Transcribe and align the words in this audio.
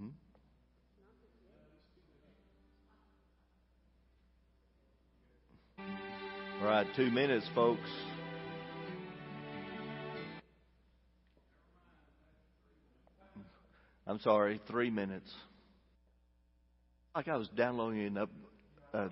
Mm-hmm. 0.00 0.08
All 6.60 6.66
right, 6.66 6.86
two 6.96 7.10
minutes, 7.10 7.46
folks. 7.54 7.88
I'm 14.06 14.20
sorry, 14.20 14.60
three 14.68 14.90
minutes. 14.90 15.30
Like 17.14 17.28
I 17.28 17.36
was 17.36 17.48
downloading 17.48 18.06
an, 18.06 18.16
up, 18.16 18.30
uh, 18.94 19.08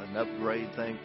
an 0.00 0.16
upgrade 0.16 0.74
thing 0.76 0.98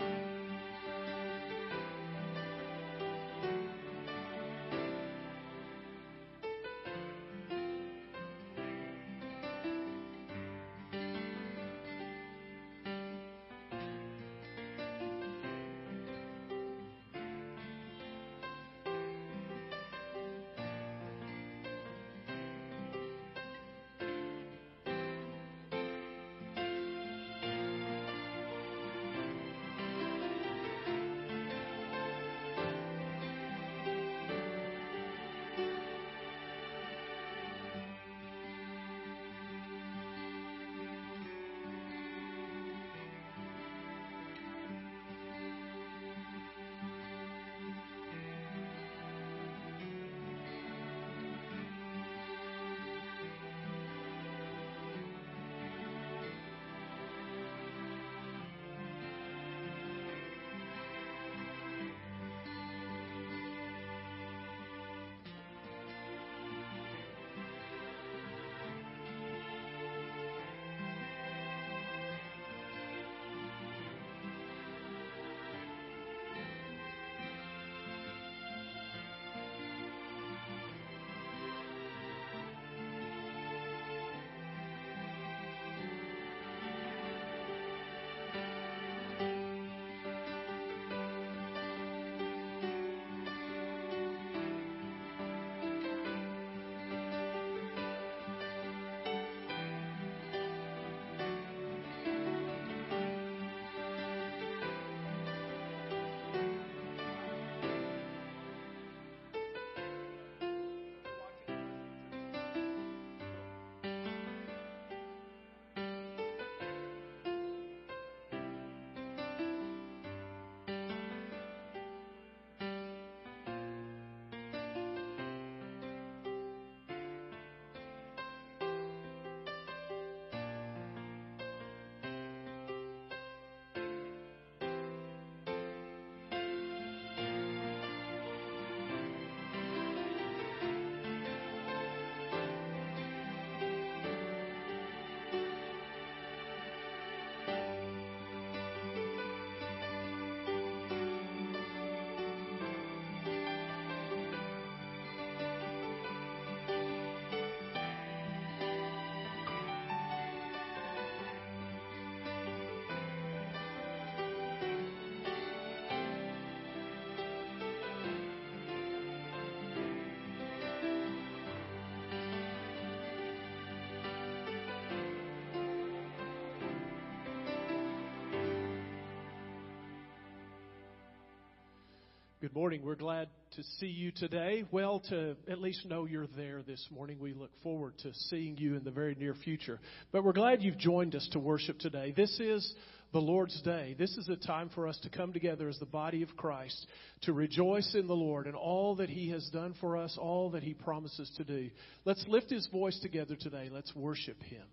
Good 182.47 182.55
morning. 182.55 182.81
We're 182.81 182.95
glad 182.95 183.27
to 183.57 183.63
see 183.77 183.87
you 183.87 184.11
today. 184.11 184.63
Well, 184.71 185.01
to 185.09 185.35
at 185.49 185.59
least 185.59 185.85
know 185.85 186.05
you're 186.05 186.29
there 186.37 186.61
this 186.65 186.87
morning. 186.89 187.17
We 187.19 187.33
look 187.33 187.51
forward 187.61 187.97
to 188.03 188.13
seeing 188.13 188.57
you 188.57 188.77
in 188.77 188.85
the 188.85 188.89
very 188.89 189.15
near 189.15 189.33
future. 189.33 189.81
But 190.13 190.23
we're 190.23 190.31
glad 190.31 190.61
you've 190.61 190.77
joined 190.77 191.13
us 191.13 191.27
to 191.33 191.39
worship 191.39 191.77
today. 191.77 192.13
This 192.15 192.39
is 192.39 192.73
the 193.11 193.19
Lord's 193.19 193.61
Day. 193.63 193.97
This 193.99 194.15
is 194.15 194.29
a 194.29 194.37
time 194.37 194.69
for 194.73 194.87
us 194.87 194.97
to 194.99 195.09
come 195.09 195.33
together 195.33 195.67
as 195.67 195.77
the 195.79 195.85
body 195.85 196.23
of 196.23 196.37
Christ 196.37 196.87
to 197.23 197.33
rejoice 197.33 197.93
in 197.95 198.07
the 198.07 198.15
Lord 198.15 198.47
and 198.47 198.55
all 198.55 198.95
that 198.95 199.09
He 199.09 199.29
has 199.31 199.49
done 199.49 199.75
for 199.81 199.97
us, 199.97 200.17
all 200.17 200.51
that 200.51 200.63
He 200.63 200.73
promises 200.73 201.29
to 201.35 201.43
do. 201.43 201.69
Let's 202.05 202.23
lift 202.29 202.49
His 202.49 202.65
voice 202.67 202.97
together 203.01 203.35
today. 203.35 203.67
Let's 203.69 203.93
worship 203.93 204.41
Him. 204.43 204.63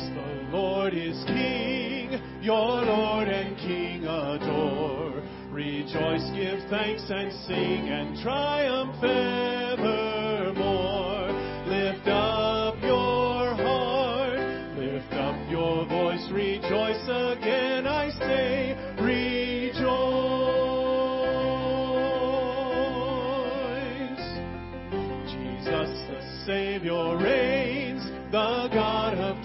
The 0.00 0.56
Lord 0.56 0.94
is 0.94 1.22
King, 1.26 2.18
your 2.40 2.56
Lord 2.82 3.28
and 3.28 3.54
King 3.58 4.04
adore. 4.04 5.22
Rejoice, 5.50 6.30
give 6.34 6.60
thanks 6.70 7.04
and 7.10 7.30
sing 7.46 7.90
and 7.90 8.18
triumph 8.22 8.96
evermore. 9.04 10.01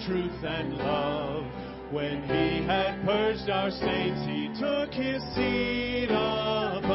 Truth 0.08 0.42
and 0.42 0.74
love. 0.78 1.44
When 1.90 2.22
he 2.22 2.64
had 2.66 3.04
purged 3.04 3.50
our 3.50 3.70
saints, 3.70 4.24
he 4.24 4.48
took 4.58 4.92
his 4.92 5.22
seat 5.34 6.06
above. 6.10 6.87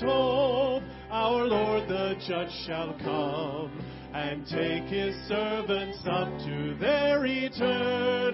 Hope. 0.00 0.82
Our 1.10 1.44
Lord 1.44 1.88
the 1.88 2.14
judge 2.26 2.52
shall 2.66 2.94
come 3.02 3.84
and 4.14 4.46
take 4.46 4.84
his 4.84 5.14
servants 5.28 5.98
up 6.06 6.28
to 6.46 6.76
their 6.80 7.24
eternal 7.26 8.29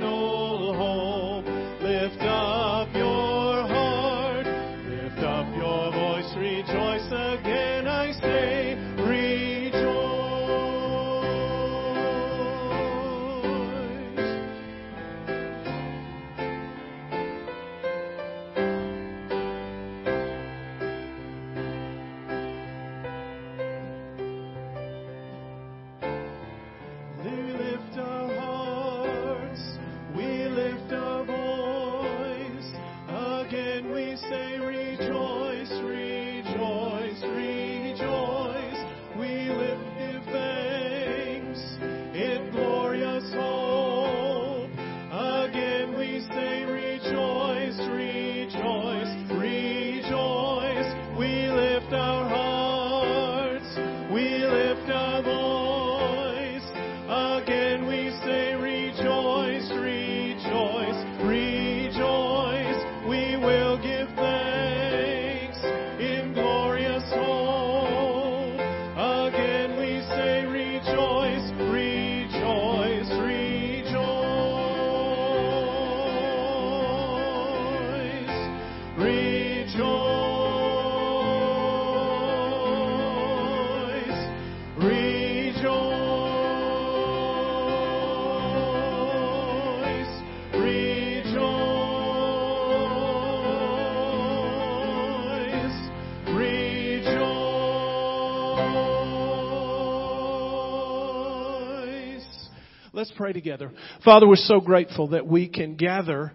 Let's 102.96 103.12
pray 103.14 103.34
together. 103.34 103.70
Father, 104.06 104.26
we're 104.26 104.36
so 104.36 104.58
grateful 104.58 105.08
that 105.08 105.26
we 105.26 105.50
can 105.50 105.76
gather 105.76 106.32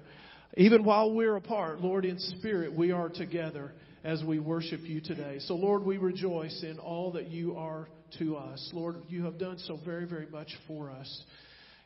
even 0.56 0.84
while 0.84 1.12
we're 1.12 1.36
apart. 1.36 1.82
Lord, 1.82 2.06
in 2.06 2.20
spirit, 2.20 2.72
we 2.72 2.92
are 2.92 3.10
together 3.10 3.72
as 4.04 4.24
we 4.24 4.38
worship 4.38 4.82
you 4.84 5.02
today. 5.02 5.40
So, 5.40 5.56
Lord, 5.56 5.84
we 5.84 5.98
rejoice 5.98 6.62
in 6.62 6.78
all 6.78 7.14
that 7.14 7.30
you 7.30 7.58
are 7.58 7.88
to 8.20 8.36
us. 8.36 8.70
Lord, 8.74 8.98
you 9.10 9.26
have 9.26 9.40
done 9.40 9.58
so 9.58 9.80
very, 9.84 10.06
very 10.06 10.28
much 10.28 10.50
for 10.68 10.92
us. 10.92 11.24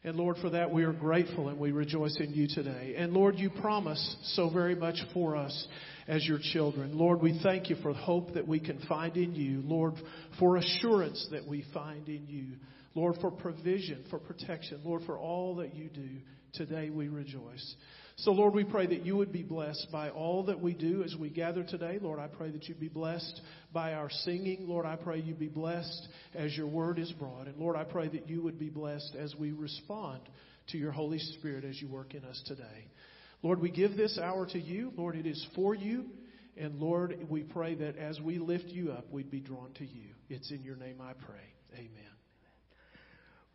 And 0.03 0.17
Lord, 0.17 0.35
for 0.41 0.49
that 0.49 0.69
we 0.69 0.83
are 0.83 0.91
grateful 0.91 1.47
and 1.47 1.57
we 1.57 1.71
rejoice 1.71 2.17
in 2.19 2.33
you 2.33 2.49
today. 2.53 2.95
And 2.97 3.13
Lord, 3.13 3.35
you 3.37 3.49
promise 3.49 4.17
so 4.35 4.49
very 4.49 4.75
much 4.75 4.97
for 5.13 5.37
us 5.37 5.67
as 6.05 6.27
your 6.27 6.39
children. 6.51 6.97
Lord, 6.97 7.21
we 7.21 7.39
thank 7.41 7.69
you 7.69 7.77
for 7.77 7.93
hope 7.93 8.33
that 8.33 8.45
we 8.45 8.59
can 8.59 8.79
find 8.89 9.15
in 9.15 9.35
you. 9.35 9.61
Lord, 9.63 9.93
for 10.37 10.57
assurance 10.57 11.29
that 11.31 11.47
we 11.47 11.63
find 11.73 12.09
in 12.09 12.27
you. 12.27 12.57
Lord, 12.95 13.17
for 13.21 13.29
provision, 13.29 14.05
for 14.09 14.17
protection. 14.17 14.81
Lord, 14.83 15.03
for 15.05 15.19
all 15.19 15.55
that 15.57 15.75
you 15.75 15.89
do. 15.89 16.09
Today 16.53 16.89
we 16.89 17.09
rejoice. 17.09 17.75
So, 18.17 18.31
Lord, 18.31 18.53
we 18.53 18.63
pray 18.63 18.87
that 18.87 19.05
you 19.05 19.17
would 19.17 19.33
be 19.33 19.43
blessed 19.43 19.87
by 19.91 20.09
all 20.09 20.45
that 20.45 20.61
we 20.61 20.73
do 20.73 21.03
as 21.03 21.13
we 21.19 21.29
gather 21.29 21.63
today. 21.63 21.99
Lord, 22.01 22.17
I 22.17 22.27
pray 22.27 22.49
that 22.51 22.69
you 22.69 22.75
be 22.75 22.87
blessed 22.87 23.41
by 23.73 23.93
our 23.93 24.09
singing. 24.09 24.65
Lord, 24.69 24.85
I 24.85 24.95
pray 24.95 25.19
you 25.19 25.35
be 25.35 25.49
blessed 25.49 26.07
as 26.33 26.55
your 26.55 26.67
word 26.67 26.97
is 26.97 27.11
brought. 27.11 27.47
And 27.47 27.57
Lord, 27.57 27.75
I 27.75 27.83
pray 27.83 28.07
that 28.07 28.29
you 28.29 28.41
would 28.41 28.57
be 28.57 28.69
blessed 28.69 29.17
as 29.19 29.35
we 29.35 29.51
respond 29.51 30.21
to 30.67 30.77
your 30.77 30.93
Holy 30.93 31.19
Spirit 31.19 31.65
as 31.65 31.81
you 31.81 31.89
work 31.89 32.15
in 32.15 32.23
us 32.23 32.41
today. 32.45 32.87
Lord, 33.43 33.59
we 33.59 33.69
give 33.69 33.97
this 33.97 34.17
hour 34.17 34.45
to 34.47 34.59
you. 34.59 34.93
Lord, 34.95 35.17
it 35.17 35.25
is 35.25 35.45
for 35.53 35.75
you. 35.75 36.05
And 36.55 36.79
Lord, 36.79 37.17
we 37.29 37.43
pray 37.43 37.75
that 37.75 37.97
as 37.97 38.21
we 38.21 38.39
lift 38.39 38.69
you 38.69 38.93
up, 38.93 39.11
we'd 39.11 39.29
be 39.29 39.41
drawn 39.41 39.73
to 39.73 39.85
you. 39.85 40.11
It's 40.29 40.51
in 40.51 40.63
your 40.63 40.77
name 40.77 41.01
I 41.01 41.11
pray. 41.13 41.53
Amen. 41.73 42.14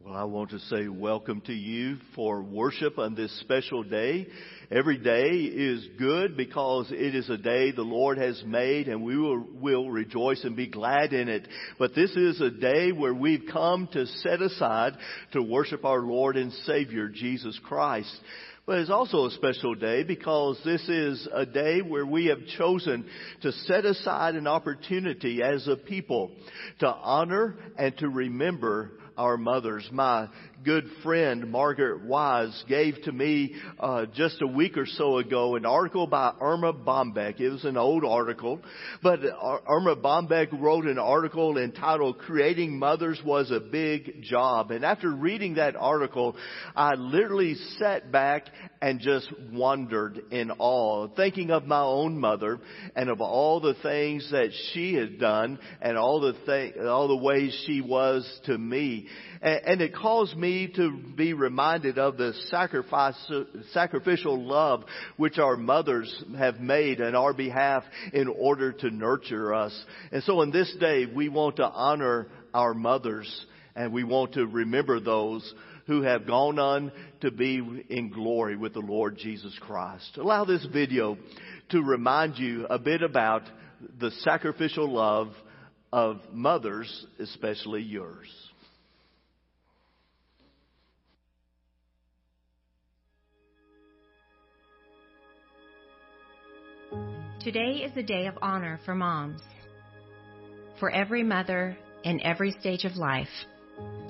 Well, 0.02 0.16
I 0.16 0.24
want 0.24 0.48
to 0.50 0.58
say 0.60 0.88
welcome 0.88 1.42
to 1.42 1.52
you 1.52 1.98
for 2.14 2.42
worship 2.42 2.98
on 2.98 3.14
this 3.14 3.38
special 3.40 3.82
day. 3.82 4.28
Every 4.70 4.96
day 4.96 5.28
is 5.28 5.86
good 5.98 6.38
because 6.38 6.90
it 6.90 7.14
is 7.14 7.28
a 7.28 7.36
day 7.36 7.70
the 7.70 7.82
Lord 7.82 8.16
has 8.16 8.42
made 8.46 8.88
and 8.88 9.04
we 9.04 9.18
will, 9.18 9.44
will 9.60 9.90
rejoice 9.90 10.42
and 10.42 10.56
be 10.56 10.68
glad 10.68 11.12
in 11.12 11.28
it. 11.28 11.46
But 11.78 11.94
this 11.94 12.12
is 12.12 12.40
a 12.40 12.50
day 12.50 12.92
where 12.92 13.12
we've 13.12 13.44
come 13.52 13.90
to 13.92 14.06
set 14.06 14.40
aside 14.40 14.94
to 15.32 15.42
worship 15.42 15.84
our 15.84 16.00
Lord 16.00 16.38
and 16.38 16.50
Savior, 16.64 17.10
Jesus 17.10 17.60
Christ. 17.62 18.18
But 18.64 18.78
it's 18.78 18.90
also 18.90 19.26
a 19.26 19.30
special 19.32 19.74
day 19.74 20.02
because 20.02 20.58
this 20.64 20.88
is 20.88 21.28
a 21.30 21.44
day 21.44 21.82
where 21.82 22.06
we 22.06 22.26
have 22.26 22.46
chosen 22.56 23.04
to 23.42 23.52
set 23.52 23.84
aside 23.84 24.34
an 24.34 24.46
opportunity 24.46 25.42
as 25.42 25.68
a 25.68 25.76
people 25.76 26.30
to 26.78 26.88
honor 26.88 27.56
and 27.76 27.94
to 27.98 28.08
remember 28.08 28.92
our 29.20 29.36
mothers. 29.36 29.88
My 29.92 30.28
good 30.64 30.84
friend 31.02 31.50
Margaret 31.50 32.04
Wise 32.04 32.64
gave 32.68 33.00
to 33.02 33.12
me 33.12 33.54
uh, 33.78 34.06
just 34.14 34.42
a 34.42 34.46
week 34.46 34.76
or 34.76 34.86
so 34.86 35.18
ago 35.18 35.56
an 35.56 35.64
article 35.64 36.06
by 36.06 36.32
Erma 36.40 36.72
Bombeck. 36.72 37.40
It 37.40 37.48
was 37.48 37.64
an 37.64 37.76
old 37.76 38.04
article, 38.04 38.60
but 39.02 39.20
Erma 39.20 39.96
Bombeck 39.96 40.48
wrote 40.52 40.84
an 40.84 40.98
article 40.98 41.56
entitled 41.56 42.18
"Creating 42.18 42.78
Mothers 42.78 43.20
Was 43.24 43.50
a 43.50 43.60
Big 43.60 44.22
Job." 44.22 44.70
And 44.70 44.84
after 44.84 45.10
reading 45.10 45.54
that 45.54 45.76
article, 45.76 46.36
I 46.76 46.94
literally 46.94 47.54
sat 47.78 48.12
back 48.12 48.46
and 48.82 49.00
just 49.00 49.32
wondered 49.52 50.20
in 50.30 50.50
awe, 50.50 51.08
thinking 51.16 51.50
of 51.50 51.64
my 51.64 51.82
own 51.82 52.18
mother 52.18 52.60
and 52.96 53.08
of 53.08 53.20
all 53.20 53.60
the 53.60 53.74
things 53.82 54.30
that 54.30 54.50
she 54.72 54.94
had 54.94 55.18
done 55.18 55.58
and 55.80 55.96
all 55.96 56.20
the 56.20 56.34
th- 56.46 56.76
all 56.76 57.08
the 57.08 57.16
ways 57.16 57.64
she 57.66 57.80
was 57.80 58.40
to 58.44 58.56
me. 58.56 59.06
And, 59.42 59.80
it 59.80 59.94
caused 59.94 60.36
me 60.36 60.70
to 60.76 60.98
be 61.16 61.32
reminded 61.32 61.98
of 61.98 62.18
the 62.18 62.34
sacrifice, 62.48 63.14
sacrificial 63.72 64.38
love 64.38 64.84
which 65.16 65.38
our 65.38 65.56
mothers 65.56 66.24
have 66.36 66.60
made 66.60 67.00
on 67.00 67.14
our 67.14 67.32
behalf 67.32 67.82
in 68.12 68.28
order 68.28 68.72
to 68.72 68.90
nurture 68.90 69.54
us. 69.54 69.84
And 70.12 70.22
so 70.24 70.40
on 70.40 70.50
this 70.50 70.74
day, 70.78 71.06
we 71.06 71.30
want 71.30 71.56
to 71.56 71.64
honor 71.64 72.28
our 72.52 72.74
mothers 72.74 73.46
and 73.74 73.94
we 73.94 74.04
want 74.04 74.34
to 74.34 74.46
remember 74.46 75.00
those 75.00 75.54
who 75.86 76.02
have 76.02 76.26
gone 76.26 76.58
on 76.58 76.92
to 77.22 77.30
be 77.30 77.86
in 77.88 78.10
glory 78.10 78.56
with 78.56 78.74
the 78.74 78.80
Lord 78.80 79.16
Jesus 79.16 79.56
Christ. 79.60 80.18
Allow 80.18 80.44
this 80.44 80.66
video 80.70 81.16
to 81.70 81.82
remind 81.82 82.38
you 82.38 82.66
a 82.66 82.78
bit 82.78 83.02
about 83.02 83.42
the 83.98 84.10
sacrificial 84.20 84.92
love 84.92 85.32
of 85.92 86.20
mothers, 86.30 87.06
especially 87.18 87.82
yours. 87.82 88.28
Today 97.40 97.76
is 97.86 97.96
a 97.96 98.02
day 98.02 98.26
of 98.26 98.36
honor 98.42 98.78
for 98.84 98.94
moms. 98.94 99.40
For 100.78 100.90
every 100.90 101.22
mother 101.22 101.74
in 102.04 102.20
every 102.20 102.50
stage 102.60 102.84
of 102.84 102.98
life, 102.98 103.30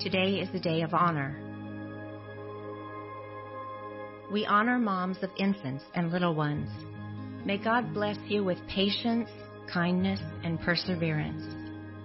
today 0.01 0.41
is 0.41 0.49
a 0.53 0.59
day 0.59 0.81
of 0.81 0.93
honor. 0.93 1.39
We 4.33 4.45
honor 4.45 4.79
moms 4.79 5.15
of 5.23 5.29
infants 5.39 5.85
and 5.95 6.11
little 6.11 6.35
ones. 6.35 6.69
May 7.45 7.57
God 7.57 7.93
bless 7.93 8.17
you 8.27 8.43
with 8.43 8.57
patience, 8.67 9.29
kindness, 9.71 10.19
and 10.43 10.59
perseverance. 10.59 11.55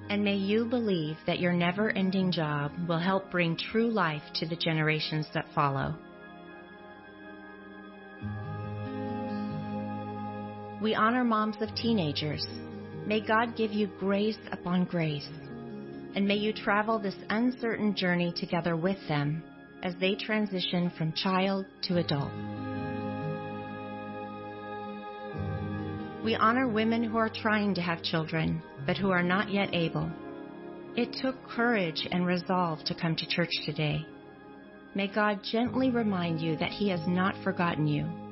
And 0.08 0.22
may 0.22 0.36
you 0.36 0.64
believe 0.64 1.16
that 1.26 1.40
your 1.40 1.52
never 1.52 1.90
ending 1.90 2.30
job 2.30 2.70
will 2.88 3.00
help 3.00 3.32
bring 3.32 3.56
true 3.56 3.90
life 3.90 4.22
to 4.36 4.46
the 4.46 4.54
generations 4.54 5.26
that 5.34 5.46
follow. 5.56 5.96
We 10.86 10.94
honor 10.94 11.24
moms 11.24 11.56
of 11.62 11.74
teenagers. 11.74 12.46
May 13.08 13.20
God 13.20 13.56
give 13.56 13.72
you 13.72 13.88
grace 13.98 14.38
upon 14.52 14.84
grace. 14.84 15.28
And 16.14 16.28
may 16.28 16.36
you 16.36 16.52
travel 16.52 17.00
this 17.00 17.16
uncertain 17.28 17.96
journey 17.96 18.32
together 18.36 18.76
with 18.76 18.96
them 19.08 19.42
as 19.82 19.96
they 19.98 20.14
transition 20.14 20.92
from 20.96 21.12
child 21.12 21.66
to 21.88 21.96
adult. 21.96 22.30
We 26.24 26.36
honor 26.36 26.68
women 26.68 27.02
who 27.02 27.16
are 27.16 27.30
trying 27.34 27.74
to 27.74 27.80
have 27.80 28.04
children, 28.04 28.62
but 28.86 28.96
who 28.96 29.10
are 29.10 29.24
not 29.24 29.50
yet 29.50 29.70
able. 29.74 30.08
It 30.96 31.16
took 31.20 31.34
courage 31.48 32.06
and 32.12 32.24
resolve 32.24 32.84
to 32.84 32.94
come 32.94 33.16
to 33.16 33.26
church 33.26 33.50
today. 33.64 34.06
May 34.94 35.08
God 35.08 35.40
gently 35.50 35.90
remind 35.90 36.40
you 36.40 36.56
that 36.58 36.70
He 36.70 36.88
has 36.90 37.00
not 37.08 37.34
forgotten 37.42 37.88
you. 37.88 38.25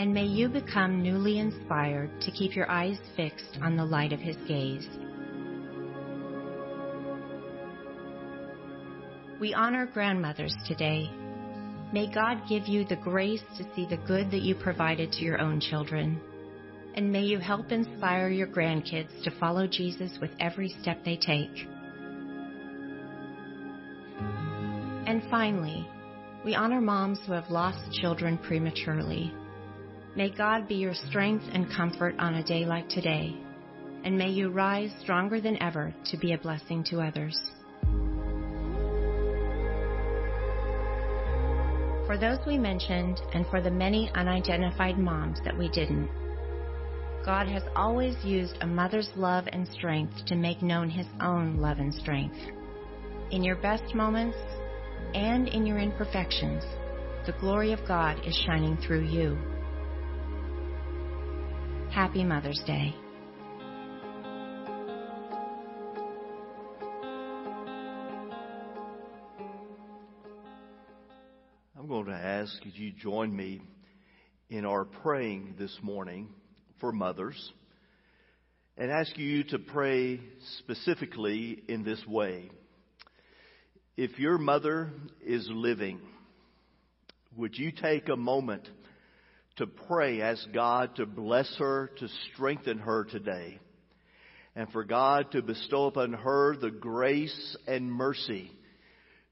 And 0.00 0.14
may 0.14 0.24
you 0.24 0.48
become 0.48 1.02
newly 1.02 1.40
inspired 1.40 2.22
to 2.22 2.30
keep 2.30 2.56
your 2.56 2.70
eyes 2.70 2.96
fixed 3.16 3.58
on 3.60 3.76
the 3.76 3.84
light 3.84 4.14
of 4.14 4.18
His 4.18 4.36
gaze. 4.48 4.88
We 9.38 9.52
honor 9.52 9.84
grandmothers 9.92 10.54
today. 10.66 11.10
May 11.92 12.10
God 12.10 12.48
give 12.48 12.66
you 12.66 12.86
the 12.86 12.96
grace 12.96 13.42
to 13.58 13.74
see 13.74 13.86
the 13.90 13.98
good 14.06 14.30
that 14.30 14.40
you 14.40 14.54
provided 14.54 15.12
to 15.12 15.22
your 15.22 15.38
own 15.38 15.60
children. 15.60 16.18
And 16.94 17.12
may 17.12 17.24
you 17.24 17.38
help 17.38 17.70
inspire 17.70 18.30
your 18.30 18.46
grandkids 18.46 19.22
to 19.24 19.30
follow 19.38 19.66
Jesus 19.66 20.12
with 20.18 20.30
every 20.40 20.74
step 20.80 21.04
they 21.04 21.18
take. 21.18 21.68
And 25.06 25.22
finally, 25.30 25.86
we 26.42 26.54
honor 26.54 26.80
moms 26.80 27.18
who 27.26 27.34
have 27.34 27.50
lost 27.50 27.92
children 27.92 28.38
prematurely. 28.38 29.34
May 30.16 30.30
God 30.30 30.66
be 30.66 30.74
your 30.74 30.94
strength 30.94 31.44
and 31.52 31.70
comfort 31.70 32.16
on 32.18 32.34
a 32.34 32.42
day 32.42 32.64
like 32.64 32.88
today, 32.88 33.36
and 34.04 34.18
may 34.18 34.28
you 34.28 34.50
rise 34.50 34.90
stronger 35.00 35.40
than 35.40 35.62
ever 35.62 35.94
to 36.06 36.16
be 36.16 36.32
a 36.32 36.38
blessing 36.38 36.82
to 36.90 37.00
others. 37.00 37.40
For 42.06 42.18
those 42.18 42.38
we 42.44 42.58
mentioned, 42.58 43.20
and 43.34 43.46
for 43.46 43.60
the 43.60 43.70
many 43.70 44.10
unidentified 44.16 44.98
moms 44.98 45.38
that 45.44 45.56
we 45.56 45.68
didn't, 45.68 46.10
God 47.24 47.46
has 47.46 47.62
always 47.76 48.16
used 48.24 48.56
a 48.62 48.66
mother's 48.66 49.10
love 49.14 49.44
and 49.52 49.68
strength 49.68 50.26
to 50.26 50.34
make 50.34 50.60
known 50.60 50.90
His 50.90 51.06
own 51.20 51.58
love 51.58 51.78
and 51.78 51.94
strength. 51.94 52.38
In 53.30 53.44
your 53.44 53.56
best 53.56 53.94
moments, 53.94 54.38
and 55.14 55.46
in 55.46 55.64
your 55.64 55.78
imperfections, 55.78 56.64
the 57.26 57.34
glory 57.38 57.72
of 57.72 57.86
God 57.86 58.20
is 58.26 58.34
shining 58.44 58.76
through 58.78 59.04
you. 59.04 59.38
Happy 61.92 62.22
Mother's 62.22 62.62
Day. 62.68 62.94
I'm 71.76 71.88
going 71.88 72.06
to 72.06 72.12
ask 72.12 72.54
if 72.64 72.78
you 72.78 72.92
join 72.92 73.34
me 73.34 73.62
in 74.48 74.64
our 74.64 74.84
praying 74.84 75.56
this 75.58 75.76
morning 75.82 76.28
for 76.78 76.92
mothers 76.92 77.52
and 78.76 78.92
ask 78.92 79.18
you 79.18 79.42
to 79.44 79.58
pray 79.58 80.20
specifically 80.58 81.64
in 81.66 81.82
this 81.82 82.00
way. 82.06 82.52
If 83.96 84.16
your 84.20 84.38
mother 84.38 84.92
is 85.26 85.48
living, 85.52 86.00
would 87.36 87.58
you 87.58 87.72
take 87.72 88.08
a 88.08 88.16
moment 88.16 88.68
to 89.56 89.66
pray, 89.66 90.22
ask 90.22 90.46
God 90.52 90.96
to 90.96 91.06
bless 91.06 91.54
her, 91.58 91.90
to 91.98 92.08
strengthen 92.32 92.78
her 92.78 93.04
today, 93.04 93.58
and 94.56 94.70
for 94.70 94.84
God 94.84 95.32
to 95.32 95.42
bestow 95.42 95.86
upon 95.86 96.12
her 96.12 96.56
the 96.56 96.70
grace 96.70 97.56
and 97.66 97.90
mercy 97.90 98.52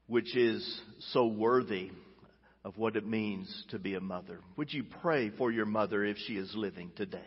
which 0.07 0.35
is 0.35 0.81
so 1.11 1.27
worthy 1.27 1.91
of 2.65 2.77
what 2.77 2.95
it 2.95 3.05
means 3.05 3.65
to 3.69 3.77
be 3.77 3.95
a 3.95 4.01
mother. 4.01 4.39
Would 4.57 4.73
you 4.73 4.83
pray 5.01 5.29
for 5.29 5.51
your 5.51 5.67
mother 5.67 6.03
if 6.03 6.17
she 6.25 6.33
is 6.33 6.51
living 6.55 6.91
today? 6.95 7.19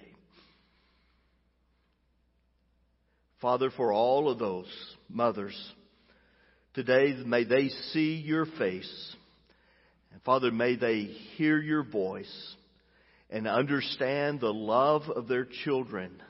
Father, 3.40 3.70
for 3.70 3.92
all 3.92 4.30
of 4.30 4.38
those 4.38 4.66
mothers, 5.08 5.56
Today, 6.74 7.14
may 7.26 7.44
they 7.44 7.68
see 7.68 8.14
your 8.14 8.46
face. 8.46 9.14
And 10.10 10.22
Father, 10.22 10.50
may 10.50 10.76
they 10.76 11.02
hear 11.36 11.58
your 11.58 11.82
voice 11.82 12.54
and 13.32 13.48
understand 13.48 14.40
the 14.40 14.52
love 14.52 15.08
of 15.08 15.26
their 15.26 15.46
children 15.64 16.22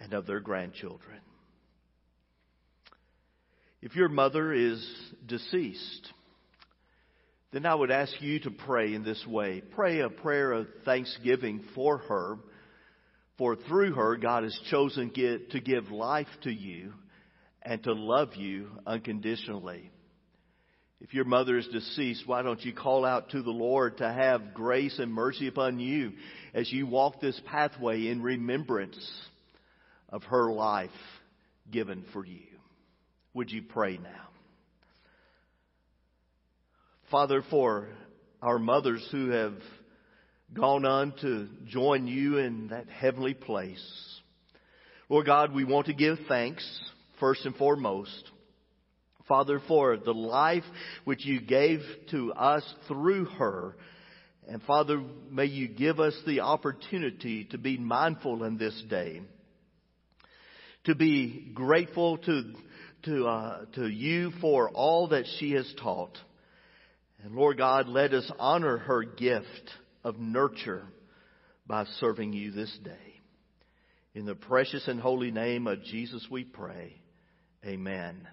and 0.00 0.12
of 0.12 0.26
their 0.26 0.40
grandchildren. 0.40 1.20
If 3.80 3.94
your 3.94 4.08
mother 4.08 4.52
is 4.52 4.84
deceased, 5.26 6.12
then 7.52 7.66
I 7.66 7.74
would 7.74 7.92
ask 7.92 8.12
you 8.20 8.40
to 8.40 8.50
pray 8.50 8.94
in 8.94 9.04
this 9.04 9.24
way. 9.26 9.62
Pray 9.74 10.00
a 10.00 10.10
prayer 10.10 10.50
of 10.52 10.66
thanksgiving 10.84 11.62
for 11.74 11.98
her, 11.98 12.38
for 13.38 13.54
through 13.54 13.94
her, 13.94 14.16
God 14.16 14.42
has 14.42 14.58
chosen 14.70 15.12
to 15.14 15.60
give 15.60 15.92
life 15.92 16.26
to 16.42 16.50
you 16.50 16.92
and 17.62 17.82
to 17.84 17.92
love 17.92 18.34
you 18.34 18.70
unconditionally. 18.86 19.90
If 21.00 21.14
your 21.14 21.24
mother 21.24 21.56
is 21.56 21.66
deceased, 21.68 22.24
why 22.26 22.42
don't 22.42 22.62
you 22.62 22.74
call 22.74 23.06
out 23.06 23.30
to 23.30 23.40
the 23.40 23.50
Lord 23.50 23.98
to 23.98 24.12
have 24.12 24.52
grace 24.52 24.98
and 24.98 25.12
mercy 25.12 25.46
upon 25.46 25.78
you 25.78 26.12
as 26.54 26.72
you 26.72 26.86
walk 26.86 27.20
this 27.20 27.40
pathway 27.46 28.08
in 28.08 28.22
remembrance 28.22 28.98
of 30.08 30.22
her 30.24 30.50
life 30.50 30.90
given 31.70 32.04
for 32.12 32.24
you? 32.24 32.46
Would 33.34 33.50
you 33.50 33.62
pray 33.62 33.98
now? 33.98 34.28
Father, 37.10 37.42
for 37.50 37.88
our 38.42 38.58
mothers 38.58 39.06
who 39.10 39.30
have 39.30 39.54
gone 40.52 40.84
on 40.84 41.12
to 41.20 41.48
join 41.68 42.06
you 42.06 42.38
in 42.38 42.68
that 42.68 42.88
heavenly 42.88 43.34
place, 43.34 44.20
Lord 45.08 45.26
God, 45.26 45.52
we 45.52 45.64
want 45.64 45.86
to 45.86 45.92
give 45.92 46.18
thanks 46.28 46.64
first 47.18 47.44
and 47.44 47.54
foremost. 47.56 48.30
Father, 49.26 49.60
for 49.68 49.96
the 49.96 50.14
life 50.14 50.64
which 51.04 51.24
you 51.24 51.40
gave 51.40 51.80
to 52.10 52.32
us 52.32 52.64
through 52.88 53.26
her. 53.26 53.76
And 54.50 54.60
Father, 54.64 55.00
may 55.30 55.44
you 55.44 55.68
give 55.68 56.00
us 56.00 56.14
the 56.26 56.40
opportunity 56.40 57.44
to 57.52 57.58
be 57.58 57.78
mindful 57.78 58.42
in 58.42 58.58
this 58.58 58.82
day, 58.90 59.22
to 60.84 60.96
be 60.96 61.52
grateful 61.54 62.18
to, 62.18 62.52
to, 63.04 63.26
uh, 63.28 63.64
to 63.76 63.86
you 63.86 64.32
for 64.40 64.68
all 64.70 65.06
that 65.08 65.26
she 65.38 65.52
has 65.52 65.72
taught. 65.80 66.18
And 67.22 67.36
Lord 67.36 67.58
God, 67.58 67.86
let 67.86 68.12
us 68.12 68.28
honor 68.40 68.78
her 68.78 69.04
gift 69.04 69.70
of 70.02 70.18
nurture 70.18 70.82
by 71.64 71.84
serving 72.00 72.32
you 72.32 72.50
this 72.50 72.76
day. 72.82 73.20
In 74.14 74.26
the 74.26 74.34
precious 74.34 74.88
and 74.88 74.98
holy 74.98 75.30
name 75.30 75.68
of 75.68 75.84
Jesus 75.84 76.26
we 76.28 76.42
pray. 76.42 77.00
Amen. 77.64 78.26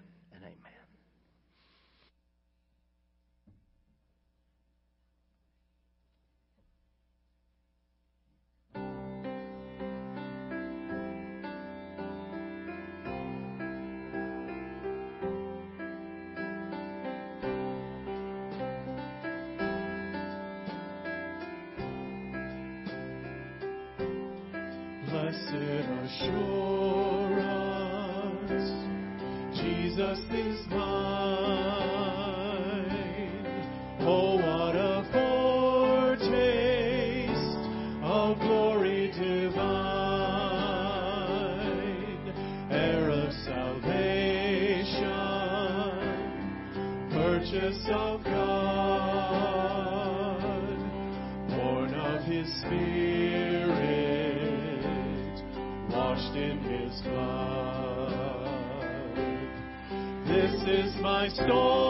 Assurance, 26.08 26.87
my 61.28 61.34
story. 61.34 61.87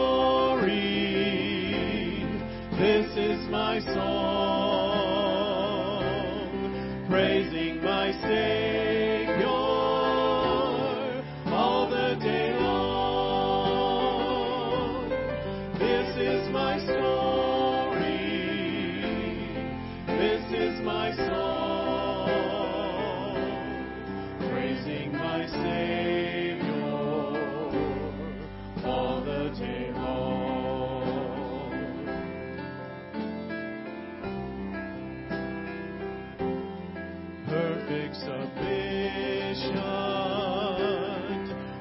perfect 38.09 38.15
submission, 38.15 39.75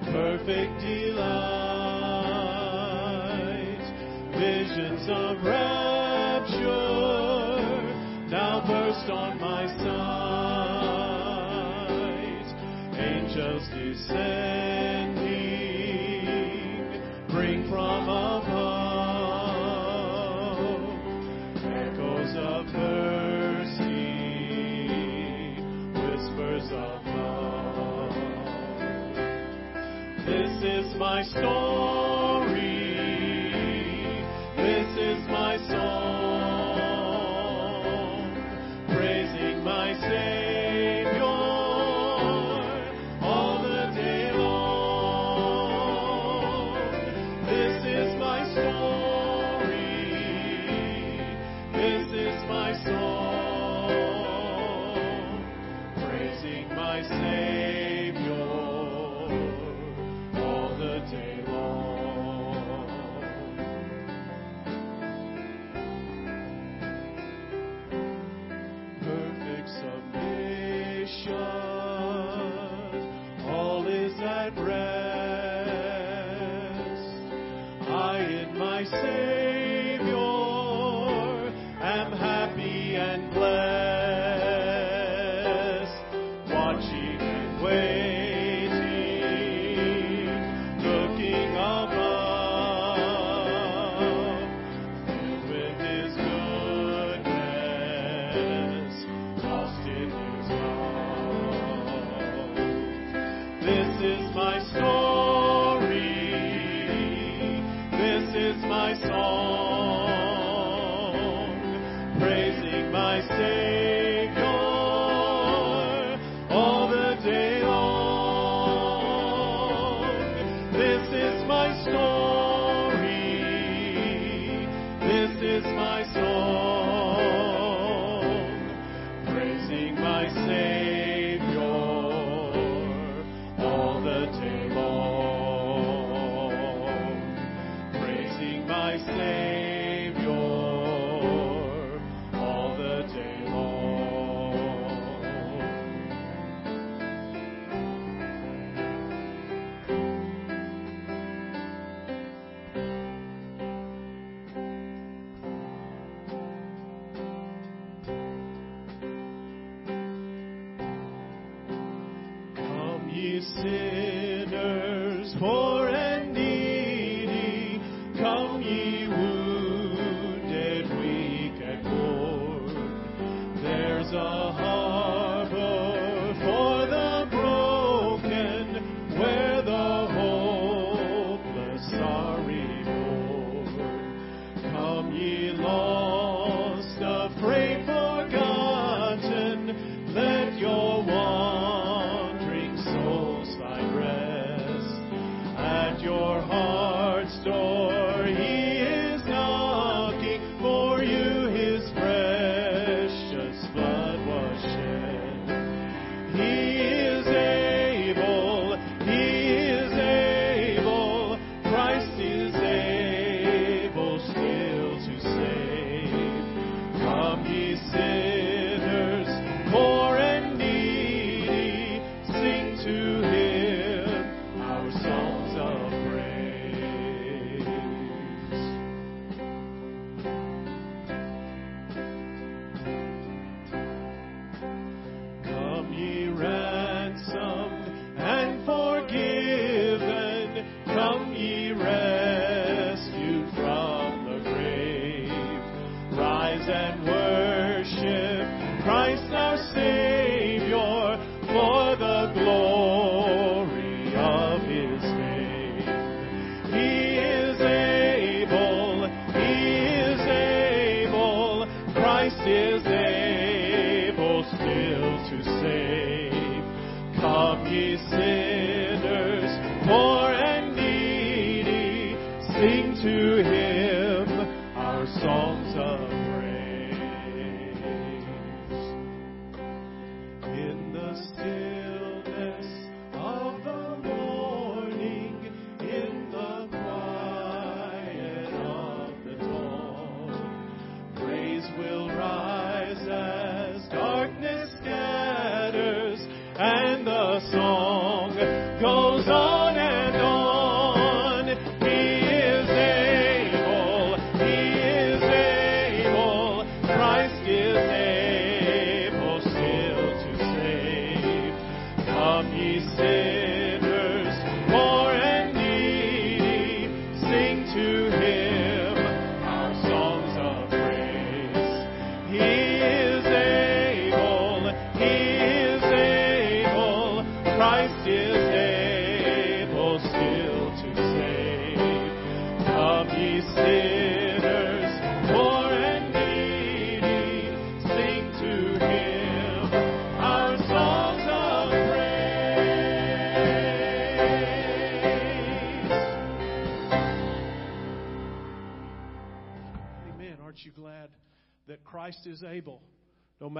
perfect 0.04 0.80
delight, 0.80 1.38
visions 4.32 5.08
of 5.08 5.42
rapture 5.44 6.68
now 8.28 8.60
burst 8.66 9.10
on 9.10 9.40
my 9.40 9.66
sight, 9.78 10.18
angels 12.98 13.68
descend. 13.68 14.67
soul. 31.32 31.97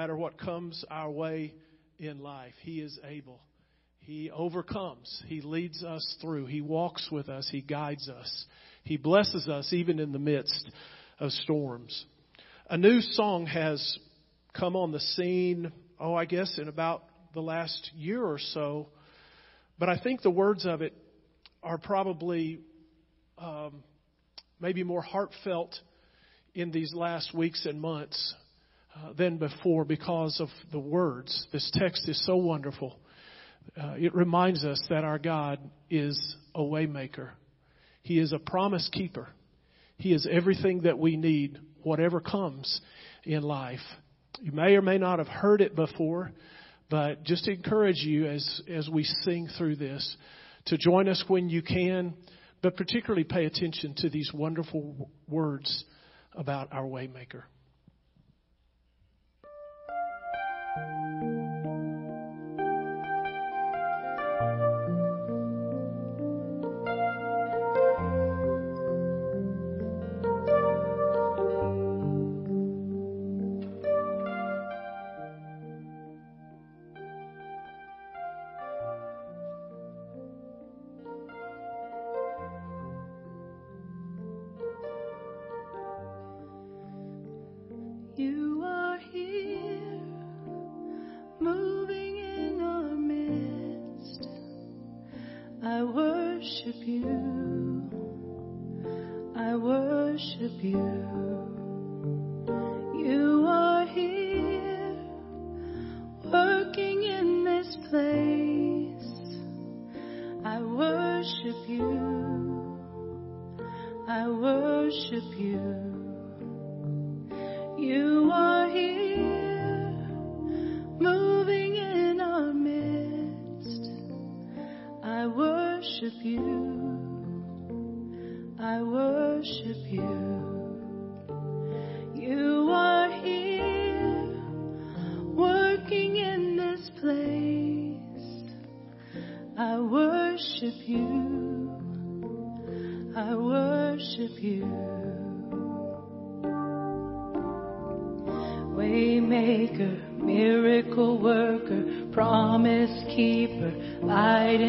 Matter 0.09 0.17
what 0.17 0.39
comes 0.39 0.87
our 0.91 1.11
way 1.11 1.53
in 1.99 2.21
life? 2.21 2.55
He 2.63 2.81
is 2.81 2.99
able. 3.05 3.43
He 3.99 4.31
overcomes. 4.31 5.23
He 5.27 5.43
leads 5.43 5.85
us 5.85 6.17
through. 6.23 6.47
He 6.47 6.63
walks 6.63 7.11
with 7.13 7.29
us. 7.29 7.47
He 7.53 7.61
guides 7.61 8.09
us. 8.09 8.47
He 8.85 8.97
blesses 8.97 9.49
us 9.49 9.71
even 9.71 9.99
in 9.99 10.13
the 10.13 10.19
midst 10.19 10.71
of 11.21 11.31
storms. 11.31 12.07
A 12.71 12.79
new 12.79 13.03
song 13.03 13.45
has 13.45 13.99
come 14.59 14.77
on 14.77 14.93
the 14.93 15.01
scene, 15.01 15.71
oh, 16.01 16.15
I 16.15 16.25
guess 16.25 16.59
in 16.59 16.69
about 16.69 17.05
the 17.35 17.43
last 17.43 17.91
year 17.95 18.25
or 18.25 18.39
so. 18.39 18.89
But 19.79 19.91
I 19.91 19.99
think 19.99 20.23
the 20.23 20.31
words 20.31 20.65
of 20.65 20.81
it 20.81 20.95
are 21.63 21.77
probably 21.77 22.61
um, 23.37 23.83
maybe 24.59 24.85
more 24.85 25.03
heartfelt 25.03 25.79
in 26.55 26.71
these 26.71 26.95
last 26.95 27.35
weeks 27.35 27.67
and 27.67 27.79
months 27.79 28.35
uh, 28.99 29.13
than 29.13 29.39
before 29.39 29.85
because 29.85 30.41
of 30.41 30.49
the 30.73 30.79
words. 30.79 31.47
This 31.53 31.71
text 31.75 32.09
is 32.09 32.25
so 32.27 32.37
wonderful. 32.37 32.99
Uh, 33.81 33.95
it 33.97 34.15
reminds 34.15 34.65
us 34.65 34.81
that 34.89 35.05
our 35.05 35.19
God 35.19 35.59
is 35.91 36.37
a 36.55 36.61
waymaker. 36.61 37.31
He 38.03 38.19
is 38.19 38.33
a 38.33 38.39
promise 38.39 38.89
keeper. 38.93 39.29
He 39.99 40.13
is 40.13 40.27
everything 40.31 40.83
that 40.83 40.99
we 40.99 41.17
need, 41.17 41.59
whatever 41.83 42.21
comes 42.21 42.81
in 43.25 43.43
life. 43.43 43.81
You 44.41 44.53
may 44.53 44.75
or 44.77 44.83
may 44.83 44.99
not 44.99 45.19
have 45.19 45.29
heard 45.29 45.61
it 45.61 45.77
before, 45.77 46.33
but 46.89 47.25
just 47.25 47.45
to 47.45 47.53
encourage 47.53 47.99
you 47.99 48.27
as, 48.27 48.63
as 48.69 48.89
we 48.89 49.05
sing 49.05 49.49
through 49.59 49.77
this 49.77 50.17
to 50.67 50.79
join 50.79 51.09
us 51.09 51.23
when 51.29 51.49
you 51.49 51.63
can, 51.63 52.15
but 52.63 52.77
particularly 52.77 53.25
pay 53.25 53.45
attention 53.45 53.95
to 53.99 54.09
these 54.09 54.31
wonderful 54.33 55.11
words 55.29 55.85
about 56.33 56.73
our 56.73 56.85
waymaker. 56.85 57.43
thank 60.79 61.23
you 61.23 61.38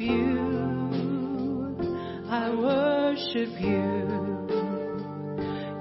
you. 0.00 1.76
I 2.28 2.50
worship 2.50 3.50
you. 3.60 4.08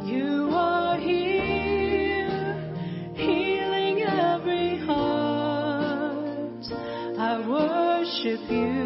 You 0.06 0.50
are 0.52 0.98
here, 0.98 2.74
healing 3.16 4.02
every 4.04 4.78
heart. 4.86 6.66
I 7.18 7.48
worship 7.48 8.42
you. 8.52 8.79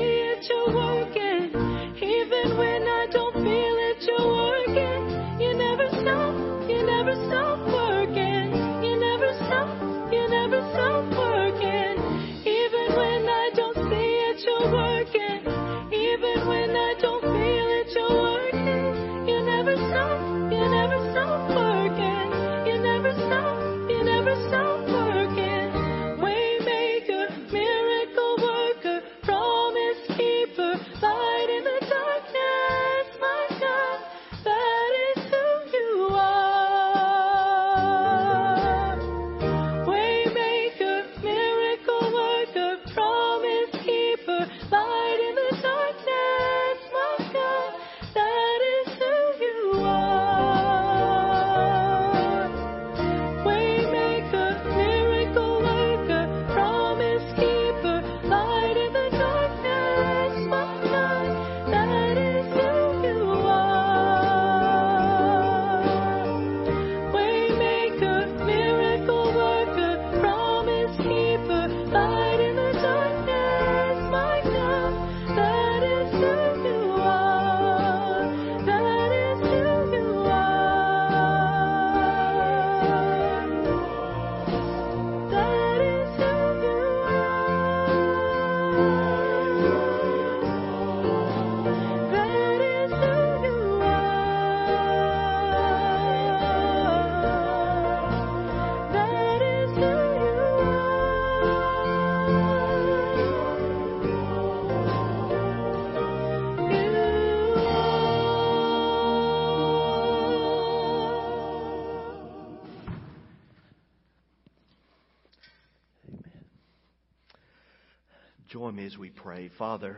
Me 118.71 118.85
as 118.85 118.97
we 118.97 119.09
pray. 119.09 119.49
Father, 119.57 119.97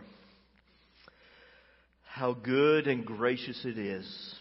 how 2.08 2.34
good 2.34 2.88
and 2.88 3.06
gracious 3.06 3.60
it 3.66 3.78
is 3.78 4.36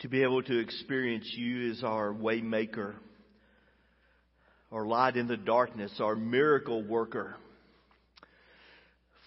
to 0.00 0.08
be 0.08 0.22
able 0.22 0.42
to 0.42 0.58
experience 0.58 1.32
you 1.34 1.70
as 1.70 1.82
our 1.82 2.12
waymaker, 2.12 2.94
our 4.70 4.84
light 4.84 5.16
in 5.16 5.28
the 5.28 5.36
darkness, 5.38 5.92
our 5.98 6.14
miracle 6.14 6.82
worker. 6.82 7.36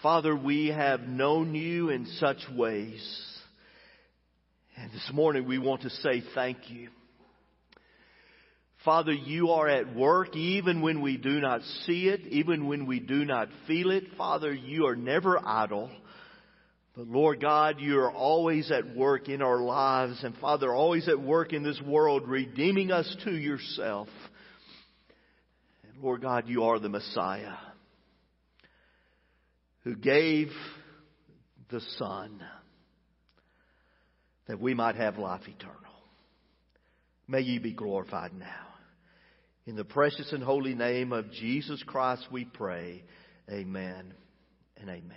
Father, 0.04 0.36
we 0.36 0.68
have 0.68 1.02
known 1.02 1.56
you 1.56 1.90
in 1.90 2.06
such 2.20 2.40
ways. 2.56 3.04
And 4.78 4.92
this 4.92 5.10
morning 5.12 5.48
we 5.48 5.58
want 5.58 5.82
to 5.82 5.90
say 5.90 6.22
thank 6.36 6.70
you. 6.70 6.90
Father, 8.84 9.14
you 9.14 9.52
are 9.52 9.68
at 9.68 9.96
work 9.96 10.36
even 10.36 10.82
when 10.82 11.02
we 11.02 11.18
do 11.18 11.40
not 11.40 11.62
see 11.86 12.08
it, 12.08 12.22
even 12.28 12.68
when 12.68 12.88
we 12.88 13.00
do 13.00 13.26
not 13.26 13.50
feel 13.68 13.92
it. 13.92 14.06
Father, 14.18 14.52
you 14.52 14.88
are 14.88 14.96
never 14.96 15.40
idle. 15.40 15.92
But 16.96 17.08
Lord 17.08 17.40
God, 17.40 17.80
you 17.80 18.00
are 18.00 18.12
always 18.12 18.72
at 18.72 18.96
work 18.96 19.30
in 19.30 19.44
our 19.44 19.62
lives. 19.62 20.24
And 20.24 20.36
Father, 20.38 20.74
always 20.74 21.08
at 21.08 21.22
work 21.22 21.54
in 21.54 21.62
this 21.62 21.80
world, 21.86 22.28
redeeming 22.28 22.92
us 22.92 23.16
to 23.24 23.32
yourself. 23.32 24.08
And 25.84 26.04
Lord 26.04 26.22
God, 26.22 26.48
you 26.48 26.64
are 26.64 26.80
the 26.80 26.90
Messiah 26.90 27.54
who 29.84 29.96
gave 29.96 30.50
the 31.70 31.82
Son 31.98 32.44
that 34.48 34.60
we 34.60 34.74
might 34.74 34.96
have 34.96 35.18
life 35.18 35.42
eternal. 35.48 35.78
May 37.28 37.42
you 37.42 37.62
be 37.62 37.74
glorified 37.74 38.34
now. 38.34 38.71
In 39.68 39.76
the 39.76 39.86
precious 39.86 40.34
and 40.34 40.42
holy 40.42 40.74
name 40.74 41.14
of 41.14 41.32
Jesus 41.32 41.84
Christ 41.84 42.26
we 42.32 42.46
pray. 42.46 43.04
Amen 43.48 44.12
and 44.78 44.90
amen. 44.90 45.14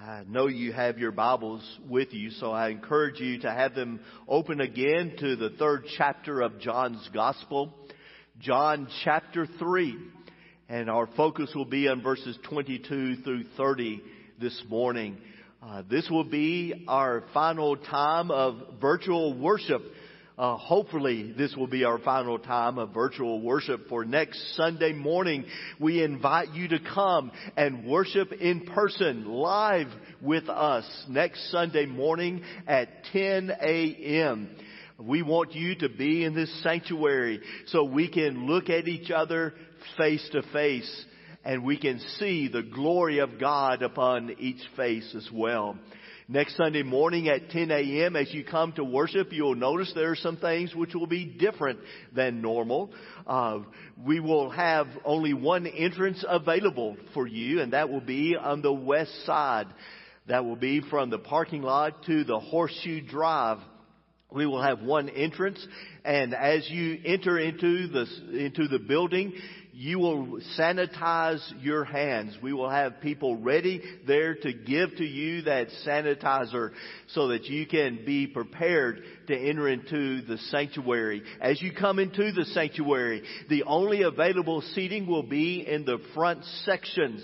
I 0.00 0.22
know 0.28 0.46
you 0.46 0.72
have 0.72 0.96
your 0.96 1.10
Bibles 1.10 1.68
with 1.88 2.12
you, 2.12 2.30
so 2.30 2.52
I 2.52 2.68
encourage 2.68 3.18
you 3.18 3.40
to 3.40 3.50
have 3.50 3.74
them 3.74 3.98
open 4.28 4.60
again 4.60 5.16
to 5.18 5.34
the 5.34 5.50
third 5.58 5.86
chapter 5.98 6.40
of 6.40 6.60
John's 6.60 7.10
Gospel, 7.12 7.74
John 8.38 8.86
chapter 9.02 9.48
3. 9.58 9.98
And 10.68 10.88
our 10.88 11.08
focus 11.16 11.50
will 11.56 11.64
be 11.64 11.88
on 11.88 12.04
verses 12.04 12.38
22 12.48 13.16
through 13.16 13.44
30 13.56 14.00
this 14.40 14.62
morning. 14.68 15.16
Uh, 15.60 15.82
this 15.90 16.08
will 16.08 16.22
be 16.22 16.84
our 16.86 17.24
final 17.34 17.76
time 17.76 18.30
of 18.30 18.80
virtual 18.80 19.36
worship. 19.36 19.82
Uh, 20.38 20.54
hopefully 20.56 21.32
this 21.32 21.56
will 21.56 21.66
be 21.66 21.84
our 21.84 21.98
final 21.98 22.38
time 22.38 22.76
of 22.76 22.92
virtual 22.92 23.40
worship 23.40 23.88
for 23.88 24.04
next 24.04 24.54
Sunday 24.54 24.92
morning. 24.92 25.46
We 25.80 26.02
invite 26.02 26.52
you 26.52 26.68
to 26.68 26.78
come 26.78 27.32
and 27.56 27.86
worship 27.86 28.32
in 28.32 28.66
person 28.66 29.24
live 29.24 29.86
with 30.20 30.50
us 30.50 30.84
next 31.08 31.50
Sunday 31.50 31.86
morning 31.86 32.42
at 32.66 33.04
10 33.14 33.50
a.m. 33.62 34.50
We 34.98 35.22
want 35.22 35.54
you 35.54 35.74
to 35.76 35.88
be 35.88 36.24
in 36.24 36.34
this 36.34 36.62
sanctuary 36.62 37.40
so 37.68 37.84
we 37.84 38.10
can 38.10 38.46
look 38.46 38.68
at 38.68 38.88
each 38.88 39.10
other 39.10 39.54
face 39.96 40.26
to 40.32 40.42
face 40.52 41.04
and 41.46 41.64
we 41.64 41.78
can 41.78 41.98
see 42.18 42.48
the 42.48 42.62
glory 42.62 43.20
of 43.20 43.40
God 43.40 43.82
upon 43.82 44.36
each 44.38 44.60
face 44.76 45.14
as 45.16 45.30
well. 45.32 45.78
Next 46.28 46.56
Sunday 46.56 46.82
morning 46.82 47.28
at 47.28 47.50
10 47.50 47.70
a.m. 47.70 48.16
as 48.16 48.34
you 48.34 48.42
come 48.42 48.72
to 48.72 48.82
worship, 48.82 49.28
you'll 49.30 49.54
notice 49.54 49.92
there 49.94 50.10
are 50.10 50.16
some 50.16 50.36
things 50.36 50.74
which 50.74 50.92
will 50.92 51.06
be 51.06 51.24
different 51.24 51.78
than 52.12 52.42
normal. 52.42 52.90
Uh, 53.24 53.60
we 54.04 54.18
will 54.18 54.50
have 54.50 54.88
only 55.04 55.34
one 55.34 55.68
entrance 55.68 56.24
available 56.28 56.96
for 57.14 57.28
you 57.28 57.60
and 57.60 57.74
that 57.74 57.90
will 57.90 58.00
be 58.00 58.34
on 58.34 58.60
the 58.60 58.72
west 58.72 59.24
side. 59.24 59.68
That 60.26 60.44
will 60.44 60.56
be 60.56 60.80
from 60.90 61.10
the 61.10 61.18
parking 61.18 61.62
lot 61.62 62.02
to 62.06 62.24
the 62.24 62.40
horseshoe 62.40 63.02
drive. 63.02 63.58
We 64.32 64.46
will 64.46 64.62
have 64.62 64.82
one 64.82 65.08
entrance 65.08 65.64
and 66.04 66.34
as 66.34 66.68
you 66.68 66.98
enter 67.04 67.38
into 67.38 67.86
the, 67.86 68.06
into 68.32 68.66
the 68.66 68.80
building, 68.80 69.32
you 69.78 69.98
will 69.98 70.40
sanitize 70.58 71.42
your 71.62 71.84
hands. 71.84 72.34
We 72.42 72.54
will 72.54 72.70
have 72.70 73.02
people 73.02 73.36
ready 73.36 73.82
there 74.06 74.34
to 74.34 74.52
give 74.54 74.96
to 74.96 75.04
you 75.04 75.42
that 75.42 75.68
sanitizer 75.86 76.70
so 77.08 77.28
that 77.28 77.44
you 77.44 77.66
can 77.66 78.02
be 78.06 78.26
prepared 78.26 79.02
to 79.26 79.36
enter 79.36 79.68
into 79.68 80.22
the 80.22 80.38
sanctuary. 80.50 81.22
As 81.42 81.60
you 81.60 81.74
come 81.74 81.98
into 81.98 82.32
the 82.32 82.46
sanctuary, 82.46 83.22
the 83.50 83.64
only 83.64 84.00
available 84.00 84.62
seating 84.74 85.06
will 85.06 85.22
be 85.22 85.66
in 85.68 85.84
the 85.84 85.98
front 86.14 86.42
sections. 86.64 87.22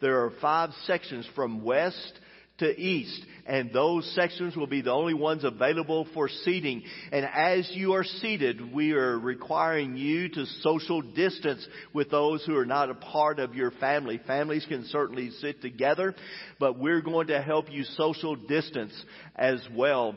There 0.00 0.24
are 0.24 0.32
five 0.40 0.70
sections 0.86 1.24
from 1.36 1.62
west 1.62 2.18
to 2.62 2.80
east. 2.80 3.26
And 3.44 3.72
those 3.72 4.10
sections 4.14 4.54
will 4.54 4.68
be 4.68 4.82
the 4.82 4.92
only 4.92 5.14
ones 5.14 5.42
available 5.42 6.06
for 6.14 6.28
seating. 6.28 6.84
And 7.10 7.24
as 7.24 7.68
you 7.74 7.94
are 7.94 8.04
seated, 8.04 8.72
we 8.72 8.92
are 8.92 9.18
requiring 9.18 9.96
you 9.96 10.28
to 10.28 10.46
social 10.60 11.02
distance 11.02 11.66
with 11.92 12.08
those 12.08 12.44
who 12.44 12.56
are 12.56 12.64
not 12.64 12.90
a 12.90 12.94
part 12.94 13.40
of 13.40 13.56
your 13.56 13.72
family. 13.72 14.20
Families 14.26 14.64
can 14.68 14.84
certainly 14.86 15.30
sit 15.40 15.60
together, 15.60 16.14
but 16.60 16.78
we're 16.78 17.02
going 17.02 17.26
to 17.28 17.42
help 17.42 17.70
you 17.70 17.82
social 17.82 18.36
distance 18.36 18.92
as 19.34 19.60
well. 19.74 20.16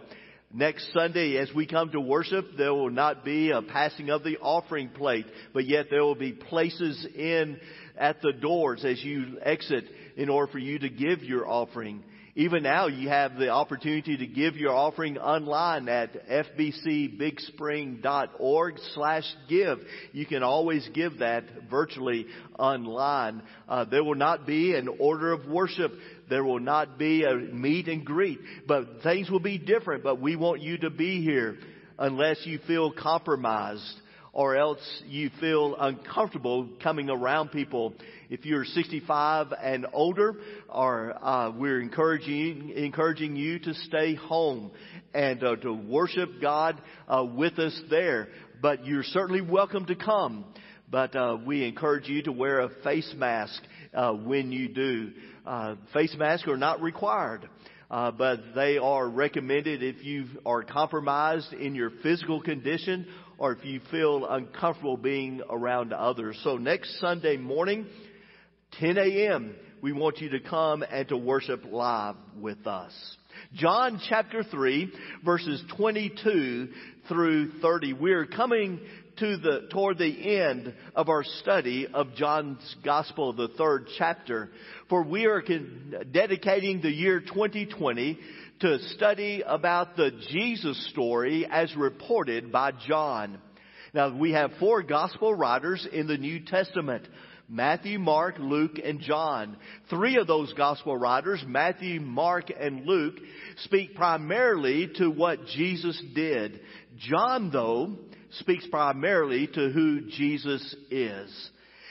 Next 0.53 0.93
Sunday, 0.93 1.37
as 1.37 1.51
we 1.53 1.65
come 1.65 1.91
to 1.91 1.99
worship, 1.99 2.45
there 2.57 2.73
will 2.73 2.91
not 2.91 3.25
be 3.25 3.49
a 3.49 3.63
passing 3.63 4.11
of 4.11 4.23
the 4.23 4.37
offering 4.37 4.89
plate, 4.89 5.25
but 5.51 5.65
yet 5.65 5.87
there 5.89 6.03
will 6.03 6.15
be 6.15 6.31
places 6.31 7.05
in 7.15 7.59
at 7.97 8.21
the 8.21 8.31
doors 8.31 8.85
as 8.85 9.03
you 9.03 9.39
exit 9.41 9.85
in 10.15 10.29
order 10.29 10.51
for 10.51 10.59
you 10.59 10.79
to 10.79 10.89
give 10.89 11.23
your 11.23 11.49
offering. 11.49 12.03
Even 12.37 12.63
now, 12.63 12.87
you 12.87 13.07
have 13.07 13.37
the 13.37 13.47
opportunity 13.47 14.17
to 14.17 14.27
give 14.27 14.57
your 14.57 14.75
offering 14.75 15.17
online 15.17 15.87
at 15.87 16.27
fbcbigspring.org 16.27 18.75
slash 18.93 19.23
give. 19.47 19.79
You 20.11 20.25
can 20.25 20.43
always 20.43 20.85
give 20.93 21.19
that 21.19 21.45
virtually 21.71 22.25
online. 22.59 23.41
Uh, 23.69 23.85
there 23.85 24.03
will 24.03 24.15
not 24.15 24.45
be 24.45 24.75
an 24.75 24.89
order 24.99 25.31
of 25.31 25.47
worship. 25.47 25.93
There 26.29 26.43
will 26.43 26.59
not 26.59 26.99
be 26.99 27.23
a 27.23 27.35
meet 27.35 27.87
and 27.87 28.03
greet, 28.03 28.39
but 28.67 29.01
things 29.01 29.29
will 29.29 29.39
be 29.39 29.57
different. 29.57 30.03
But 30.03 30.19
we 30.19 30.35
want 30.35 30.59
you 30.59 30.77
to 30.79 30.89
be 30.89 31.23
here 31.23 31.55
unless 31.97 32.45
you 32.45 32.59
feel 32.67 32.91
compromised 32.91 34.01
or 34.35 34.57
else 34.57 34.81
you 35.07 35.31
feel 35.39 35.77
uncomfortable 35.79 36.67
coming 36.83 37.09
around 37.09 37.51
people. 37.51 37.93
If 38.29 38.45
you're 38.45 38.65
65 38.65 39.53
and 39.63 39.87
older, 39.93 40.35
or 40.67 41.15
uh, 41.25 41.51
we're 41.51 41.79
encouraging 41.79 42.73
encouraging 42.75 43.37
you 43.37 43.59
to 43.59 43.73
stay 43.73 44.13
home 44.15 44.71
and 45.13 45.41
uh, 45.41 45.55
to 45.55 45.73
worship 45.73 46.41
God 46.41 46.81
uh, 47.07 47.23
with 47.23 47.57
us 47.59 47.79
there. 47.89 48.27
But 48.61 48.85
you're 48.85 49.03
certainly 49.03 49.41
welcome 49.41 49.85
to 49.85 49.95
come. 49.95 50.43
But 50.91 51.15
uh, 51.15 51.37
we 51.45 51.65
encourage 51.65 52.09
you 52.09 52.21
to 52.23 52.33
wear 52.33 52.59
a 52.59 52.69
face 52.83 53.11
mask 53.15 53.63
uh, 53.93 54.11
when 54.11 54.51
you 54.51 54.67
do. 54.67 55.11
Uh, 55.45 55.75
face 55.93 56.13
masks 56.19 56.47
are 56.49 56.57
not 56.57 56.81
required. 56.81 57.47
Uh, 57.89 58.11
but 58.11 58.39
they 58.55 58.77
are 58.79 59.07
recommended 59.07 59.83
if 59.83 60.03
you 60.03 60.25
are 60.45 60.63
compromised 60.63 61.53
in 61.53 61.75
your 61.75 61.91
physical 62.01 62.41
condition 62.41 63.07
or 63.37 63.53
if 63.53 63.63
you 63.65 63.81
feel 63.91 64.25
uncomfortable 64.25 64.97
being 64.97 65.41
around 65.49 65.93
others. 65.93 66.39
So 66.43 66.57
next 66.57 66.99
Sunday 66.99 67.37
morning, 67.37 67.85
10 68.79 68.97
a.m., 68.97 69.55
we 69.81 69.91
want 69.93 70.19
you 70.19 70.29
to 70.29 70.39
come 70.39 70.83
and 70.89 71.07
to 71.09 71.17
worship 71.17 71.63
live 71.69 72.15
with 72.39 72.65
us. 72.65 72.93
John 73.53 74.01
chapter 74.09 74.43
3 74.43 74.91
verses 75.23 75.63
22 75.77 76.69
through 77.07 77.59
30. 77.61 77.93
We're 77.93 78.25
coming 78.25 78.79
to 79.17 79.37
the, 79.37 79.67
toward 79.71 79.97
the 79.97 80.39
end 80.39 80.73
of 80.95 81.09
our 81.09 81.23
study 81.23 81.87
of 81.93 82.15
John's 82.15 82.75
Gospel, 82.83 83.33
the 83.33 83.47
third 83.49 83.87
chapter. 83.97 84.49
For 84.89 85.03
we 85.03 85.25
are 85.25 85.41
dedicating 86.11 86.81
the 86.81 86.91
year 86.91 87.19
2020 87.21 88.19
to 88.61 88.79
study 88.95 89.43
about 89.45 89.95
the 89.95 90.11
Jesus 90.31 90.89
story 90.91 91.45
as 91.49 91.75
reported 91.75 92.51
by 92.51 92.71
John. 92.87 93.39
Now 93.93 94.17
we 94.17 94.33
have 94.33 94.51
four 94.59 94.83
gospel 94.83 95.33
writers 95.33 95.87
in 95.91 96.07
the 96.07 96.17
New 96.17 96.41
Testament. 96.41 97.07
Matthew, 97.47 97.99
Mark, 97.99 98.37
Luke, 98.39 98.79
and 98.83 98.99
John. 98.99 99.57
Three 99.89 100.17
of 100.17 100.25
those 100.25 100.51
gospel 100.53 100.97
writers, 100.97 101.43
Matthew, 101.45 102.01
Mark, 102.01 102.45
and 102.59 102.85
Luke, 102.85 103.15
speak 103.57 103.95
primarily 103.95 104.89
to 104.95 105.09
what 105.09 105.45
Jesus 105.55 106.01
did. 106.15 106.59
John, 106.97 107.51
though, 107.51 107.97
speaks 108.39 108.65
primarily 108.67 109.47
to 109.47 109.69
who 109.69 110.01
Jesus 110.09 110.75
is. 110.89 111.49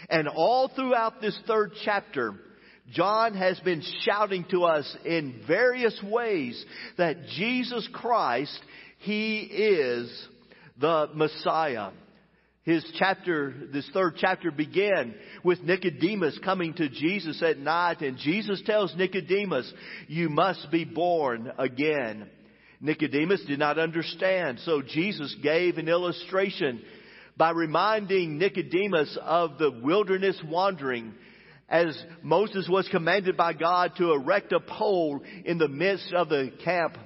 And 0.09 0.29
all 0.29 0.69
throughout 0.69 1.21
this 1.21 1.39
third 1.47 1.73
chapter, 1.85 2.35
John 2.93 3.35
has 3.35 3.59
been 3.61 3.83
shouting 4.03 4.45
to 4.51 4.65
us 4.65 4.97
in 5.05 5.43
various 5.47 5.99
ways 6.03 6.63
that 6.99 7.27
Jesus 7.37 7.89
Christ, 7.93 8.59
He 8.99 9.39
is 9.41 10.29
the 10.79 11.09
Messiah. 11.15 11.91
His 12.65 12.85
chapter, 12.99 13.55
this 13.73 13.89
third 13.93 14.15
chapter 14.19 14.51
began 14.51 15.15
with 15.45 15.61
Nicodemus 15.63 16.39
coming 16.43 16.73
to 16.75 16.89
Jesus 16.89 17.43
at 17.43 17.59
night 17.59 18.01
and 18.01 18.17
Jesus 18.17 18.63
tells 18.65 18.95
Nicodemus, 18.97 19.71
you 20.09 20.31
must 20.31 20.71
be 20.71 20.85
born 20.85 21.53
again. 21.59 22.29
Nicodemus 22.85 23.43
did 23.47 23.59
not 23.59 23.79
understand, 23.79 24.61
so 24.61 24.83
Jesus 24.83 25.35
gave 25.43 25.79
an 25.79 25.89
illustration 25.89 26.83
by 27.35 27.51
reminding 27.51 28.37
Nicodemus 28.37 29.17
of 29.23 29.57
the 29.57 29.71
wilderness 29.71 30.39
wandering 30.47 31.15
as 31.67 31.99
Moses 32.23 32.69
was 32.69 32.87
commanded 32.91 33.39
by 33.39 33.55
God 33.55 33.93
to 33.97 34.13
erect 34.13 34.53
a 34.53 34.61
pole 34.61 35.23
in 35.47 35.57
the 35.57 35.67
midst 35.67 36.13
of 36.13 36.29
the 36.29 36.53
camp 36.63 36.99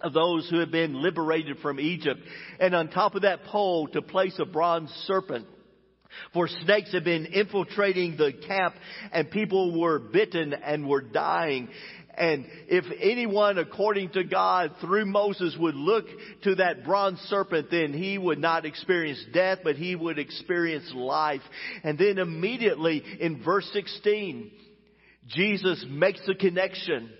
of 0.00 0.14
those 0.14 0.48
who 0.48 0.58
had 0.58 0.70
been 0.70 1.02
liberated 1.02 1.58
from 1.58 1.78
Egypt. 1.78 2.20
And 2.58 2.74
on 2.74 2.88
top 2.88 3.14
of 3.14 3.20
that 3.20 3.44
pole 3.44 3.88
to 3.88 4.00
place 4.00 4.38
a 4.38 4.46
bronze 4.46 4.88
serpent. 5.06 5.44
For 6.32 6.48
snakes 6.48 6.92
had 6.92 7.04
been 7.04 7.26
infiltrating 7.26 8.16
the 8.16 8.32
camp 8.46 8.74
and 9.12 9.30
people 9.30 9.78
were 9.80 9.98
bitten 9.98 10.52
and 10.52 10.88
were 10.88 11.02
dying. 11.02 11.68
And 12.16 12.44
if 12.68 12.84
anyone, 13.00 13.58
according 13.58 14.10
to 14.10 14.24
God, 14.24 14.74
through 14.80 15.06
Moses 15.06 15.56
would 15.58 15.74
look 15.74 16.06
to 16.42 16.56
that 16.56 16.84
bronze 16.84 17.18
serpent, 17.20 17.68
then 17.70 17.92
he 17.92 18.18
would 18.18 18.38
not 18.38 18.66
experience 18.66 19.24
death, 19.32 19.60
but 19.64 19.76
he 19.76 19.94
would 19.94 20.18
experience 20.18 20.92
life. 20.94 21.40
And 21.82 21.98
then 21.98 22.18
immediately 22.18 23.02
in 23.20 23.42
verse 23.42 23.68
16, 23.72 24.50
Jesus 25.28 25.84
makes 25.88 26.20
the 26.26 26.34
connection. 26.34 27.10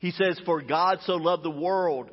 He 0.00 0.12
says, 0.12 0.40
For 0.46 0.62
God 0.62 1.00
so 1.02 1.14
loved 1.14 1.44
the 1.44 1.50
world 1.50 2.10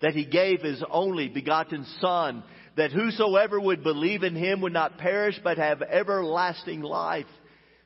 that 0.00 0.12
he 0.12 0.24
gave 0.24 0.62
his 0.62 0.82
only 0.90 1.28
begotten 1.28 1.84
son, 2.00 2.42
that 2.78 2.92
whosoever 2.92 3.60
would 3.60 3.82
believe 3.82 4.22
in 4.22 4.34
him 4.34 4.60
would 4.60 4.72
not 4.72 4.98
perish, 4.98 5.38
but 5.44 5.58
have 5.58 5.82
everlasting 5.82 6.80
life. 6.80 7.26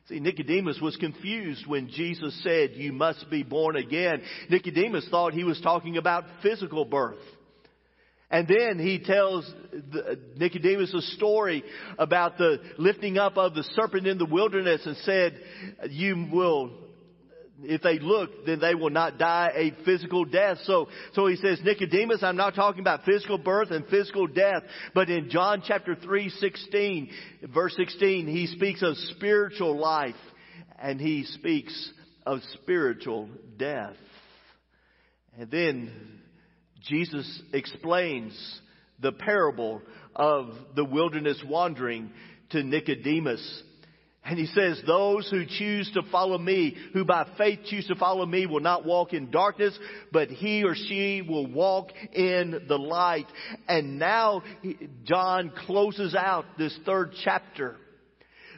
See, 0.07 0.19
Nicodemus 0.19 0.79
was 0.81 0.95
confused 0.97 1.65
when 1.65 1.89
Jesus 1.89 2.41
said, 2.43 2.71
you 2.73 2.93
must 2.93 3.29
be 3.29 3.43
born 3.43 3.75
again. 3.75 4.21
Nicodemus 4.49 5.07
thought 5.09 5.33
he 5.33 5.43
was 5.43 5.59
talking 5.61 5.97
about 5.97 6.25
physical 6.41 6.85
birth. 6.85 7.19
And 8.29 8.47
then 8.47 8.79
he 8.79 8.99
tells 8.99 9.51
Nicodemus 10.37 10.93
a 10.93 11.01
story 11.15 11.63
about 11.97 12.37
the 12.37 12.57
lifting 12.77 13.17
up 13.17 13.37
of 13.37 13.53
the 13.53 13.63
serpent 13.75 14.07
in 14.07 14.17
the 14.17 14.25
wilderness 14.25 14.81
and 14.85 14.97
said, 14.97 15.39
you 15.89 16.27
will 16.31 16.71
if 17.61 17.81
they 17.81 17.99
look, 17.99 18.45
then 18.45 18.59
they 18.59 18.75
will 18.75 18.89
not 18.89 19.17
die 19.17 19.51
a 19.53 19.85
physical 19.85 20.25
death. 20.25 20.57
So, 20.63 20.89
so 21.13 21.27
he 21.27 21.35
says, 21.35 21.59
Nicodemus, 21.63 22.23
I'm 22.23 22.35
not 22.35 22.55
talking 22.55 22.81
about 22.81 23.05
physical 23.05 23.37
birth 23.37 23.71
and 23.71 23.85
physical 23.87 24.27
death, 24.27 24.63
but 24.93 25.09
in 25.09 25.29
John 25.29 25.61
chapter 25.65 25.95
3, 25.95 26.29
16, 26.29 27.09
verse 27.53 27.75
16, 27.77 28.27
he 28.27 28.47
speaks 28.47 28.81
of 28.81 28.97
spiritual 29.15 29.79
life 29.79 30.15
and 30.81 30.99
he 30.99 31.23
speaks 31.25 31.91
of 32.25 32.39
spiritual 32.61 33.29
death. 33.57 33.95
And 35.37 35.49
then 35.49 35.91
Jesus 36.81 37.41
explains 37.53 38.61
the 38.99 39.11
parable 39.11 39.81
of 40.15 40.47
the 40.75 40.85
wilderness 40.85 41.41
wandering 41.47 42.11
to 42.51 42.63
Nicodemus. 42.63 43.63
And 44.25 44.39
he 44.39 44.45
says, 44.45 44.81
those 44.87 45.29
who 45.29 45.45
choose 45.45 45.91
to 45.93 46.01
follow 46.09 46.37
me, 46.37 46.77
who 46.93 47.03
by 47.03 47.27
faith 47.37 47.59
choose 47.65 47.85
to 47.87 47.95
follow 47.95 48.25
me 48.25 48.45
will 48.45 48.61
not 48.61 48.85
walk 48.85 49.11
in 49.11 49.31
darkness, 49.31 49.77
but 50.13 50.29
he 50.29 50.63
or 50.63 50.75
she 50.75 51.21
will 51.21 51.51
walk 51.51 51.89
in 52.13 52.63
the 52.69 52.77
light. 52.77 53.27
And 53.67 53.99
now 53.99 54.41
John 55.03 55.51
closes 55.65 56.15
out 56.15 56.45
this 56.57 56.77
third 56.85 57.13
chapter 57.25 57.75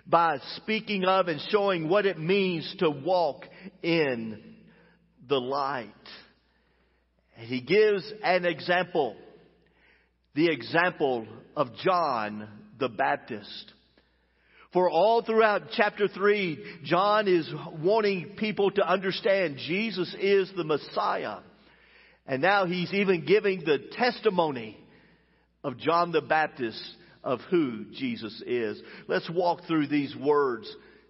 by 0.06 0.38
speaking 0.58 1.04
of 1.04 1.28
and 1.30 1.42
showing 1.50 1.90
what 1.90 2.06
it 2.06 2.20
means 2.20 2.76
to 2.78 2.92
walk 2.92 3.46
in 3.82 4.44
the 5.28 5.42
light. 5.42 5.90
And 7.38 7.48
he 7.48 7.62
gives 7.62 8.04
an 8.24 8.46
example. 8.46 9.16
The 10.36 10.52
example 10.52 11.26
of 11.56 11.70
John 11.78 12.48
the 12.78 12.90
Baptist. 12.90 13.72
For 14.76 14.90
all 14.90 15.22
throughout 15.22 15.70
chapter 15.72 16.10
3, 16.10 16.82
John 16.84 17.30
is 17.30 17.50
wanting 17.82 18.36
people 18.36 18.72
to 18.72 18.86
understand 18.86 19.56
Jesus 19.66 20.14
is 20.20 20.52
the 20.58 20.66
Messiah. 20.66 21.38
And 22.28 22.42
now 22.42 22.66
he's 22.66 22.94
even 22.94 23.26
giving 23.26 23.62
the 23.64 23.78
testimony 23.94 24.78
of 25.64 25.78
John 25.78 26.12
the 26.12 26.20
Baptist 26.20 26.84
of 27.24 27.40
who 27.50 27.86
Jesus 27.94 28.44
is. 28.46 28.82
Let's 29.08 29.30
walk 29.30 29.62
through 29.66 29.88
these 29.88 30.14
words. 30.14 30.70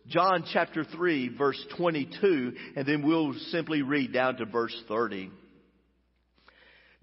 John 0.10 0.44
chapter 0.54 0.84
3 0.84 1.36
verse 1.36 1.60
22 1.76 2.54
and 2.76 2.86
then 2.86 3.02
we'll 3.02 3.34
simply 3.50 3.82
read 3.82 4.14
down 4.14 4.36
to 4.36 4.46
verse 4.46 4.80
30. 4.88 5.32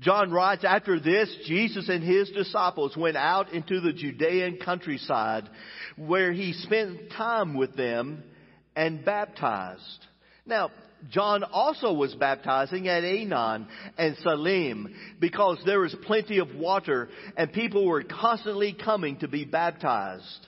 John 0.03 0.32
writes, 0.32 0.64
after 0.64 0.98
this, 0.98 1.34
Jesus 1.46 1.88
and 1.88 2.03
his 2.03 2.30
disciples 2.30 2.96
went 2.96 3.16
out 3.16 3.53
into 3.53 3.80
the 3.80 3.92
Judean 3.92 4.59
countryside 4.62 5.48
where 5.96 6.32
he 6.32 6.53
spent 6.53 7.12
time 7.16 7.55
with 7.55 7.76
them 7.76 8.24
and 8.74 9.05
baptized. 9.05 10.07
Now, 10.44 10.70
John 11.11 11.44
also 11.44 11.92
was 11.92 12.14
baptizing 12.14 12.88
at 12.88 13.05
Aenon 13.05 13.66
and 13.96 14.16
Salim 14.18 14.94
because 15.20 15.61
there 15.64 15.80
was 15.80 15.94
plenty 16.05 16.38
of 16.38 16.55
water 16.55 17.09
and 17.36 17.53
people 17.53 17.86
were 17.86 18.03
constantly 18.03 18.72
coming 18.72 19.18
to 19.18 19.28
be 19.28 19.44
baptized. 19.44 20.46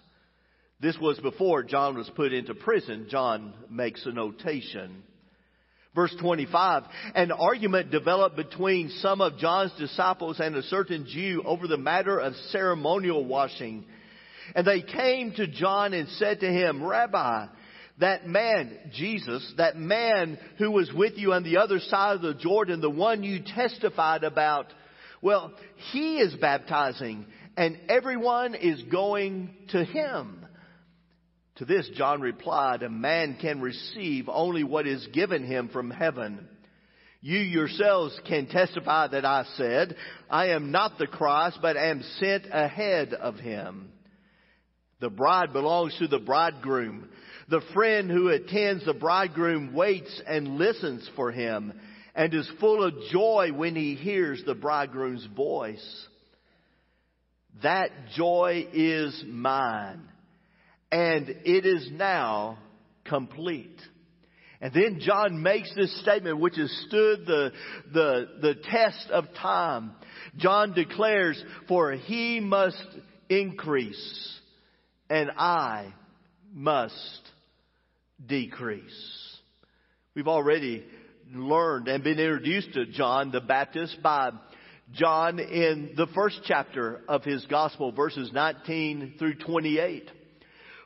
This 0.81 0.99
was 1.01 1.19
before 1.21 1.63
John 1.63 1.97
was 1.97 2.11
put 2.15 2.33
into 2.33 2.55
prison. 2.55 3.07
John 3.09 3.55
makes 3.71 4.05
a 4.07 4.13
notation. 4.13 5.03
Verse 5.95 6.15
25, 6.21 6.83
an 7.15 7.31
argument 7.31 7.93
developed 7.93 8.35
between 8.35 8.91
some 8.99 9.21
of 9.21 9.39
John's 9.39 9.73
disciples 9.79 10.41
and 10.41 10.57
a 10.57 10.63
certain 10.65 11.07
Jew 11.09 11.43
over 11.47 11.69
the 11.69 11.77
matter 11.77 12.19
of 12.19 12.35
ceremonial 12.51 13.25
washing. 13.25 13.85
And 14.57 14.67
they 14.67 14.83
came 14.83 15.33
to 15.33 15.47
John 15.47 15.95
and 15.95 16.09
said 16.09 16.41
to 16.41 16.47
him, 16.47 16.83
Rabbi, 16.83 17.47
that 18.01 18.27
man, 18.27 18.77
Jesus, 18.93 19.55
that 19.57 19.77
man 19.77 20.37
who 20.59 20.73
was 20.73 20.93
with 20.93 21.13
you 21.17 21.33
on 21.33 21.45
the 21.45 21.59
other 21.59 21.79
side 21.79 22.17
of 22.17 22.23
the 22.23 22.35
Jordan, 22.35 22.81
the 22.81 22.91
one 22.91 23.23
you 23.23 23.45
testified 23.45 24.25
about, 24.25 24.67
well, 25.23 25.53
he 25.93 26.17
is 26.17 26.35
baptizing 26.35 27.25
and 27.57 27.79
everyone 27.89 28.57
is 28.57 28.83
going 28.91 29.55
to 29.69 29.85
him. 29.85 30.44
To 31.57 31.65
this, 31.65 31.89
John 31.95 32.21
replied, 32.21 32.83
A 32.83 32.91
man 32.91 33.37
can 33.41 33.61
receive 33.61 34.29
only 34.29 34.65
what 34.65 34.87
is 34.87 35.07
given 35.13 35.45
him 35.45 35.69
from 35.69 35.91
heaven. 35.91 36.49
You 37.21 37.39
yourselves 37.39 38.19
can 38.29 38.49
testify 38.49 39.07
that 39.09 39.25
I 39.25 39.45
said, 39.57 39.97
I 40.29 40.49
am 40.49 40.73
not 40.73 40.99
the 40.99 41.07
Christ, 41.07 41.59
but 41.63 41.77
am 41.77 42.03
sent 42.19 42.47
ahead 42.51 43.15
of 43.15 43.37
him. 43.37 43.91
The 45.01 45.11
bride 45.11 45.53
belongs 45.53 45.97
to 45.99 46.09
the 46.09 46.19
bridegroom. 46.19 47.09
The 47.49 47.63
friend 47.73 48.11
who 48.11 48.29
attends 48.29 48.85
the 48.85 48.95
bridegroom 48.95 49.75
waits 49.75 50.21
and 50.27 50.57
listens 50.57 51.09
for 51.15 51.31
him 51.31 51.73
and 52.15 52.35
is 52.35 52.51
full 52.61 52.83
of 52.83 52.95
joy 53.11 53.51
when 53.55 53.77
he 53.77 53.95
hears 53.95 54.43
the 54.45 54.55
bridegroom's 54.55 55.27
voice. 55.37 56.07
That 57.63 57.91
joy 58.17 58.67
is 58.73 59.25
mine 59.27 60.09
and 60.95 61.29
it 61.29 61.67
is 61.67 61.89
now 61.91 62.57
complete. 63.05 63.81
And 64.61 64.73
then 64.73 65.01
John 65.01 65.43
makes 65.43 65.75
this 65.75 66.01
statement 66.03 66.39
which 66.39 66.55
has 66.55 66.71
stood 66.87 67.27
the, 67.27 67.51
the, 67.93 68.29
the 68.41 68.55
test 68.71 69.11
of 69.11 69.25
time. 69.35 69.91
John 70.37 70.73
declares, 70.73 71.43
for 71.67 71.91
he 71.95 72.39
must 72.39 72.87
increase 73.29 74.39
and 75.11 75.33
I 75.37 75.93
must 76.53 77.21
decrease. 78.25 79.37
We've 80.15 80.29
already 80.29 80.85
learned 81.35 81.89
and 81.89 82.05
been 82.05 82.21
introduced 82.21 82.73
to 82.75 82.87
John 82.87 83.33
the 83.33 83.41
Baptist 83.41 84.01
by 84.01 84.31
John 84.93 85.41
in 85.41 85.95
the 85.97 86.07
first 86.15 86.43
chapter 86.45 87.01
of 87.09 87.25
his 87.25 87.45
gospel, 87.47 87.91
verses 87.91 88.31
19 88.33 89.17
through 89.19 89.35
28. 89.39 90.09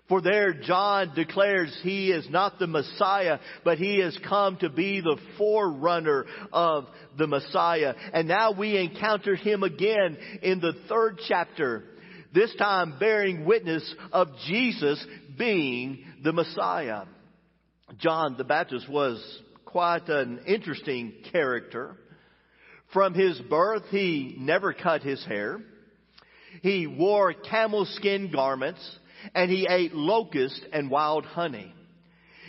For 0.08 0.22
there 0.22 0.54
John 0.54 1.14
declares 1.14 1.78
he 1.82 2.10
is 2.10 2.28
not 2.30 2.58
the 2.58 2.66
Messiah, 2.66 3.38
but 3.62 3.76
he 3.76 3.98
has 3.98 4.18
come 4.26 4.56
to 4.58 4.70
be 4.70 5.00
the 5.00 5.18
forerunner 5.36 6.24
of 6.50 6.86
the 7.18 7.26
Messiah. 7.26 7.94
And 8.14 8.26
now 8.26 8.52
we 8.52 8.78
encounter 8.78 9.36
him 9.36 9.62
again 9.62 10.16
in 10.42 10.60
the 10.60 10.72
third 10.88 11.20
chapter, 11.28 11.84
this 12.32 12.54
time 12.56 12.98
bearing 12.98 13.44
witness 13.44 13.94
of 14.10 14.28
Jesus 14.46 15.04
being 15.36 16.04
the 16.24 16.32
Messiah. 16.32 17.02
John 17.98 18.36
the 18.38 18.44
Baptist 18.44 18.88
was 18.88 19.22
quite 19.66 20.08
an 20.08 20.40
interesting 20.46 21.12
character. 21.32 21.96
From 22.94 23.12
his 23.12 23.38
birth, 23.40 23.84
he 23.90 24.36
never 24.38 24.72
cut 24.72 25.02
his 25.02 25.22
hair. 25.26 25.60
He 26.62 26.86
wore 26.86 27.34
camel 27.34 27.84
skin 27.84 28.30
garments 28.32 28.80
and 29.34 29.50
he 29.50 29.66
ate 29.68 29.94
locusts 29.94 30.60
and 30.72 30.90
wild 30.90 31.24
honey. 31.24 31.74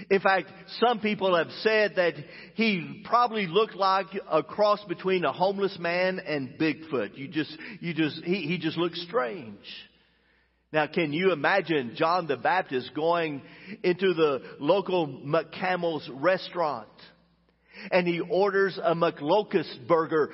In 0.09 0.21
fact, 0.21 0.49
some 0.79 0.99
people 0.99 1.35
have 1.35 1.51
said 1.61 1.95
that 1.97 2.13
he 2.55 3.03
probably 3.05 3.47
looked 3.47 3.75
like 3.75 4.07
a 4.29 4.43
cross 4.43 4.83
between 4.87 5.25
a 5.25 5.31
homeless 5.33 5.77
man 5.79 6.19
and 6.19 6.57
Bigfoot. 6.57 7.17
You 7.17 7.27
just, 7.27 7.55
you 7.81 7.93
just, 7.93 8.23
he, 8.23 8.41
he 8.43 8.57
just 8.57 8.77
looked 8.77 8.95
strange. 8.95 9.57
Now, 10.71 10.87
can 10.87 11.13
you 11.13 11.31
imagine 11.31 11.93
John 11.95 12.27
the 12.27 12.37
Baptist 12.37 12.93
going 12.95 13.41
into 13.83 14.13
the 14.13 14.41
local 14.59 15.07
McCamel's 15.07 16.07
restaurant? 16.13 16.87
And 17.91 18.07
he 18.07 18.19
orders 18.19 18.79
a 18.81 18.95
McLocust 18.95 19.87
burger 19.87 20.31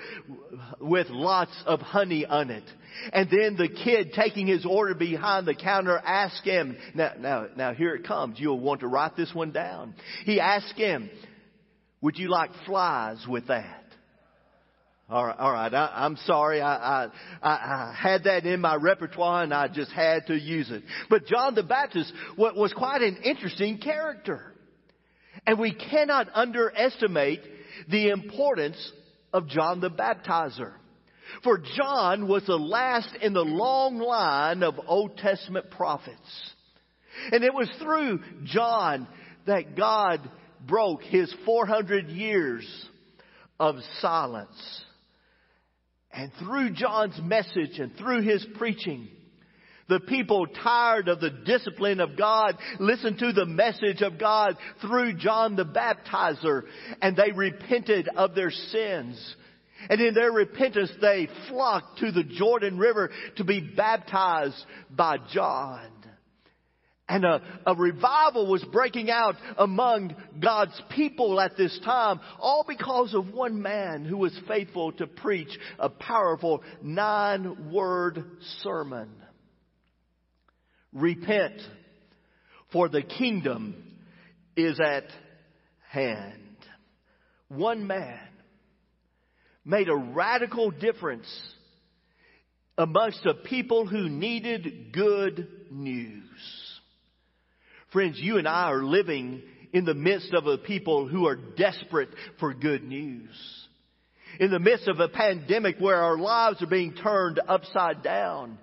with 0.79 1.07
lots 1.09 1.51
of 1.65 1.79
honey 1.79 2.25
on 2.25 2.49
it. 2.49 2.63
And 3.11 3.29
then 3.29 3.55
the 3.57 3.67
kid 3.67 4.13
taking 4.13 4.47
his 4.47 4.65
order 4.65 4.95
behind 4.95 5.45
the 5.45 5.55
counter 5.55 5.97
asks 5.97 6.43
him, 6.43 6.77
now, 6.93 7.11
now, 7.19 7.47
now 7.55 7.73
here 7.73 7.95
it 7.95 8.05
comes. 8.05 8.39
You'll 8.39 8.59
want 8.59 8.81
to 8.81 8.87
write 8.87 9.15
this 9.15 9.33
one 9.33 9.51
down. 9.51 9.95
He 10.23 10.39
asks 10.39 10.77
him, 10.77 11.09
would 12.01 12.17
you 12.17 12.29
like 12.29 12.51
flies 12.65 13.25
with 13.27 13.47
that? 13.47 13.81
All 15.07 15.23
right, 15.23 15.37
all 15.37 15.51
right. 15.51 15.71
I, 15.71 16.05
am 16.05 16.17
sorry. 16.25 16.61
I, 16.61 17.05
I, 17.05 17.09
I 17.43 17.95
had 17.95 18.23
that 18.23 18.45
in 18.45 18.59
my 18.59 18.75
repertoire 18.75 19.43
and 19.43 19.53
I 19.53 19.67
just 19.67 19.91
had 19.91 20.25
to 20.27 20.35
use 20.35 20.71
it. 20.71 20.81
But 21.11 21.27
John 21.27 21.53
the 21.53 21.61
Baptist 21.61 22.11
was 22.37 22.73
quite 22.73 23.01
an 23.03 23.17
interesting 23.23 23.77
character. 23.77 24.54
And 25.45 25.59
we 25.59 25.73
cannot 25.73 26.27
underestimate 26.33 27.41
the 27.89 28.09
importance 28.09 28.91
of 29.33 29.47
John 29.47 29.79
the 29.79 29.89
Baptizer. 29.89 30.73
For 31.43 31.57
John 31.75 32.27
was 32.27 32.45
the 32.45 32.57
last 32.57 33.15
in 33.21 33.33
the 33.33 33.41
long 33.41 33.97
line 33.97 34.63
of 34.63 34.75
Old 34.87 35.17
Testament 35.17 35.71
prophets. 35.71 36.51
And 37.31 37.43
it 37.43 37.53
was 37.53 37.69
through 37.81 38.19
John 38.43 39.07
that 39.45 39.75
God 39.75 40.29
broke 40.65 41.03
his 41.03 41.33
400 41.45 42.09
years 42.09 42.65
of 43.59 43.75
silence. 44.01 44.83
And 46.11 46.31
through 46.39 46.71
John's 46.71 47.19
message 47.21 47.79
and 47.79 47.95
through 47.97 48.21
his 48.21 48.45
preaching, 48.57 49.09
the 49.87 49.99
people 49.99 50.47
tired 50.47 51.07
of 51.07 51.19
the 51.19 51.29
discipline 51.29 51.99
of 51.99 52.17
God 52.17 52.57
listened 52.79 53.19
to 53.19 53.33
the 53.33 53.45
message 53.45 54.01
of 54.01 54.17
God 54.17 54.57
through 54.81 55.17
John 55.17 55.55
the 55.55 55.65
Baptizer 55.65 56.63
and 57.01 57.15
they 57.15 57.31
repented 57.31 58.09
of 58.15 58.33
their 58.33 58.51
sins. 58.51 59.35
And 59.89 60.01
in 60.01 60.15
their 60.15 60.31
repentance 60.31 60.91
they 61.01 61.27
flocked 61.49 61.99
to 61.99 62.11
the 62.11 62.23
Jordan 62.23 62.77
River 62.77 63.11
to 63.37 63.43
be 63.43 63.59
baptized 63.59 64.63
by 64.89 65.17
John. 65.31 65.91
And 67.07 67.23
a, 67.23 67.39
a, 67.67 67.75
revival 67.75 68.49
was 68.49 68.63
breaking 68.71 69.11
out 69.11 69.35
among 69.59 70.15
God's 70.41 70.81
people 70.95 71.39
at 71.39 71.55
this 71.55 71.79
time, 71.85 72.19
all 72.39 72.65
because 72.67 73.13
of 73.13 73.31
one 73.31 73.61
man 73.61 74.05
who 74.05 74.17
was 74.17 74.35
faithful 74.47 74.91
to 74.93 75.05
preach 75.05 75.55
a 75.77 75.87
powerful 75.87 76.63
nine 76.81 77.71
word 77.71 78.23
sermon. 78.63 79.09
Repent, 80.95 81.61
for 82.71 82.87
the 82.87 83.01
kingdom 83.01 83.75
is 84.55 84.79
at 84.79 85.03
hand. 85.89 86.55
One 87.49 87.85
man 87.85 88.17
made 89.65 89.89
a 89.89 89.95
radical 89.95 90.71
difference 90.71 91.27
amongst 92.77 93.25
a 93.25 93.33
people 93.33 93.85
who 93.85 94.07
needed 94.07 94.93
good 94.93 95.47
news. 95.69 96.23
Friends, 97.91 98.17
you 98.17 98.37
and 98.37 98.47
I 98.47 98.71
are 98.71 98.83
living 98.83 99.41
in 99.73 99.83
the 99.83 99.93
midst 99.93 100.33
of 100.33 100.47
a 100.47 100.57
people 100.57 101.09
who 101.09 101.27
are 101.27 101.35
desperate 101.35 102.09
for 102.39 102.53
good 102.53 102.85
news. 102.85 103.29
In 104.39 104.49
the 104.49 104.59
midst 104.59 104.87
of 104.87 105.01
a 105.01 105.09
pandemic 105.09 105.75
where 105.77 106.01
our 106.01 106.17
lives 106.17 106.61
are 106.61 106.67
being 106.67 106.93
turned 106.93 107.41
upside 107.45 108.01
down 108.01 108.59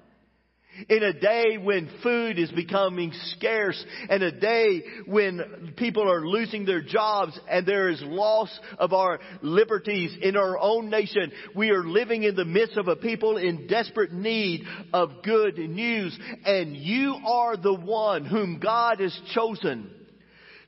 In 0.88 1.02
a 1.02 1.12
day 1.12 1.58
when 1.58 1.90
food 2.02 2.38
is 2.38 2.50
becoming 2.50 3.12
scarce 3.36 3.84
and 4.08 4.22
a 4.22 4.32
day 4.32 4.82
when 5.06 5.74
people 5.76 6.10
are 6.10 6.26
losing 6.26 6.64
their 6.64 6.80
jobs 6.80 7.38
and 7.48 7.66
there 7.66 7.90
is 7.90 8.00
loss 8.02 8.48
of 8.78 8.94
our 8.94 9.20
liberties 9.42 10.16
in 10.22 10.34
our 10.34 10.58
own 10.58 10.88
nation, 10.88 11.30
we 11.54 11.70
are 11.70 11.84
living 11.84 12.22
in 12.22 12.36
the 12.36 12.46
midst 12.46 12.78
of 12.78 12.88
a 12.88 12.96
people 12.96 13.36
in 13.36 13.66
desperate 13.66 14.12
need 14.12 14.62
of 14.94 15.22
good 15.22 15.58
news. 15.58 16.18
And 16.46 16.74
you 16.74 17.16
are 17.26 17.58
the 17.58 17.74
one 17.74 18.24
whom 18.24 18.58
God 18.58 19.00
has 19.00 19.18
chosen 19.34 19.90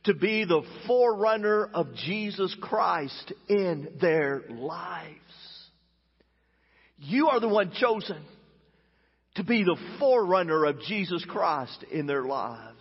to 0.05 0.13
be 0.13 0.45
the 0.45 0.63
forerunner 0.87 1.71
of 1.73 1.95
Jesus 1.95 2.55
Christ 2.61 3.33
in 3.49 3.89
their 4.03 4.43
lives. 4.51 5.15
You 6.99 7.29
are 7.29 7.41
the 7.41 7.49
one 7.49 7.73
chosen 7.73 8.23
to 9.37 9.45
be 9.45 9.65
the 9.65 9.77
forerunner 9.99 10.65
of 10.65 10.81
Jesus 10.83 11.25
Christ 11.29 11.85
in 11.91 12.07
their 12.07 12.23
lives. 12.23 12.79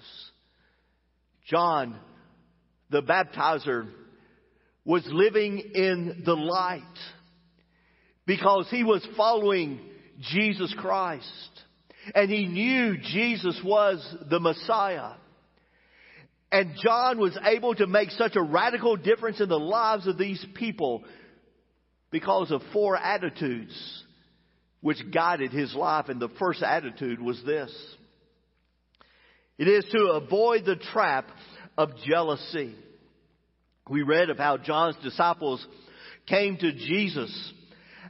John, 1.47 1.99
the 2.89 3.01
baptizer, 3.01 3.89
was 4.85 5.03
living 5.07 5.59
in 5.73 6.23
the 6.25 6.35
light 6.35 6.81
because 8.25 8.67
he 8.69 8.83
was 8.83 9.05
following 9.17 9.79
Jesus 10.31 10.73
Christ 10.77 11.61
and 12.13 12.29
he 12.29 12.45
knew 12.45 12.97
Jesus 12.97 13.59
was 13.63 14.15
the 14.29 14.39
Messiah. 14.39 15.13
And 16.51 16.75
John 16.83 17.17
was 17.17 17.37
able 17.43 17.73
to 17.75 17.87
make 17.87 18.11
such 18.11 18.35
a 18.35 18.41
radical 18.41 18.95
difference 18.95 19.41
in 19.41 19.49
the 19.49 19.59
lives 19.59 20.05
of 20.05 20.17
these 20.17 20.45
people 20.53 21.03
because 22.11 22.51
of 22.51 22.61
four 22.71 22.95
attitudes 22.95 24.02
which 24.83 24.99
guided 25.11 25.51
his 25.51 25.73
life. 25.73 26.09
And 26.09 26.21
the 26.21 26.29
first 26.37 26.61
attitude 26.61 27.19
was 27.19 27.41
this. 27.43 27.73
It 29.57 29.67
is 29.67 29.85
to 29.91 30.19
avoid 30.21 30.65
the 30.65 30.75
trap 30.75 31.29
of 31.77 31.91
jealousy. 32.05 32.75
We 33.89 34.03
read 34.03 34.29
of 34.29 34.37
how 34.37 34.57
John's 34.57 34.97
disciples 35.01 35.65
came 36.27 36.57
to 36.57 36.73
Jesus 36.73 37.53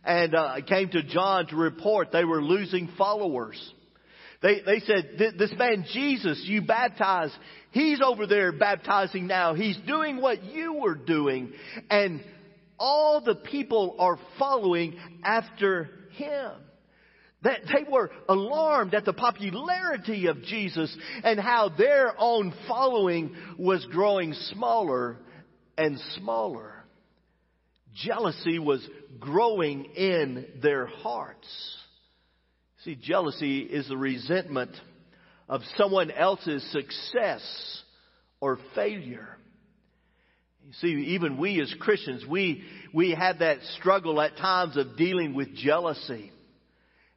and 0.03 0.35
uh, 0.35 0.55
came 0.67 0.89
to 0.89 1.03
John 1.03 1.47
to 1.47 1.55
report 1.55 2.11
they 2.11 2.25
were 2.25 2.41
losing 2.41 2.89
followers. 2.97 3.73
They, 4.41 4.61
they 4.65 4.79
said, 4.79 5.35
this 5.37 5.53
man 5.57 5.85
Jesus 5.93 6.43
you 6.45 6.63
baptized, 6.63 7.33
he's 7.71 8.01
over 8.01 8.25
there 8.25 8.51
baptizing 8.51 9.27
now. 9.27 9.53
He's 9.53 9.77
doing 9.87 10.19
what 10.19 10.43
you 10.43 10.73
were 10.73 10.95
doing. 10.95 11.53
And 11.89 12.23
all 12.79 13.21
the 13.21 13.35
people 13.35 13.95
are 13.99 14.17
following 14.39 14.97
after 15.23 15.89
him. 16.13 16.51
That 17.43 17.59
they 17.65 17.89
were 17.89 18.09
alarmed 18.29 18.93
at 18.93 19.03
the 19.03 19.13
popularity 19.13 20.27
of 20.27 20.43
Jesus 20.43 20.95
and 21.23 21.39
how 21.39 21.69
their 21.69 22.13
own 22.17 22.53
following 22.67 23.35
was 23.57 23.85
growing 23.91 24.33
smaller 24.51 25.17
and 25.77 25.99
smaller. 26.15 26.85
Jealousy 27.93 28.59
was 28.59 28.87
growing 29.19 29.85
in 29.85 30.45
their 30.61 30.85
hearts. 30.85 31.47
See, 32.83 32.95
jealousy 32.95 33.59
is 33.59 33.87
the 33.87 33.97
resentment 33.97 34.71
of 35.47 35.61
someone 35.77 36.11
else's 36.11 36.63
success 36.71 37.41
or 38.39 38.57
failure. 38.75 39.32
You 40.65 40.73
see, 40.73 40.87
even 41.13 41.37
we 41.37 41.61
as 41.61 41.73
Christians, 41.79 42.25
we, 42.25 42.63
we 42.93 43.11
have 43.11 43.39
that 43.39 43.59
struggle 43.77 44.21
at 44.21 44.37
times 44.37 44.77
of 44.77 44.97
dealing 44.97 45.33
with 45.33 45.53
jealousy. 45.55 46.31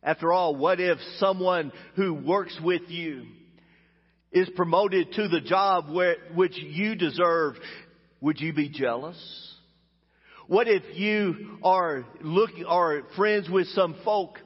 After 0.02 0.32
all, 0.32 0.54
what 0.56 0.80
if 0.80 0.98
someone 1.18 1.72
who 1.94 2.14
works 2.14 2.58
with 2.62 2.82
you 2.88 3.24
is 4.32 4.48
promoted 4.56 5.12
to 5.14 5.28
the 5.28 5.40
job 5.40 5.90
where, 5.90 6.16
which 6.34 6.56
you 6.58 6.94
deserve? 6.94 7.54
Would 8.20 8.40
you 8.40 8.52
be 8.52 8.68
jealous? 8.68 9.16
What 10.48 10.68
if 10.68 10.82
you 10.94 11.58
are 11.62 12.04
looking, 12.20 12.64
are 12.64 13.02
friends 13.16 13.48
with 13.48 13.66
some 13.68 13.96
folk 14.04 14.38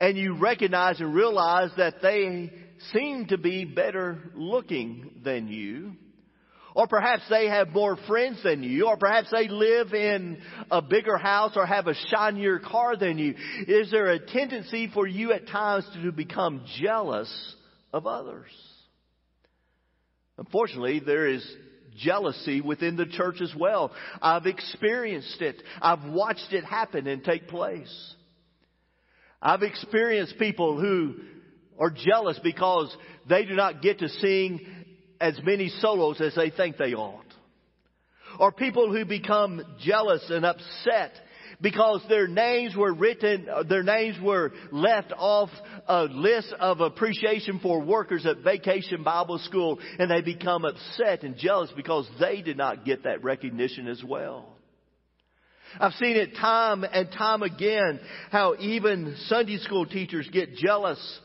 and 0.00 0.16
you 0.16 0.36
recognize 0.36 1.00
and 1.00 1.14
realize 1.14 1.70
that 1.76 2.02
they 2.02 2.52
seem 2.92 3.26
to 3.26 3.38
be 3.38 3.64
better 3.64 4.18
looking 4.34 5.20
than 5.24 5.48
you? 5.48 5.92
Or 6.74 6.86
perhaps 6.86 7.22
they 7.28 7.48
have 7.48 7.68
more 7.68 7.96
friends 8.08 8.42
than 8.42 8.62
you, 8.62 8.86
or 8.86 8.96
perhaps 8.96 9.28
they 9.30 9.48
live 9.48 9.92
in 9.92 10.40
a 10.70 10.80
bigger 10.80 11.18
house 11.18 11.52
or 11.56 11.66
have 11.66 11.86
a 11.86 11.94
shinier 12.08 12.58
car 12.58 12.96
than 12.96 13.18
you. 13.18 13.34
Is 13.66 13.90
there 13.90 14.10
a 14.10 14.18
tendency 14.18 14.90
for 14.92 15.06
you 15.06 15.32
at 15.32 15.48
times 15.48 15.86
to 16.02 16.12
become 16.12 16.64
jealous 16.80 17.30
of 17.92 18.06
others? 18.06 18.50
Unfortunately, 20.38 21.00
there 21.04 21.28
is 21.28 21.46
jealousy 21.98 22.60
within 22.60 22.96
the 22.96 23.06
church 23.06 23.40
as 23.42 23.52
well. 23.54 23.92
I've 24.20 24.46
experienced 24.46 25.40
it. 25.42 25.62
I've 25.80 26.04
watched 26.10 26.52
it 26.52 26.64
happen 26.64 27.06
and 27.06 27.22
take 27.22 27.48
place. 27.48 28.14
I've 29.40 29.62
experienced 29.62 30.38
people 30.38 30.80
who 30.80 31.16
are 31.78 31.90
jealous 31.90 32.38
because 32.42 32.96
they 33.28 33.44
do 33.44 33.54
not 33.54 33.82
get 33.82 33.98
to 33.98 34.08
sing 34.08 34.81
as 35.22 35.40
many 35.44 35.68
solos 35.80 36.20
as 36.20 36.34
they 36.34 36.50
think 36.50 36.76
they 36.76 36.94
ought. 36.94 37.24
Or 38.40 38.50
people 38.50 38.92
who 38.92 39.04
become 39.04 39.62
jealous 39.80 40.24
and 40.28 40.44
upset 40.44 41.12
because 41.60 42.02
their 42.08 42.26
names 42.26 42.74
were 42.74 42.92
written, 42.92 43.46
their 43.68 43.84
names 43.84 44.16
were 44.20 44.52
left 44.72 45.12
off 45.16 45.48
a 45.86 46.04
list 46.04 46.52
of 46.58 46.80
appreciation 46.80 47.60
for 47.60 47.80
workers 47.80 48.26
at 48.26 48.38
Vacation 48.38 49.04
Bible 49.04 49.38
School 49.38 49.78
and 49.98 50.10
they 50.10 50.22
become 50.22 50.64
upset 50.64 51.22
and 51.22 51.36
jealous 51.36 51.70
because 51.76 52.08
they 52.18 52.42
did 52.42 52.56
not 52.56 52.84
get 52.84 53.04
that 53.04 53.22
recognition 53.22 53.86
as 53.86 54.02
well. 54.02 54.48
I've 55.78 55.92
seen 55.94 56.16
it 56.16 56.34
time 56.36 56.84
and 56.84 57.10
time 57.12 57.42
again 57.42 58.00
how 58.30 58.56
even 58.58 59.16
Sunday 59.26 59.58
school 59.58 59.86
teachers 59.86 60.28
get 60.32 60.56
jealous 60.56 61.20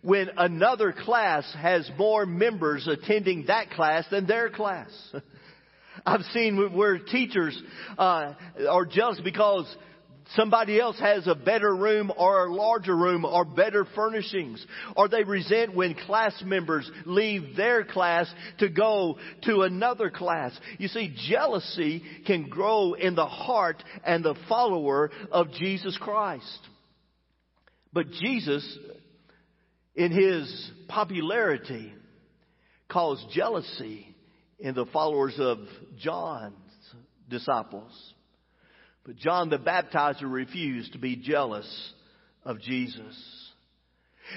when 0.00 0.30
another 0.36 0.92
class 0.92 1.44
has 1.58 1.90
more 1.98 2.24
members 2.26 2.88
attending 2.88 3.46
that 3.46 3.70
class 3.70 4.04
than 4.10 4.26
their 4.26 4.50
class. 4.50 4.90
I've 6.06 6.22
seen 6.32 6.74
where 6.74 6.98
teachers 6.98 7.60
uh, 7.98 8.34
are 8.68 8.86
jealous 8.86 9.20
because 9.22 9.66
somebody 10.34 10.80
else 10.80 10.98
has 10.98 11.26
a 11.26 11.34
better 11.34 11.74
room 11.74 12.10
or 12.16 12.46
a 12.46 12.54
larger 12.54 12.96
room 12.96 13.24
or 13.24 13.44
better 13.44 13.86
furnishings. 13.94 14.64
Or 14.96 15.08
they 15.08 15.24
resent 15.24 15.74
when 15.74 15.94
class 15.94 16.32
members 16.44 16.90
leave 17.04 17.56
their 17.56 17.84
class 17.84 18.32
to 18.58 18.68
go 18.68 19.18
to 19.44 19.62
another 19.62 20.10
class. 20.10 20.58
You 20.78 20.88
see, 20.88 21.14
jealousy 21.28 22.02
can 22.26 22.48
grow 22.48 22.94
in 22.94 23.14
the 23.14 23.26
heart 23.26 23.82
and 24.04 24.24
the 24.24 24.36
follower 24.48 25.10
of 25.30 25.52
Jesus 25.52 25.96
Christ. 26.00 26.68
But 27.92 28.10
Jesus 28.10 28.78
in 29.94 30.12
his 30.12 30.70
popularity 30.88 31.92
caused 32.88 33.30
jealousy 33.30 34.14
in 34.58 34.74
the 34.74 34.86
followers 34.86 35.34
of 35.38 35.58
John's 35.98 36.54
disciples. 37.28 38.14
But 39.04 39.16
John 39.16 39.48
the 39.48 39.58
Baptizer 39.58 40.30
refused 40.30 40.92
to 40.92 40.98
be 40.98 41.16
jealous 41.16 41.92
of 42.44 42.60
Jesus. 42.60 43.16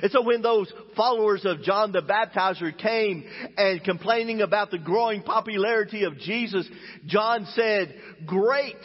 And 0.02 0.12
so 0.12 0.24
when 0.24 0.42
those 0.42 0.72
followers 0.96 1.46
of 1.46 1.62
John 1.62 1.92
the 1.92 2.02
Baptizer 2.02 2.76
came 2.76 3.24
and 3.56 3.84
complaining 3.84 4.42
about 4.42 4.72
the 4.72 4.80
growing 4.80 5.22
popularity 5.22 6.04
of 6.04 6.18
Jesus, 6.18 6.68
John 7.06 7.46
said, 7.54 7.96
great. 8.26 8.76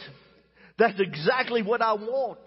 That's 0.77 0.99
exactly 0.99 1.63
what 1.63 1.81
I 1.81 1.93
want. 1.93 2.39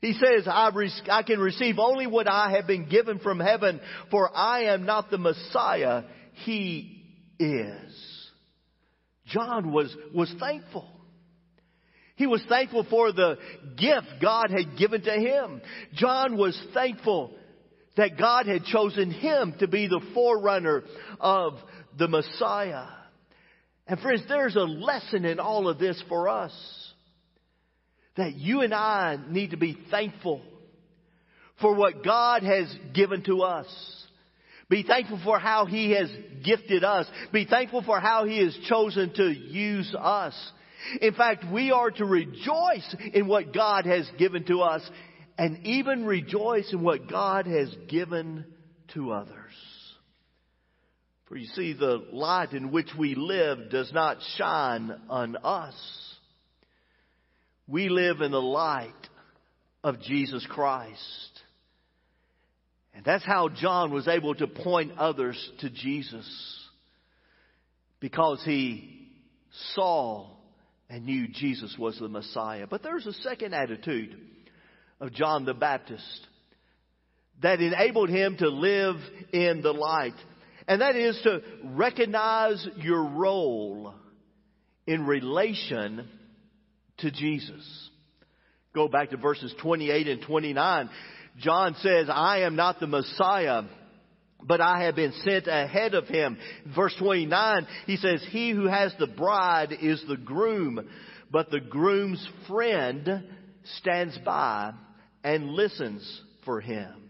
He 0.00 0.12
says, 0.12 0.46
I, 0.46 0.70
I 1.10 1.22
can 1.22 1.40
receive 1.40 1.78
only 1.78 2.06
what 2.06 2.28
I 2.28 2.52
have 2.52 2.66
been 2.66 2.88
given 2.88 3.18
from 3.18 3.40
heaven, 3.40 3.80
for 4.10 4.34
I 4.34 4.64
am 4.64 4.86
not 4.86 5.10
the 5.10 5.18
Messiah. 5.18 6.04
He 6.44 7.04
is. 7.38 8.28
John 9.26 9.72
was, 9.72 9.94
was 10.14 10.32
thankful. 10.38 10.88
He 12.16 12.26
was 12.26 12.42
thankful 12.48 12.86
for 12.88 13.12
the 13.12 13.38
gift 13.76 14.06
God 14.20 14.50
had 14.50 14.76
given 14.78 15.02
to 15.02 15.12
him. 15.12 15.60
John 15.94 16.36
was 16.36 16.60
thankful 16.74 17.32
that 17.96 18.18
God 18.18 18.46
had 18.46 18.64
chosen 18.64 19.10
him 19.10 19.54
to 19.58 19.68
be 19.68 19.88
the 19.88 20.00
forerunner 20.14 20.84
of 21.20 21.54
the 21.96 22.08
Messiah. 22.08 22.86
And 23.86 23.98
friends, 24.00 24.22
there's 24.28 24.56
a 24.56 24.60
lesson 24.60 25.24
in 25.24 25.40
all 25.40 25.68
of 25.68 25.78
this 25.78 26.02
for 26.08 26.28
us 26.28 26.52
that 28.18 28.34
you 28.34 28.60
and 28.60 28.74
I 28.74 29.16
need 29.30 29.52
to 29.52 29.56
be 29.56 29.78
thankful 29.90 30.42
for 31.60 31.74
what 31.74 32.04
God 32.04 32.42
has 32.42 32.72
given 32.92 33.22
to 33.24 33.42
us. 33.42 33.66
Be 34.68 34.82
thankful 34.82 35.20
for 35.24 35.38
how 35.38 35.64
He 35.64 35.92
has 35.92 36.10
gifted 36.44 36.84
us. 36.84 37.06
Be 37.32 37.46
thankful 37.46 37.82
for 37.82 38.00
how 38.00 38.26
He 38.26 38.44
has 38.44 38.56
chosen 38.68 39.14
to 39.14 39.30
use 39.30 39.94
us. 39.98 40.34
In 41.00 41.14
fact, 41.14 41.44
we 41.50 41.70
are 41.70 41.90
to 41.92 42.04
rejoice 42.04 42.96
in 43.14 43.28
what 43.28 43.54
God 43.54 43.86
has 43.86 44.08
given 44.18 44.44
to 44.46 44.62
us 44.62 44.88
and 45.38 45.64
even 45.64 46.04
rejoice 46.04 46.72
in 46.72 46.82
what 46.82 47.08
God 47.08 47.46
has 47.46 47.74
given 47.88 48.44
to 48.94 49.12
others. 49.12 49.34
For 51.26 51.36
you 51.36 51.46
see, 51.46 51.72
the 51.72 52.04
light 52.12 52.52
in 52.52 52.72
which 52.72 52.88
we 52.98 53.14
live 53.14 53.70
does 53.70 53.92
not 53.92 54.18
shine 54.36 54.92
on 55.08 55.36
us. 55.36 56.07
We 57.68 57.90
live 57.90 58.22
in 58.22 58.32
the 58.32 58.40
light 58.40 58.92
of 59.84 60.00
Jesus 60.00 60.44
Christ. 60.48 61.40
And 62.94 63.04
that's 63.04 63.24
how 63.24 63.50
John 63.50 63.92
was 63.92 64.08
able 64.08 64.34
to 64.36 64.46
point 64.46 64.92
others 64.98 65.36
to 65.60 65.68
Jesus. 65.68 66.26
Because 68.00 68.42
he 68.44 69.10
saw 69.74 70.30
and 70.88 71.04
knew 71.04 71.28
Jesus 71.28 71.76
was 71.78 71.98
the 71.98 72.08
Messiah. 72.08 72.66
But 72.66 72.82
there's 72.82 73.06
a 73.06 73.12
second 73.12 73.54
attitude 73.54 74.16
of 75.00 75.12
John 75.12 75.44
the 75.44 75.54
Baptist 75.54 76.26
that 77.42 77.60
enabled 77.60 78.08
him 78.08 78.36
to 78.38 78.48
live 78.48 78.96
in 79.32 79.60
the 79.62 79.72
light. 79.72 80.16
And 80.66 80.80
that 80.80 80.96
is 80.96 81.20
to 81.22 81.40
recognize 81.64 82.66
your 82.78 83.04
role 83.04 83.94
in 84.86 85.04
relation 85.06 86.08
to 86.98 87.10
Jesus. 87.10 87.90
Go 88.74 88.88
back 88.88 89.10
to 89.10 89.16
verses 89.16 89.54
28 89.60 90.08
and 90.08 90.22
29. 90.22 90.90
John 91.38 91.74
says, 91.80 92.08
I 92.10 92.40
am 92.40 92.56
not 92.56 92.80
the 92.80 92.86
Messiah, 92.86 93.62
but 94.42 94.60
I 94.60 94.84
have 94.84 94.96
been 94.96 95.12
sent 95.24 95.46
ahead 95.46 95.94
of 95.94 96.06
him. 96.06 96.38
Verse 96.74 96.94
29, 96.98 97.66
he 97.86 97.96
says, 97.96 98.24
He 98.30 98.50
who 98.50 98.66
has 98.66 98.92
the 98.98 99.06
bride 99.06 99.72
is 99.80 100.02
the 100.08 100.16
groom, 100.16 100.88
but 101.30 101.50
the 101.50 101.60
groom's 101.60 102.26
friend 102.48 103.24
stands 103.78 104.18
by 104.24 104.72
and 105.22 105.50
listens 105.50 106.22
for 106.44 106.60
him. 106.60 107.07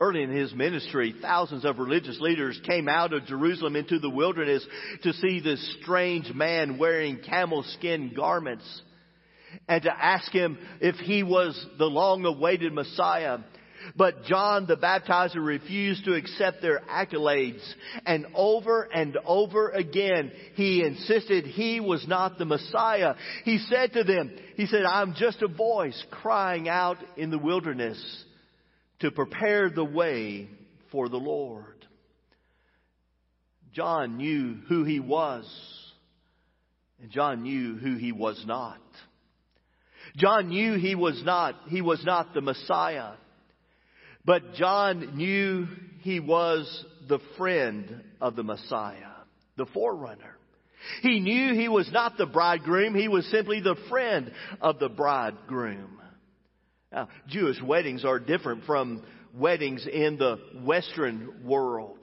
Early 0.00 0.22
in 0.22 0.30
his 0.30 0.54
ministry, 0.54 1.14
thousands 1.20 1.66
of 1.66 1.78
religious 1.78 2.18
leaders 2.20 2.58
came 2.66 2.88
out 2.88 3.12
of 3.12 3.26
Jerusalem 3.26 3.76
into 3.76 3.98
the 3.98 4.08
wilderness 4.08 4.66
to 5.02 5.12
see 5.12 5.40
this 5.40 5.76
strange 5.82 6.32
man 6.32 6.78
wearing 6.78 7.18
camel 7.18 7.62
skin 7.64 8.14
garments 8.16 8.64
and 9.68 9.82
to 9.82 9.92
ask 9.92 10.32
him 10.32 10.56
if 10.80 10.94
he 10.96 11.22
was 11.22 11.66
the 11.78 11.84
long 11.84 12.24
awaited 12.24 12.72
Messiah. 12.72 13.40
But 13.94 14.24
John 14.24 14.66
the 14.66 14.76
baptizer 14.76 15.44
refused 15.44 16.06
to 16.06 16.14
accept 16.14 16.62
their 16.62 16.80
accolades. 16.80 17.60
And 18.06 18.26
over 18.34 18.84
and 18.84 19.18
over 19.26 19.68
again, 19.68 20.32
he 20.54 20.82
insisted 20.82 21.44
he 21.44 21.78
was 21.80 22.08
not 22.08 22.38
the 22.38 22.46
Messiah. 22.46 23.16
He 23.44 23.58
said 23.58 23.92
to 23.92 24.04
them, 24.04 24.34
he 24.56 24.64
said, 24.64 24.84
I'm 24.84 25.14
just 25.14 25.42
a 25.42 25.48
voice 25.48 26.02
crying 26.10 26.70
out 26.70 26.96
in 27.18 27.30
the 27.30 27.38
wilderness 27.38 28.24
to 29.00 29.10
prepare 29.10 29.70
the 29.70 29.84
way 29.84 30.48
for 30.92 31.08
the 31.08 31.16
Lord. 31.16 31.86
John 33.72 34.16
knew 34.16 34.58
who 34.68 34.84
he 34.84 35.00
was, 35.00 35.46
and 37.00 37.10
John 37.10 37.42
knew 37.42 37.76
who 37.76 37.96
he 37.96 38.12
was 38.12 38.42
not. 38.46 38.80
John 40.16 40.48
knew 40.48 40.74
he 40.74 40.94
was 40.94 41.22
not, 41.24 41.54
he 41.68 41.82
was 41.82 42.04
not 42.04 42.34
the 42.34 42.40
Messiah. 42.40 43.12
But 44.24 44.54
John 44.54 45.16
knew 45.16 45.66
he 46.00 46.20
was 46.20 46.84
the 47.08 47.20
friend 47.38 48.02
of 48.20 48.36
the 48.36 48.42
Messiah, 48.42 49.12
the 49.56 49.66
forerunner. 49.66 50.36
He 51.02 51.20
knew 51.20 51.54
he 51.54 51.68
was 51.68 51.90
not 51.92 52.16
the 52.16 52.26
bridegroom, 52.26 52.94
he 52.94 53.08
was 53.08 53.26
simply 53.30 53.60
the 53.60 53.76
friend 53.88 54.32
of 54.60 54.78
the 54.78 54.88
bridegroom. 54.88 55.99
Now, 56.92 57.08
Jewish 57.28 57.62
weddings 57.62 58.04
are 58.04 58.18
different 58.18 58.64
from 58.64 59.04
weddings 59.34 59.86
in 59.86 60.16
the 60.16 60.38
Western 60.64 61.44
world. 61.44 61.98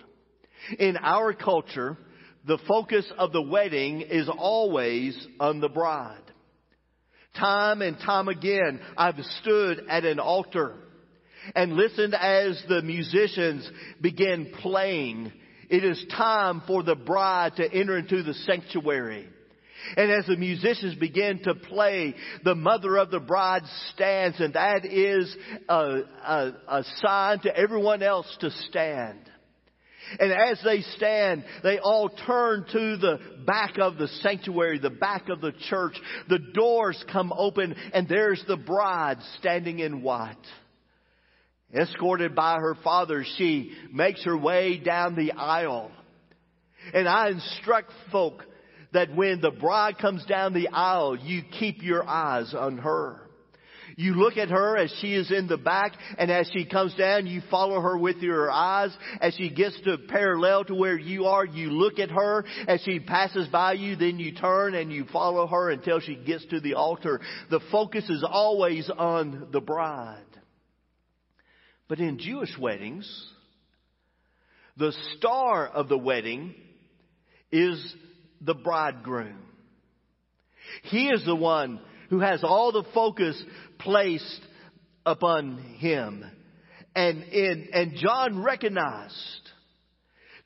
In 0.80 0.98
our 0.98 1.34
culture, 1.34 1.98
the 2.46 2.58
focus 2.68 3.06
of 3.18 3.34
the 3.34 3.42
wedding 3.42 4.02
is 4.02 4.30
always 4.30 5.28
on 5.40 5.60
the 5.60 5.68
bride. 5.68 6.22
Time 7.38 7.82
and 7.82 7.98
time 8.00 8.30
again, 8.30 8.80
I've 8.96 9.20
stood 9.42 9.84
at 9.90 10.06
an 10.06 10.20
altar 10.20 10.76
and 11.54 11.74
listened 11.74 12.16
as 12.16 12.62
the 12.70 12.82
musicians 12.82 13.70
began 14.02 14.52
playing. 14.62 15.34
It 15.70 15.84
is 15.84 16.04
time 16.16 16.64
for 16.66 16.82
the 16.82 16.96
bride 16.96 17.58
to 17.58 17.72
enter 17.72 17.98
into 17.98 18.24
the 18.24 18.34
sanctuary. 18.34 19.28
And 19.96 20.12
as 20.12 20.26
the 20.26 20.38
musicians 20.38 20.96
begin 20.96 21.40
to 21.44 21.56
play, 21.56 22.16
the 22.44 22.56
mother 22.56 22.98
of 22.98 23.12
the 23.12 23.20
bride 23.20 23.64
stands, 23.94 24.40
and 24.40 24.54
that 24.54 24.86
is 24.86 25.36
a, 25.70 26.02
a, 26.26 26.52
a 26.68 26.84
sign 27.02 27.40
to 27.42 27.56
everyone 27.56 28.04
else 28.04 28.28
to 28.42 28.52
stand. 28.70 29.20
And 30.20 30.32
as 30.32 30.60
they 30.64 30.82
stand, 30.96 31.44
they 31.64 31.80
all 31.80 32.10
turn 32.10 32.66
to 32.72 32.98
the 32.98 33.20
back 33.46 33.78
of 33.78 33.98
the 33.98 34.08
sanctuary, 34.22 34.80
the 34.80 34.90
back 34.90 35.30
of 35.30 35.42
the 35.42 35.52
church. 35.70 36.00
The 36.30 36.40
doors 36.40 37.04
come 37.12 37.34
open 37.36 37.76
and 37.94 38.08
there's 38.08 38.44
the 38.48 38.58
bride 38.58 39.18
standing 39.40 39.80
in 39.80 40.02
white. 40.02 40.36
Escorted 41.74 42.34
by 42.34 42.56
her 42.56 42.76
father, 42.84 43.26
she 43.38 43.74
makes 43.92 44.24
her 44.24 44.38
way 44.38 44.78
down 44.78 45.16
the 45.16 45.34
aisle. 45.34 45.92
And 46.94 47.08
I 47.08 47.30
instruct 47.30 47.92
folk 48.10 48.44
that 48.94 49.16
when 49.16 49.42
the 49.42 49.52
bride 49.52 49.98
comes 49.98 50.26
down 50.26 50.54
the 50.54 50.70
aisle, 50.70 51.18
you 51.18 51.44
keep 51.60 51.84
your 51.84 52.08
eyes 52.08 52.54
on 52.54 52.78
her. 52.80 53.22
You 53.96 54.14
look 54.14 54.38
at 54.38 54.50
her 54.50 54.78
as 54.78 54.94
she 55.02 55.16
is 55.16 55.32
in 55.32 55.48
the 55.48 55.58
back, 55.58 55.94
and 56.20 56.30
as 56.30 56.48
she 56.54 56.66
comes 56.66 56.94
down, 56.94 57.26
you 57.26 57.42
follow 57.50 57.82
her 57.82 57.98
with 57.98 58.18
your 58.18 58.52
eyes. 58.52 58.96
As 59.20 59.34
she 59.34 59.50
gets 59.50 59.80
to 59.82 59.98
parallel 59.98 60.66
to 60.66 60.76
where 60.76 60.98
you 60.98 61.26
are, 61.26 61.44
you 61.44 61.72
look 61.72 61.98
at 61.98 62.12
her. 62.12 62.46
As 62.68 62.82
she 62.82 63.00
passes 63.00 63.48
by 63.48 63.74
you, 63.74 63.96
then 63.96 64.20
you 64.20 64.36
turn 64.36 64.76
and 64.76 64.94
you 64.94 65.06
follow 65.12 65.48
her 65.48 65.72
until 65.72 66.00
she 66.00 66.16
gets 66.16 66.46
to 66.48 66.60
the 66.60 66.76
altar. 66.76 67.20
The 67.50 67.60
focus 67.72 68.08
is 68.08 68.24
always 68.24 68.88
on 68.96 69.48
the 69.52 69.62
bride. 69.62 70.22
But 71.88 72.00
in 72.00 72.20
Jewish 72.20 72.56
weddings, 72.60 73.10
the 74.76 74.94
star 75.18 75.68
of 75.68 75.90
the 75.90 75.98
wedding 75.98 76.54
is 77.52 77.96
the 78.42 78.54
bridegroom. 78.54 79.38
He 80.84 81.08
is 81.10 81.26
the 81.26 81.36
one 81.36 81.80
who 82.10 82.20
has 82.20 82.44
all 82.44 82.72
the 82.72 82.86
focus 82.94 83.42
placed 83.80 84.42
upon 85.06 85.58
him. 85.78 86.26
And, 86.96 87.24
in, 87.24 87.70
and 87.74 87.96
John 87.96 88.44
recognized 88.44 89.50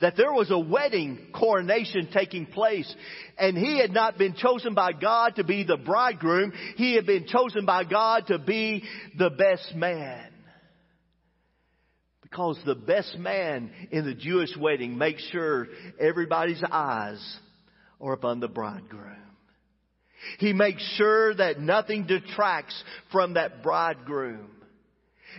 that 0.01 0.17
there 0.17 0.33
was 0.33 0.51
a 0.51 0.59
wedding 0.59 1.27
coronation 1.33 2.09
taking 2.11 2.47
place 2.47 2.93
and 3.37 3.57
he 3.57 3.79
had 3.79 3.91
not 3.91 4.17
been 4.17 4.33
chosen 4.33 4.73
by 4.73 4.91
God 4.93 5.35
to 5.35 5.43
be 5.43 5.63
the 5.63 5.77
bridegroom. 5.77 6.51
He 6.75 6.95
had 6.95 7.05
been 7.05 7.27
chosen 7.27 7.65
by 7.65 7.83
God 7.83 8.27
to 8.27 8.39
be 8.39 8.83
the 9.17 9.29
best 9.29 9.75
man. 9.75 10.27
Because 12.23 12.59
the 12.65 12.75
best 12.75 13.17
man 13.17 13.71
in 13.91 14.05
the 14.05 14.15
Jewish 14.15 14.55
wedding 14.57 14.97
makes 14.97 15.23
sure 15.29 15.67
everybody's 15.99 16.63
eyes 16.71 17.39
are 18.01 18.13
upon 18.13 18.39
the 18.39 18.47
bridegroom. 18.47 19.17
He 20.39 20.53
makes 20.53 20.83
sure 20.97 21.33
that 21.35 21.59
nothing 21.59 22.05
detracts 22.05 22.81
from 23.11 23.35
that 23.35 23.63
bridegroom. 23.63 24.49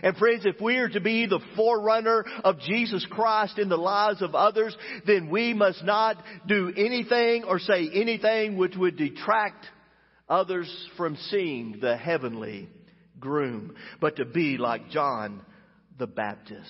And 0.01 0.17
friends, 0.17 0.45
if 0.45 0.59
we 0.59 0.77
are 0.77 0.89
to 0.89 0.99
be 0.99 1.27
the 1.27 1.39
forerunner 1.55 2.25
of 2.43 2.59
Jesus 2.61 3.05
Christ 3.09 3.59
in 3.59 3.69
the 3.69 3.77
lives 3.77 4.21
of 4.21 4.33
others, 4.33 4.75
then 5.05 5.29
we 5.29 5.53
must 5.53 5.83
not 5.83 6.17
do 6.47 6.73
anything 6.75 7.43
or 7.43 7.59
say 7.59 7.89
anything 7.93 8.57
which 8.57 8.75
would 8.75 8.97
detract 8.97 9.65
others 10.27 10.89
from 10.97 11.15
seeing 11.29 11.77
the 11.79 11.95
heavenly 11.95 12.69
groom, 13.19 13.75
but 14.01 14.15
to 14.15 14.25
be 14.25 14.57
like 14.57 14.89
John 14.89 15.41
the 15.99 16.07
Baptist. 16.07 16.69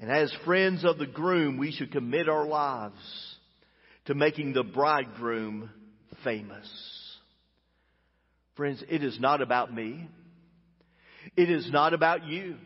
And 0.00 0.10
as 0.10 0.34
friends 0.44 0.84
of 0.84 0.98
the 0.98 1.06
groom, 1.06 1.58
we 1.58 1.70
should 1.70 1.92
commit 1.92 2.28
our 2.28 2.44
lives 2.44 3.33
to 4.06 4.14
making 4.14 4.52
the 4.52 4.64
bridegroom 4.64 5.70
famous. 6.22 6.68
Friends, 8.56 8.82
it 8.88 9.02
is 9.02 9.18
not 9.18 9.42
about 9.42 9.74
me. 9.74 10.08
It 11.36 11.50
is 11.50 11.70
not 11.70 11.94
about 11.94 12.24
you. 12.24 12.56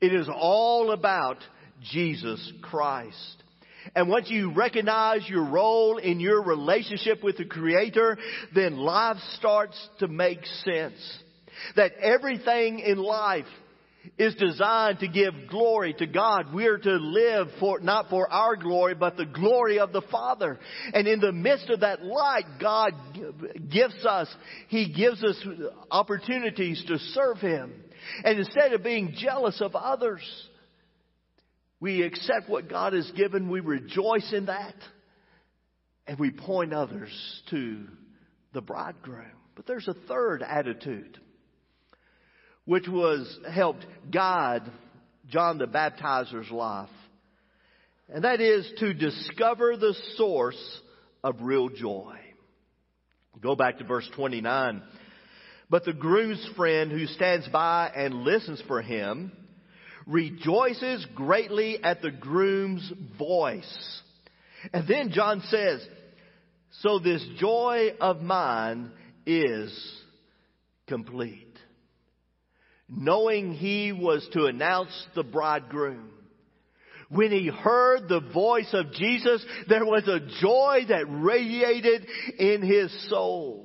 It 0.00 0.14
is 0.14 0.28
all 0.32 0.92
about 0.92 1.38
Jesus 1.90 2.52
Christ. 2.62 3.42
And 3.94 4.08
once 4.08 4.30
you 4.30 4.52
recognize 4.52 5.28
your 5.28 5.44
role 5.44 5.98
in 5.98 6.20
your 6.20 6.42
relationship 6.42 7.22
with 7.22 7.36
the 7.36 7.44
Creator, 7.44 8.18
then 8.54 8.76
life 8.76 9.18
starts 9.34 9.76
to 9.98 10.08
make 10.08 10.44
sense. 10.64 11.18
That 11.76 11.92
everything 12.00 12.80
in 12.80 12.98
life 12.98 13.46
is 14.16 14.34
designed 14.34 15.00
to 15.00 15.08
give 15.08 15.34
glory 15.48 15.94
to 15.94 16.06
God. 16.06 16.52
We 16.52 16.66
are 16.66 16.78
to 16.78 16.96
live 16.96 17.48
for, 17.60 17.80
not 17.80 18.08
for 18.10 18.30
our 18.32 18.56
glory, 18.56 18.94
but 18.94 19.16
the 19.16 19.26
glory 19.26 19.78
of 19.78 19.92
the 19.92 20.02
Father. 20.10 20.58
And 20.92 21.06
in 21.06 21.20
the 21.20 21.32
midst 21.32 21.70
of 21.70 21.80
that 21.80 22.04
light, 22.04 22.44
God 22.60 22.92
gives 23.70 24.04
us, 24.04 24.28
He 24.68 24.92
gives 24.92 25.22
us 25.22 25.36
opportunities 25.90 26.82
to 26.88 26.98
serve 26.98 27.38
Him. 27.38 27.72
And 28.24 28.38
instead 28.38 28.72
of 28.72 28.82
being 28.82 29.14
jealous 29.16 29.60
of 29.60 29.74
others, 29.74 30.22
we 31.80 32.02
accept 32.02 32.48
what 32.48 32.68
God 32.68 32.92
has 32.92 33.10
given, 33.12 33.50
we 33.50 33.60
rejoice 33.60 34.32
in 34.32 34.46
that, 34.46 34.74
and 36.06 36.18
we 36.18 36.30
point 36.30 36.72
others 36.72 37.10
to 37.50 37.84
the 38.52 38.60
bridegroom. 38.60 39.26
But 39.54 39.66
there's 39.66 39.88
a 39.88 39.94
third 40.08 40.42
attitude 40.42 41.18
which 42.68 42.86
was 42.86 43.38
helped 43.50 43.86
guide 44.12 44.60
John 45.26 45.56
the 45.56 45.66
Baptizer's 45.66 46.50
life. 46.50 46.90
And 48.10 48.24
that 48.24 48.42
is 48.42 48.70
to 48.80 48.92
discover 48.92 49.78
the 49.78 49.94
source 50.16 50.80
of 51.24 51.36
real 51.40 51.70
joy. 51.70 52.18
Go 53.40 53.56
back 53.56 53.78
to 53.78 53.84
verse 53.84 54.06
29. 54.14 54.82
But 55.70 55.86
the 55.86 55.94
groom's 55.94 56.46
friend 56.58 56.92
who 56.92 57.06
stands 57.06 57.48
by 57.48 57.90
and 57.96 58.24
listens 58.24 58.62
for 58.68 58.82
him 58.82 59.32
rejoices 60.06 61.06
greatly 61.14 61.82
at 61.82 62.02
the 62.02 62.10
groom's 62.10 62.92
voice. 63.18 64.02
And 64.74 64.86
then 64.86 65.10
John 65.10 65.40
says, 65.48 65.88
so 66.82 66.98
this 66.98 67.26
joy 67.38 67.94
of 67.98 68.20
mine 68.20 68.90
is 69.24 69.72
complete 70.86 71.47
knowing 72.88 73.52
he 73.52 73.92
was 73.92 74.26
to 74.32 74.46
announce 74.46 74.92
the 75.14 75.22
bridegroom. 75.22 76.10
When 77.10 77.30
he 77.30 77.48
heard 77.48 78.08
the 78.08 78.20
voice 78.20 78.68
of 78.72 78.92
Jesus, 78.92 79.44
there 79.68 79.84
was 79.84 80.06
a 80.06 80.20
joy 80.40 80.84
that 80.88 81.06
radiated 81.08 82.06
in 82.38 82.62
his 82.62 83.08
soul. 83.08 83.64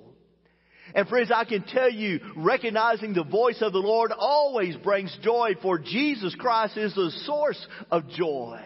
And 0.95 1.07
friends, 1.07 1.31
I 1.33 1.43
can 1.43 1.63
tell 1.63 1.91
you, 1.91 2.19
recognizing 2.35 3.13
the 3.13 3.23
voice 3.23 3.61
of 3.61 3.73
the 3.73 3.79
Lord 3.79 4.11
always 4.11 4.75
brings 4.77 5.15
joy, 5.23 5.55
for 5.61 5.79
Jesus 5.79 6.35
Christ 6.35 6.77
is 6.77 6.93
the 6.93 7.11
source 7.25 7.67
of 7.89 8.09
joy. 8.09 8.61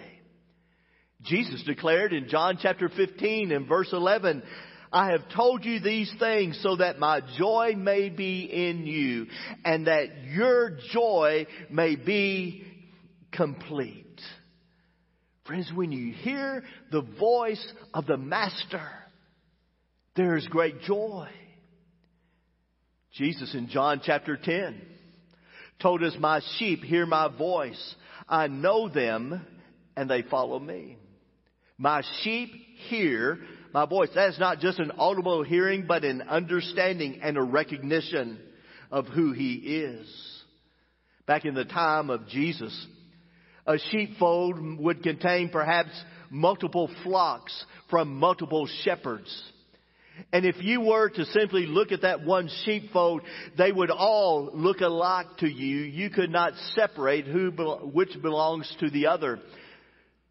Jesus 1.24 1.64
declared 1.64 2.14
in 2.14 2.30
John 2.30 2.58
chapter 2.62 2.89
15 2.89 3.51
and 3.51 3.68
verse 3.68 3.89
11, 3.91 4.43
I 4.91 5.11
have 5.11 5.29
told 5.35 5.65
you 5.65 5.79
these 5.79 6.11
things 6.19 6.59
so 6.63 6.77
that 6.77 6.99
my 6.99 7.21
joy 7.38 7.73
may 7.75 8.09
be 8.09 8.43
in 8.43 8.85
you 8.85 9.27
and 9.65 9.88
that 9.88 10.23
your 10.25 10.77
joy 10.91 11.45
may 11.69 11.95
be 11.95 12.63
complete. 13.31 14.21
Friends, 15.45 15.71
when 15.73 15.91
you 15.91 16.13
hear 16.13 16.63
the 16.91 17.01
voice 17.01 17.65
of 17.93 18.05
the 18.05 18.17
Master, 18.17 18.89
there 20.15 20.35
is 20.35 20.47
great 20.47 20.81
joy. 20.81 21.29
Jesus 23.13 23.55
in 23.55 23.69
John 23.69 24.01
chapter 24.03 24.38
10 24.38 24.81
told 25.81 26.03
us, 26.03 26.15
My 26.19 26.41
sheep 26.57 26.83
hear 26.83 27.05
my 27.05 27.27
voice. 27.29 27.95
I 28.27 28.47
know 28.47 28.89
them 28.89 29.45
and 29.95 30.09
they 30.09 30.21
follow 30.23 30.59
me. 30.59 30.97
My 31.77 32.01
sheep 32.21 32.51
hear 32.89 33.39
my 33.74 33.86
voice. 33.86 34.09
That 34.15 34.30
is 34.30 34.39
not 34.39 34.59
just 34.59 34.80
an 34.80 34.91
audible 34.97 35.43
hearing, 35.43 35.86
but 35.88 36.03
an 36.03 36.22
understanding 36.22 37.20
and 37.22 37.38
a 37.38 37.43
recognition 37.43 38.39
of 38.91 39.07
who 39.07 39.34
He 39.34 39.53
is. 39.53 40.43
Back 41.26 41.45
in 41.45 41.53
the 41.53 41.65
time 41.65 42.09
of 42.09 42.28
Jesus, 42.28 42.88
a 43.65 43.78
sheepfold 43.78 44.80
would 44.80 45.03
contain 45.03 45.49
perhaps 45.49 45.91
multiple 46.30 46.89
flocks 47.03 47.65
from 47.89 48.15
multiple 48.15 48.68
shepherds. 48.84 49.43
And 50.34 50.45
if 50.45 50.55
you 50.61 50.82
were 50.82 51.09
to 51.09 51.26
simply 51.26 51.65
look 51.68 51.91
at 51.91 52.01
that 52.01 52.26
one 52.26 52.49
sheepfold, 52.65 53.22
they 53.57 53.72
would 53.72 53.91
all 53.91 54.49
look 54.53 54.82
alike 54.82 55.28
to 55.39 55.47
you. 55.47 55.78
You 55.84 56.09
could 56.09 56.32
not 56.32 56.53
separate 56.74 57.26
who, 57.26 57.51
which 57.93 58.20
belongs 58.22 58.74
to 58.80 58.89
the 58.89 59.07
other. 59.07 59.39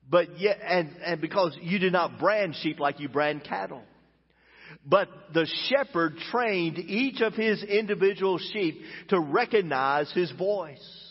But 0.08 0.38
yet, 0.38 0.58
and, 0.62 0.90
and 1.04 1.20
because 1.20 1.56
you 1.60 1.78
do 1.78 1.90
not 1.90 2.18
brand 2.18 2.54
sheep 2.62 2.78
like 2.78 3.00
you 3.00 3.08
brand 3.08 3.44
cattle. 3.44 3.82
But 4.88 5.08
the 5.34 5.48
shepherd 5.68 6.16
trained 6.30 6.78
each 6.78 7.20
of 7.20 7.34
his 7.34 7.62
individual 7.62 8.38
sheep 8.38 8.80
to 9.08 9.18
recognize 9.18 10.12
his 10.12 10.30
voice. 10.32 11.06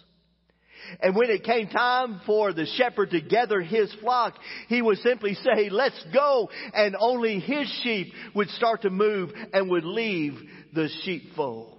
And 1.01 1.15
when 1.15 1.29
it 1.29 1.43
came 1.43 1.67
time 1.67 2.21
for 2.25 2.53
the 2.53 2.65
shepherd 2.77 3.09
to 3.09 3.19
gather 3.19 3.59
his 3.59 3.93
flock, 4.01 4.35
he 4.69 4.81
would 4.81 4.99
simply 4.99 5.33
say, 5.33 5.69
let's 5.69 6.01
go. 6.13 6.49
And 6.73 6.95
only 6.97 7.39
his 7.39 7.67
sheep 7.83 8.13
would 8.33 8.49
start 8.49 8.83
to 8.83 8.89
move 8.89 9.31
and 9.51 9.69
would 9.69 9.83
leave 9.83 10.37
the 10.73 10.89
sheepfold. 11.03 11.73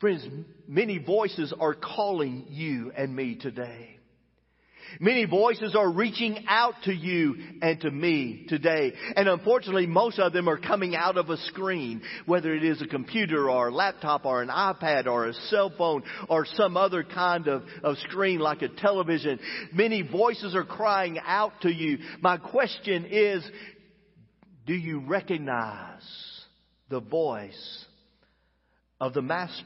Friends, 0.00 0.26
many 0.66 0.98
voices 0.98 1.54
are 1.58 1.74
calling 1.74 2.46
you 2.50 2.92
and 2.96 3.14
me 3.14 3.36
today. 3.36 3.97
Many 5.00 5.24
voices 5.24 5.74
are 5.76 5.90
reaching 5.90 6.44
out 6.48 6.74
to 6.84 6.92
you 6.92 7.36
and 7.62 7.80
to 7.80 7.90
me 7.90 8.46
today. 8.48 8.92
And 9.16 9.28
unfortunately, 9.28 9.86
most 9.86 10.18
of 10.18 10.32
them 10.32 10.48
are 10.48 10.58
coming 10.58 10.96
out 10.96 11.16
of 11.16 11.30
a 11.30 11.36
screen, 11.36 12.02
whether 12.26 12.54
it 12.54 12.64
is 12.64 12.82
a 12.82 12.86
computer 12.86 13.50
or 13.50 13.68
a 13.68 13.74
laptop 13.74 14.24
or 14.24 14.42
an 14.42 14.48
iPad 14.48 15.06
or 15.06 15.26
a 15.26 15.34
cell 15.34 15.72
phone 15.76 16.02
or 16.28 16.46
some 16.46 16.76
other 16.76 17.04
kind 17.04 17.48
of, 17.48 17.62
of 17.82 17.96
screen 17.98 18.38
like 18.40 18.62
a 18.62 18.68
television. 18.68 19.38
Many 19.72 20.02
voices 20.02 20.54
are 20.54 20.64
crying 20.64 21.18
out 21.24 21.52
to 21.62 21.70
you. 21.70 21.98
My 22.20 22.36
question 22.36 23.06
is, 23.10 23.48
do 24.66 24.74
you 24.74 25.00
recognize 25.00 26.02
the 26.88 27.00
voice 27.00 27.84
of 29.00 29.14
the 29.14 29.22
Master? 29.22 29.64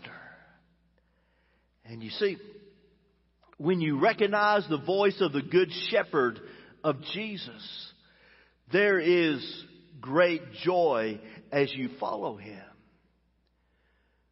And 1.84 2.02
you 2.02 2.10
see, 2.10 2.36
when 3.58 3.80
you 3.80 3.98
recognize 3.98 4.66
the 4.68 4.78
voice 4.78 5.20
of 5.20 5.32
the 5.32 5.42
Good 5.42 5.70
Shepherd 5.90 6.40
of 6.82 6.96
Jesus, 7.12 7.92
there 8.72 8.98
is 8.98 9.64
great 10.00 10.42
joy 10.64 11.20
as 11.50 11.72
you 11.74 11.90
follow 12.00 12.36
Him. 12.36 12.62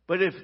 But 0.06 0.22
if 0.22 0.34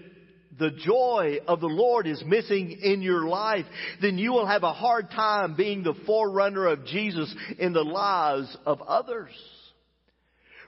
the 0.59 0.71
joy 0.71 1.39
of 1.47 1.61
the 1.61 1.67
Lord 1.67 2.07
is 2.07 2.23
missing 2.25 2.79
in 2.83 3.03
your 3.03 3.27
life, 3.27 3.67
then 4.01 4.17
you 4.17 4.33
will 4.33 4.47
have 4.47 4.63
a 4.63 4.73
hard 4.73 5.11
time 5.11 5.57
being 5.57 5.83
the 5.83 5.95
forerunner 6.07 6.67
of 6.67 6.87
Jesus 6.87 7.35
in 7.59 7.73
the 7.73 7.85
lives 7.85 8.57
of 8.65 8.81
others. 8.83 9.33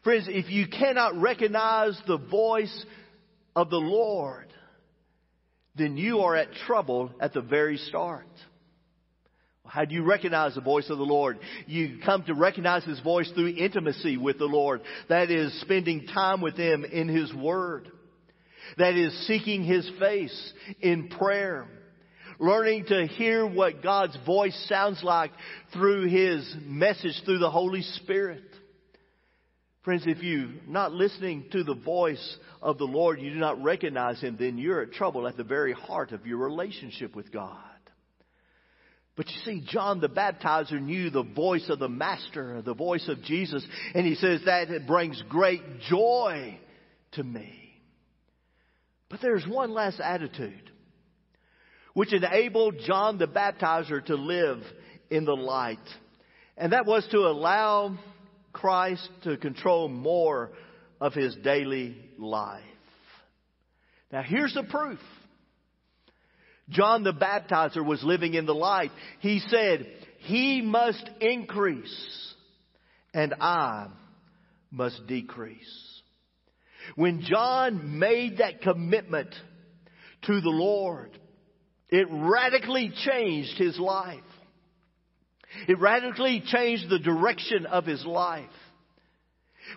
Friends, 0.05 0.27
if 0.29 0.51
you 0.51 0.67
cannot 0.69 1.21
recognize 1.21 1.99
the 2.07 2.19
voice 2.19 2.85
of 3.57 3.71
the 3.71 3.77
Lord, 3.77 4.48
then 5.79 5.97
you 5.97 6.21
are 6.21 6.37
at 6.37 6.53
trouble 6.67 7.13
at 7.21 7.33
the 7.33 7.41
very 7.41 7.77
start. 7.77 8.27
How 9.69 9.85
do 9.85 9.95
you 9.95 10.03
recognize 10.03 10.55
the 10.55 10.61
voice 10.61 10.89
of 10.89 10.99
the 10.99 11.05
Lord? 11.05 11.39
You 11.67 11.99
come 12.05 12.25
to 12.25 12.35
recognize 12.35 12.85
His 12.85 13.01
voice 13.01 13.31
through 13.35 13.49
intimacy 13.49 14.17
with 14.17 14.39
the 14.39 14.47
Lord. 14.47 14.81
That 15.09 15.31
is 15.31 15.61
spending 15.61 16.07
time 16.07 16.41
with 16.41 16.57
Him 16.57 16.85
in 16.85 17.09
His 17.09 17.33
Word. 17.35 17.91
That 18.79 18.95
is 18.95 19.27
seeking 19.27 19.65
His 19.65 19.89
face 19.99 20.53
in 20.81 21.09
prayer. 21.09 21.67
Learning 22.41 22.85
to 22.87 23.07
hear 23.07 23.47
what 23.47 23.83
God's 23.83 24.17
voice 24.25 24.57
sounds 24.69 25.03
like 25.03 25.33
through 25.73 26.09
His 26.09 26.57
message 26.63 27.21
through 27.25 27.39
the 27.39 27.51
Holy 27.51 27.83
Spirit. 27.83 28.48
Friends, 29.89 30.05
if 30.05 30.23
you're 30.23 30.51
not 30.67 30.93
listening 30.93 31.47
to 31.53 31.65
the 31.65 31.75
voice 31.75 32.37
of 32.61 32.77
the 32.77 32.85
Lord, 32.85 33.23
you 33.23 33.31
do 33.31 33.39
not 33.39 33.63
recognize 33.63 34.21
Him, 34.21 34.37
then 34.39 34.59
you're 34.59 34.83
at 34.83 34.93
trouble 34.93 35.27
at 35.27 35.39
the 35.39 35.45
very 35.45 35.73
heart 35.73 36.13
of 36.13 36.27
your 36.27 36.37
relationship 36.37 37.17
with 37.17 37.33
God. 37.33 37.57
But 39.17 39.31
you 39.31 39.37
see, 39.47 39.65
John 39.67 39.99
the 40.01 40.11
Baptizer 40.11 40.79
knew 40.79 41.09
the 41.09 41.23
voice 41.23 41.71
of 41.71 41.79
the 41.79 41.89
Master, 41.89 42.61
the 42.61 42.75
voice 42.75 43.09
of 43.09 43.23
Jesus, 43.23 43.67
and 43.95 44.05
he 44.05 44.15
says 44.17 44.43
that 44.45 44.69
it 44.69 44.87
brings 44.87 45.23
great 45.31 45.63
joy 45.89 46.61
to 47.13 47.25
me. 47.25 47.81
But 49.09 49.23
there's 49.23 49.47
one 49.47 49.73
last 49.73 50.01
attitude 50.01 50.71
which 51.95 52.13
enabled 52.13 52.75
John 52.87 53.17
the 53.17 53.27
Baptizer 53.27 54.05
to 54.05 54.17
live 54.17 54.61
in 55.09 55.25
the 55.25 55.35
light. 55.35 55.79
And 56.59 56.75
that 56.75 56.85
was 56.85 57.09
to 57.13 57.21
allow 57.21 57.97
Christ 58.59 59.09
to 59.23 59.37
control 59.37 59.89
more 59.89 60.51
of 61.01 61.15
his 61.15 61.37
daily 61.45 61.97
life. 62.19 62.63
Now 64.11 64.23
here's 64.23 64.55
the 64.55 64.65
proof. 64.65 64.99
John 66.69 67.05
the 67.05 67.13
Baptizer 67.13 67.85
was 67.85 68.03
living 68.03 68.35
in 68.35 68.47
the 68.47 68.55
light. 68.55 68.91
He 69.21 69.41
said, 69.49 69.87
He 70.19 70.61
must 70.61 71.09
increase 71.21 72.35
and 73.15 73.35
I 73.41 73.87
must 74.73 75.07
decrease. 75.07 76.03
When 76.97 77.23
John 77.23 77.99
made 77.99 78.39
that 78.39 78.61
commitment 78.63 79.35
to 80.27 80.41
the 80.41 80.51
Lord, 80.51 81.17
It 81.91 82.07
radically 82.11 82.93
changed 83.07 83.57
his 83.57 83.79
life. 83.79 84.21
It 85.67 85.79
radically 85.79 86.43
changed 86.45 86.89
the 86.89 86.99
direction 86.99 87.67
of 87.67 87.87
his 87.87 88.05
life. 88.05 88.49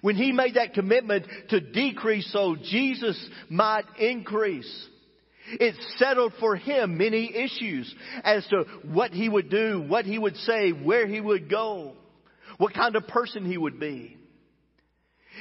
When 0.01 0.15
he 0.15 0.31
made 0.31 0.55
that 0.55 0.73
commitment 0.73 1.25
to 1.49 1.59
decrease 1.59 2.31
so 2.31 2.55
Jesus 2.55 3.29
might 3.49 3.85
increase, 3.99 4.87
it 5.59 5.75
settled 5.97 6.33
for 6.39 6.55
him 6.55 6.97
many 6.97 7.35
issues 7.35 7.93
as 8.23 8.45
to 8.47 8.63
what 8.83 9.11
he 9.11 9.27
would 9.27 9.49
do, 9.49 9.81
what 9.81 10.05
he 10.05 10.17
would 10.17 10.37
say, 10.37 10.71
where 10.71 11.07
he 11.07 11.19
would 11.19 11.49
go, 11.49 11.93
what 12.57 12.73
kind 12.73 12.95
of 12.95 13.07
person 13.07 13.45
he 13.45 13.57
would 13.57 13.79
be. 13.79 14.17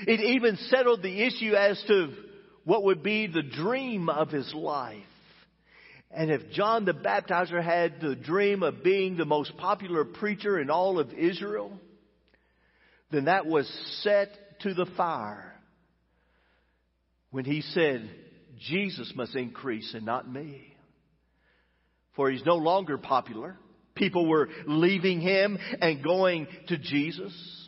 It 0.06 0.20
even 0.20 0.56
settled 0.68 1.02
the 1.02 1.22
issue 1.22 1.54
as 1.54 1.82
to 1.88 2.12
what 2.64 2.84
would 2.84 3.02
be 3.02 3.26
the 3.26 3.42
dream 3.42 4.08
of 4.08 4.30
his 4.30 4.52
life. 4.54 5.04
And 6.10 6.30
if 6.30 6.50
John 6.50 6.84
the 6.84 6.92
Baptizer 6.92 7.62
had 7.62 8.00
the 8.00 8.16
dream 8.16 8.62
of 8.62 8.82
being 8.82 9.16
the 9.16 9.24
most 9.24 9.56
popular 9.56 10.04
preacher 10.04 10.58
in 10.58 10.68
all 10.68 10.98
of 10.98 11.12
Israel, 11.12 11.72
then 13.10 13.26
that 13.26 13.46
was 13.46 13.68
set 14.02 14.60
to 14.60 14.74
the 14.74 14.86
fire 14.96 15.54
when 17.30 17.44
he 17.44 17.60
said, 17.60 18.10
Jesus 18.68 19.12
must 19.14 19.34
increase 19.36 19.94
and 19.94 20.04
not 20.04 20.30
me. 20.30 20.74
For 22.16 22.30
he's 22.30 22.44
no 22.44 22.56
longer 22.56 22.98
popular. 22.98 23.56
People 23.94 24.26
were 24.26 24.48
leaving 24.66 25.20
him 25.20 25.58
and 25.80 26.02
going 26.02 26.48
to 26.68 26.76
Jesus. 26.76 27.59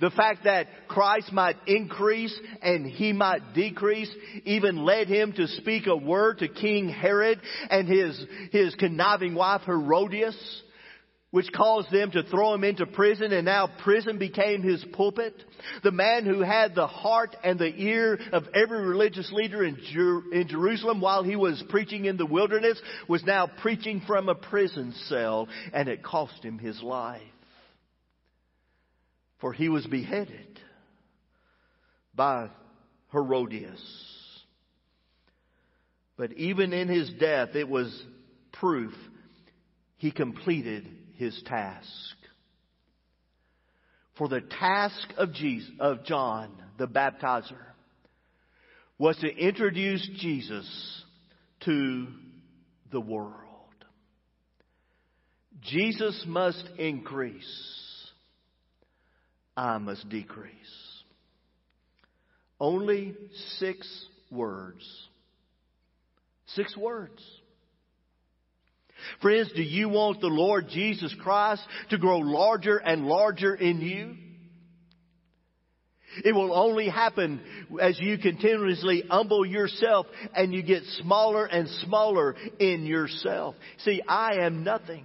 The 0.00 0.10
fact 0.10 0.44
that 0.44 0.66
Christ 0.88 1.30
might 1.30 1.56
increase 1.66 2.38
and 2.62 2.86
he 2.86 3.12
might 3.12 3.52
decrease 3.54 4.10
even 4.44 4.84
led 4.84 5.08
him 5.08 5.32
to 5.34 5.46
speak 5.46 5.86
a 5.86 5.96
word 5.96 6.38
to 6.38 6.48
King 6.48 6.88
Herod 6.88 7.38
and 7.68 7.86
his, 7.86 8.24
his 8.50 8.74
conniving 8.76 9.34
wife 9.34 9.60
Herodias, 9.66 10.62
which 11.32 11.52
caused 11.52 11.92
them 11.92 12.10
to 12.12 12.22
throw 12.24 12.54
him 12.54 12.64
into 12.64 12.86
prison 12.86 13.34
and 13.34 13.44
now 13.44 13.68
prison 13.84 14.18
became 14.18 14.62
his 14.62 14.82
pulpit. 14.94 15.34
The 15.82 15.92
man 15.92 16.24
who 16.24 16.40
had 16.40 16.74
the 16.74 16.86
heart 16.86 17.36
and 17.44 17.58
the 17.58 17.72
ear 17.76 18.18
of 18.32 18.44
every 18.54 18.80
religious 18.80 19.30
leader 19.32 19.62
in, 19.62 19.76
Jer- 19.92 20.32
in 20.32 20.48
Jerusalem 20.48 21.02
while 21.02 21.22
he 21.22 21.36
was 21.36 21.62
preaching 21.68 22.06
in 22.06 22.16
the 22.16 22.24
wilderness 22.24 22.80
was 23.06 23.22
now 23.24 23.50
preaching 23.60 24.00
from 24.06 24.30
a 24.30 24.34
prison 24.34 24.94
cell 25.08 25.46
and 25.74 25.90
it 25.90 26.02
cost 26.02 26.42
him 26.42 26.58
his 26.58 26.82
life 26.82 27.20
for 29.40 29.52
he 29.52 29.68
was 29.68 29.86
beheaded 29.86 30.60
by 32.14 32.50
Herodias. 33.12 33.82
But 36.16 36.32
even 36.34 36.72
in 36.72 36.88
his 36.88 37.10
death, 37.18 37.54
it 37.54 37.68
was 37.68 38.04
proof 38.52 38.92
he 39.96 40.10
completed 40.10 40.88
his 41.16 41.40
task. 41.46 41.88
For 44.18 44.28
the 44.28 44.42
task 44.42 45.08
of 45.16 45.32
Jesus, 45.32 45.70
of 45.80 46.04
John 46.04 46.50
the 46.78 46.86
baptizer 46.86 47.56
was 48.98 49.16
to 49.18 49.34
introduce 49.34 50.06
Jesus 50.18 51.04
to 51.64 52.06
the 52.92 53.00
world. 53.00 53.34
Jesus 55.62 56.22
must 56.26 56.62
increase 56.78 57.79
I 59.56 59.78
must 59.78 60.08
decrease. 60.08 60.54
Only 62.58 63.14
six 63.58 64.06
words. 64.30 64.84
Six 66.54 66.76
words. 66.76 67.22
Friends, 69.22 69.50
do 69.54 69.62
you 69.62 69.88
want 69.88 70.20
the 70.20 70.26
Lord 70.26 70.68
Jesus 70.68 71.14
Christ 71.22 71.62
to 71.90 71.98
grow 71.98 72.18
larger 72.18 72.76
and 72.76 73.06
larger 73.06 73.54
in 73.54 73.80
you? 73.80 74.16
It 76.24 76.34
will 76.34 76.52
only 76.52 76.88
happen 76.88 77.40
as 77.80 77.98
you 78.00 78.18
continuously 78.18 79.04
humble 79.08 79.46
yourself 79.46 80.06
and 80.34 80.52
you 80.52 80.62
get 80.62 80.82
smaller 81.00 81.46
and 81.46 81.68
smaller 81.84 82.34
in 82.58 82.84
yourself. 82.84 83.54
See, 83.84 84.02
I 84.06 84.40
am 84.40 84.64
nothing. 84.64 85.04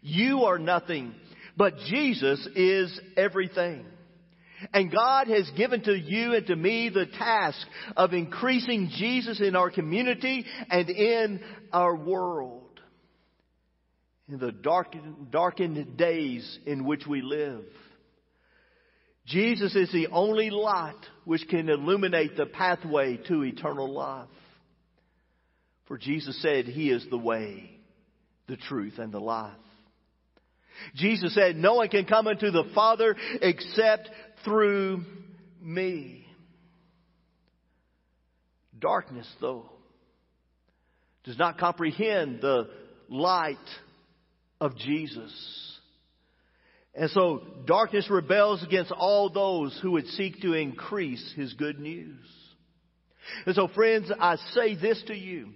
You 0.00 0.44
are 0.44 0.58
nothing. 0.58 1.14
But 1.58 1.76
Jesus 1.88 2.46
is 2.54 3.00
everything. 3.16 3.84
And 4.72 4.92
God 4.92 5.26
has 5.26 5.50
given 5.56 5.82
to 5.82 5.92
you 5.92 6.34
and 6.34 6.46
to 6.46 6.54
me 6.54 6.88
the 6.88 7.06
task 7.06 7.58
of 7.96 8.12
increasing 8.12 8.90
Jesus 8.96 9.40
in 9.40 9.56
our 9.56 9.68
community 9.68 10.44
and 10.70 10.88
in 10.88 11.40
our 11.72 11.96
world. 11.96 12.80
In 14.28 14.38
the 14.38 14.52
darkened, 14.52 15.32
darkened 15.32 15.96
days 15.96 16.58
in 16.64 16.84
which 16.84 17.06
we 17.08 17.22
live. 17.22 17.64
Jesus 19.26 19.74
is 19.74 19.90
the 19.90 20.06
only 20.08 20.50
light 20.50 20.94
which 21.24 21.46
can 21.48 21.68
illuminate 21.68 22.36
the 22.36 22.46
pathway 22.46 23.16
to 23.26 23.42
eternal 23.42 23.92
life. 23.92 24.28
For 25.86 25.98
Jesus 25.98 26.40
said 26.40 26.66
He 26.66 26.90
is 26.90 27.04
the 27.10 27.18
way, 27.18 27.80
the 28.46 28.56
truth, 28.56 28.98
and 28.98 29.12
the 29.12 29.20
life. 29.20 29.56
Jesus 30.94 31.34
said, 31.34 31.56
no 31.56 31.74
one 31.74 31.88
can 31.88 32.04
come 32.04 32.26
unto 32.26 32.50
the 32.50 32.64
Father 32.74 33.16
except 33.40 34.10
through 34.44 35.04
me. 35.60 36.26
Darkness, 38.78 39.28
though, 39.40 39.70
does 41.24 41.38
not 41.38 41.58
comprehend 41.58 42.40
the 42.40 42.68
light 43.08 43.56
of 44.60 44.76
Jesus. 44.76 45.78
And 46.94 47.10
so 47.10 47.42
darkness 47.64 48.08
rebels 48.10 48.62
against 48.62 48.92
all 48.92 49.30
those 49.30 49.78
who 49.82 49.92
would 49.92 50.06
seek 50.08 50.40
to 50.42 50.54
increase 50.54 51.32
his 51.36 51.54
good 51.54 51.78
news. 51.78 52.26
And 53.46 53.54
so 53.54 53.68
friends, 53.68 54.10
I 54.18 54.36
say 54.52 54.74
this 54.74 55.02
to 55.06 55.14
you. 55.14 55.50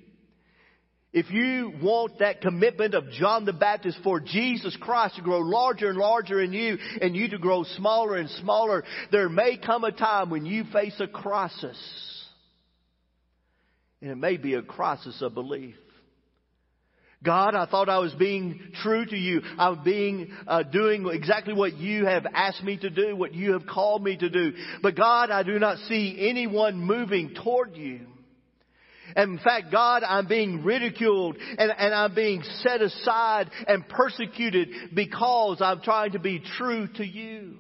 If 1.13 1.31
you 1.31 1.75
want 1.83 2.21
that 2.21 2.41
commitment 2.41 2.95
of 2.95 3.11
John 3.11 3.45
the 3.45 3.53
Baptist 3.53 3.99
for 4.03 4.19
Jesus 4.19 4.75
Christ 4.81 5.17
to 5.17 5.23
grow 5.23 5.41
larger 5.41 5.91
and 5.91 5.99
larger 5.99 6.41
in 6.41 6.55
you 6.55 6.79
and 7.03 7.15
you 7.15 7.29
to 7.29 7.39
grow 7.39 7.65
smaller 7.65 8.17
and 8.17 8.31
smaller, 8.31 8.83
there 9.11 9.29
may 9.29 9.59
come 9.59 9.85
a 9.85 9.93
time 9.93 10.31
when 10.31 10.47
you 10.47 10.65
face 10.73 10.99
a 11.01 11.07
crisis. 11.07 11.79
And 14.01 14.11
it 14.11 14.17
may 14.17 14.39
be 14.39 14.55
a 14.55 14.63
crisis 14.63 15.21
of 15.21 15.35
belief. 15.35 15.77
God, 17.23 17.55
I 17.55 17.67
thought 17.67 17.89
I 17.89 17.99
was 17.99 18.15
being 18.15 18.73
true 18.83 19.05
to 19.05 19.17
you. 19.17 19.43
I'm 19.59 19.85
being, 19.85 20.33
uh, 20.47 20.65
doing 20.65 21.07
exactly 21.09 21.55
what 21.55 21.77
you 21.77 22.07
have 22.07 22.27
asked 22.27 22.65
me 22.65 22.79
to 22.79 22.91
do, 22.91 23.15
what 23.15 23.33
you 23.35 23.53
have 23.53 23.67
called 23.67 24.03
me 24.03 24.17
to 24.17 24.29
do. 24.29 24.55
But 24.83 24.97
God, 24.97 25.31
I 25.31 25.43
do 25.45 25.59
not 25.59 25.79
see 25.89 26.17
anyone 26.19 26.79
moving 26.79 27.35
toward 27.35 27.77
you. 27.77 28.01
And 29.17 29.33
in 29.33 29.39
fact, 29.39 29.71
God, 29.71 30.03
I'm 30.03 30.27
being 30.27 30.65
ridiculed 30.65 31.37
and, 31.37 31.73
and 31.77 31.95
I'm 31.95 32.15
being 32.15 32.43
set 32.63 32.81
aside 32.81 33.51
and 33.67 33.89
persecuted 33.89 34.69
because 34.95 35.61
I'm 35.61 35.81
trying 35.83 36.13
to 36.13 36.19
be 36.19 36.43
true 36.59 36.89
to 36.97 37.05
you. 37.05 37.57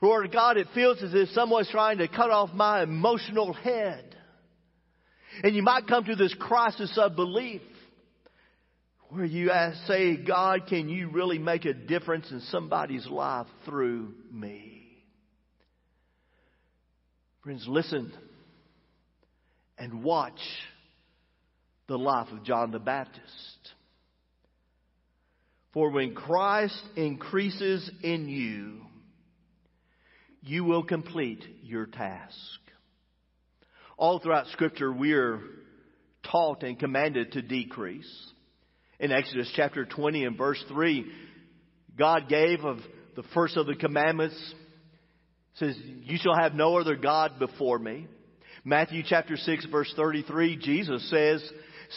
Lord 0.00 0.30
God, 0.32 0.56
it 0.56 0.68
feels 0.74 1.02
as 1.02 1.14
if 1.14 1.30
someone's 1.30 1.70
trying 1.70 1.98
to 1.98 2.08
cut 2.08 2.30
off 2.30 2.52
my 2.52 2.82
emotional 2.82 3.52
head. 3.52 4.14
And 5.42 5.54
you 5.56 5.62
might 5.62 5.86
come 5.86 6.04
to 6.04 6.14
this 6.14 6.34
crisis 6.38 6.96
of 7.00 7.16
belief 7.16 7.62
where 9.08 9.24
you 9.24 9.50
ask, 9.50 9.86
say, 9.86 10.16
God, 10.16 10.66
can 10.68 10.88
you 10.88 11.08
really 11.08 11.38
make 11.38 11.64
a 11.64 11.74
difference 11.74 12.30
in 12.30 12.40
somebody's 12.50 13.06
life 13.06 13.46
through 13.64 14.12
me? 14.30 15.02
Friends, 17.42 17.64
listen 17.68 18.12
and 19.78 20.02
watch 20.02 20.40
the 21.86 21.98
life 21.98 22.28
of 22.32 22.44
John 22.44 22.70
the 22.70 22.78
Baptist. 22.78 23.24
For 25.72 25.90
when 25.90 26.14
Christ 26.14 26.80
increases 26.96 27.90
in 28.02 28.28
you, 28.28 28.80
you 30.42 30.64
will 30.64 30.84
complete 30.84 31.44
your 31.62 31.86
task. 31.86 32.36
All 33.96 34.18
throughout 34.18 34.46
Scripture, 34.48 34.92
we 34.92 35.12
are 35.12 35.40
taught 36.30 36.62
and 36.62 36.78
commanded 36.78 37.32
to 37.32 37.42
decrease. 37.42 38.10
In 39.00 39.10
Exodus 39.10 39.50
chapter 39.54 39.84
20 39.84 40.24
and 40.24 40.38
verse 40.38 40.62
3, 40.68 41.04
God 41.98 42.28
gave 42.28 42.64
of 42.64 42.78
the 43.16 43.24
first 43.34 43.56
of 43.56 43.66
the 43.66 43.74
commandments, 43.74 44.54
says, 45.54 45.76
You 46.02 46.18
shall 46.18 46.34
have 46.34 46.54
no 46.54 46.78
other 46.78 46.96
God 46.96 47.38
before 47.38 47.78
me. 47.78 48.06
Matthew 48.64 49.02
chapter 49.06 49.36
6 49.36 49.66
verse 49.66 49.92
33, 49.94 50.56
Jesus 50.56 51.08
says, 51.10 51.46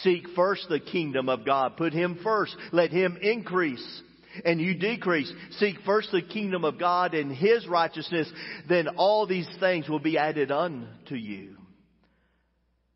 Seek 0.04 0.28
first 0.36 0.68
the 0.70 0.80
kingdom 0.80 1.30
of 1.30 1.46
God. 1.46 1.78
Put 1.78 1.94
Him 1.94 2.20
first. 2.22 2.56
Let 2.72 2.92
Him 2.92 3.18
increase 3.22 4.02
and 4.46 4.60
you 4.60 4.76
decrease. 4.76 5.32
Seek 5.52 5.78
first 5.86 6.12
the 6.12 6.22
kingdom 6.22 6.64
of 6.66 6.80
God 6.80 7.14
and 7.14 7.32
His 7.32 7.68
righteousness. 7.68 8.32
Then 8.68 8.88
all 8.98 9.26
these 9.26 9.48
things 9.60 9.90
will 9.90 10.00
be 10.00 10.18
added 10.18 10.52
unto 10.52 11.16
you. 11.16 11.56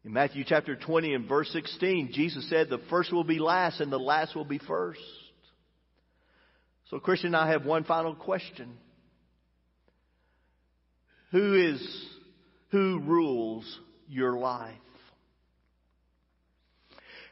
In 0.04 0.14
Matthew 0.14 0.44
chapter 0.46 0.76
20 0.76 1.14
and 1.14 1.30
verse 1.30 1.50
16, 1.52 2.12
Jesus 2.12 2.50
said, 2.50 2.70
The 2.70 2.82
first 2.90 3.14
will 3.14 3.24
be 3.24 3.40
last 3.40 3.80
and 3.80 3.92
the 3.92 4.00
last 4.00 4.36
will 4.36 4.46
be 4.46 4.58
first. 4.58 5.00
So, 6.90 7.00
Christian, 7.00 7.36
I 7.36 7.50
have 7.50 7.66
one 7.66 7.84
final 7.84 8.16
question. 8.16 8.74
Who 11.32 11.54
is, 11.56 12.06
who 12.72 13.00
rules 13.00 13.80
your 14.08 14.38
life? 14.38 14.74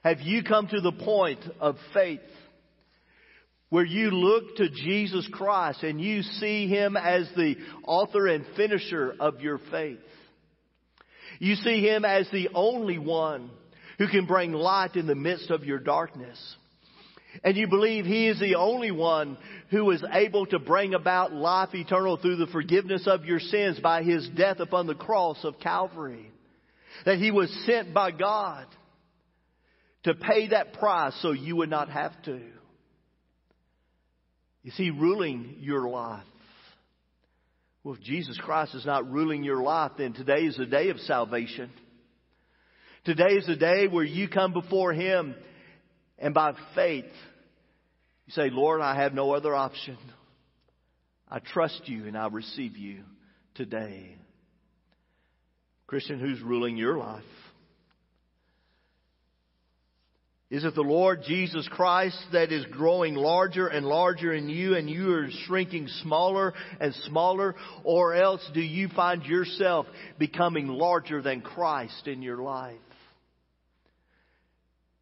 Have 0.04 0.22
you 0.22 0.44
come 0.44 0.68
to 0.68 0.82
the 0.82 0.92
point 0.92 1.40
of 1.60 1.76
faith 1.94 2.20
where 3.70 3.86
you 3.86 4.12
look 4.12 4.56
to 4.58 4.70
Jesus 4.70 5.28
Christ 5.32 5.84
and 5.84 6.00
you 6.00 6.22
see 6.22 6.68
Him 6.68 6.96
as 6.96 7.30
the 7.36 7.56
author 7.86 8.28
and 8.28 8.46
finisher 8.56 9.14
of 9.20 9.42
your 9.42 9.60
faith? 9.72 10.00
You 11.40 11.56
see 11.56 11.82
Him 11.82 12.06
as 12.06 12.30
the 12.32 12.50
only 12.54 12.98
one 12.98 13.50
who 13.98 14.08
can 14.08 14.26
bring 14.26 14.54
light 14.54 14.96
in 14.96 15.06
the 15.06 15.16
midst 15.16 15.52
of 15.52 15.66
your 15.66 15.80
darkness. 15.80 16.40
And 17.44 17.56
you 17.56 17.68
believe 17.68 18.06
He 18.06 18.28
is 18.28 18.40
the 18.40 18.56
only 18.56 18.92
one 18.92 19.38
who 19.70 19.92
is 19.92 20.04
able 20.12 20.46
to 20.48 20.60
bring 20.60 20.94
about 20.94 21.32
life 21.32 21.74
eternal 21.74 22.18
through 22.18 22.38
the 22.38 22.48
forgiveness 22.48 23.08
of 23.08 23.26
your 23.26 23.40
sins 23.40 23.80
by 23.80 24.04
His 24.04 24.28
death 24.30 24.60
upon 24.60 24.88
the 24.88 24.96
cross 24.96 25.38
of 25.44 25.60
Calvary. 25.60 26.32
That 27.06 27.18
He 27.18 27.32
was 27.32 27.50
sent 27.66 27.94
by 27.94 28.12
God 28.12 28.66
to 30.04 30.16
pay 30.16 30.48
that 30.50 30.74
price 30.74 31.14
so 31.22 31.32
you 31.32 31.58
would 31.58 31.70
not 31.70 31.90
have 31.90 32.20
to. 32.24 32.42
Is 34.64 34.76
He 34.76 34.90
ruling 34.90 35.58
your 35.60 35.88
life? 35.88 36.24
Well, 37.84 37.96
if 37.96 38.02
Jesus 38.02 38.38
Christ 38.44 38.76
is 38.76 38.86
not 38.86 39.10
ruling 39.10 39.44
your 39.44 39.62
life, 39.62 39.94
then 39.98 40.14
today 40.14 40.42
is 40.42 40.60
a 40.60 40.66
day 40.66 40.90
of 40.90 41.00
salvation. 41.02 41.70
Today 43.06 43.36
is 43.36 43.48
a 43.48 43.56
day 43.56 43.88
where 43.88 44.04
you 44.04 44.28
come 44.28 44.52
before 44.52 44.92
Him 44.94 45.36
and 46.20 46.34
by 46.34 46.54
faith, 46.76 47.06
you 48.26 48.34
say, 48.34 48.50
Lord, 48.50 48.82
I 48.82 48.96
have 48.96 49.14
no 49.14 49.32
other 49.32 49.56
option. 49.56 49.98
I 51.30 51.40
trust 51.40 51.82
you 51.86 52.06
and 52.06 52.18
I 52.18 52.28
receive 52.28 52.78
you 52.78 53.02
today. 53.56 54.16
Christian, 55.88 56.20
who's 56.20 56.42
ruling 56.42 56.78
your 56.78 56.98
life? 56.98 57.24
Is 60.50 60.64
it 60.64 60.74
the 60.74 60.82
Lord 60.82 61.22
Jesus 61.28 61.68
Christ 61.72 62.18
that 62.34 62.52
is 62.52 62.66
growing 62.66 63.14
larger 63.14 63.68
and 63.68 63.86
larger 63.86 64.34
in 64.34 64.50
you 64.50 64.76
and 64.76 64.90
you 64.90 65.14
are 65.14 65.30
shrinking 65.46 65.88
smaller 66.02 66.54
and 66.80 66.94
smaller? 67.06 67.56
Or 67.84 68.16
else 68.16 68.42
do 68.54 68.62
you 68.62 68.88
find 68.90 69.24
yourself 69.24 69.86
becoming 70.18 70.68
larger 70.68 71.22
than 71.22 71.42
Christ 71.42 72.08
in 72.08 72.24
your 72.24 72.38
life? 72.38 72.78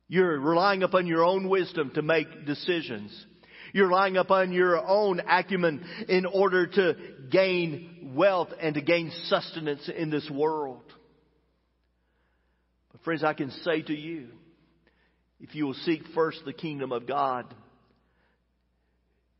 You're 0.08 0.40
relying 0.40 0.84
upon 0.84 1.08
your 1.08 1.26
own 1.26 1.50
wisdom 1.50 1.92
to 1.96 2.02
make 2.02 2.46
decisions. 2.46 3.26
You're 3.74 3.88
relying 3.88 4.18
upon 4.18 4.54
your 4.54 4.78
own 4.78 5.20
acumen 5.20 5.86
in 6.08 6.26
order 6.26 6.68
to 6.68 6.96
gain 7.30 8.14
wealth 8.16 8.50
and 8.60 8.76
to 8.76 8.82
gain 8.82 9.12
sustenance 9.26 9.90
in 9.90 10.10
this 10.10 10.30
world. 10.30 10.84
But 12.92 13.02
friends, 13.02 13.24
I 13.24 13.34
can 13.34 13.52
say 13.64 13.82
to 13.82 13.94
you, 13.94 14.30
if 15.40 15.54
you 15.54 15.66
will 15.66 15.74
seek 15.74 16.02
first 16.16 16.42
the 16.46 16.54
kingdom 16.54 16.92
of 16.92 17.06
God, 17.06 17.54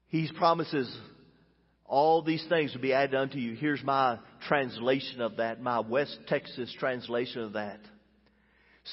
He 0.10 0.30
promises 0.38 0.96
all 1.86 2.22
these 2.22 2.46
things 2.50 2.74
will 2.74 2.82
be 2.82 2.94
added 2.94 3.16
unto 3.16 3.38
you. 3.38 3.56
Here's 3.56 3.84
my 3.84 4.20
translation 4.48 5.22
of 5.22 5.38
that, 5.38 5.62
my 5.62 5.80
West 5.80 6.20
Texas 6.28 6.74
translation 6.78 7.42
of 7.42 7.54
that. 7.54 7.80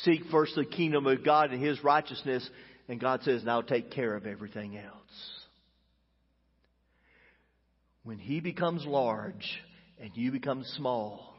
Seek 0.02 0.22
first 0.30 0.54
the 0.56 0.64
kingdom 0.64 1.06
of 1.06 1.24
God 1.24 1.52
and 1.52 1.62
His 1.62 1.82
righteousness, 1.84 2.48
and 2.88 3.00
God 3.00 3.22
says, 3.22 3.44
now 3.44 3.60
take 3.60 3.90
care 3.90 4.14
of 4.14 4.26
everything 4.26 4.76
else. 4.76 4.94
When 8.02 8.18
He 8.18 8.40
becomes 8.40 8.84
large 8.84 9.62
and 10.00 10.10
you 10.14 10.32
become 10.32 10.64
small, 10.76 11.36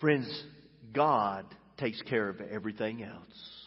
friends, 0.00 0.44
God 0.92 1.46
takes 1.78 2.02
care 2.02 2.28
of 2.28 2.40
everything 2.40 3.02
else. 3.02 3.66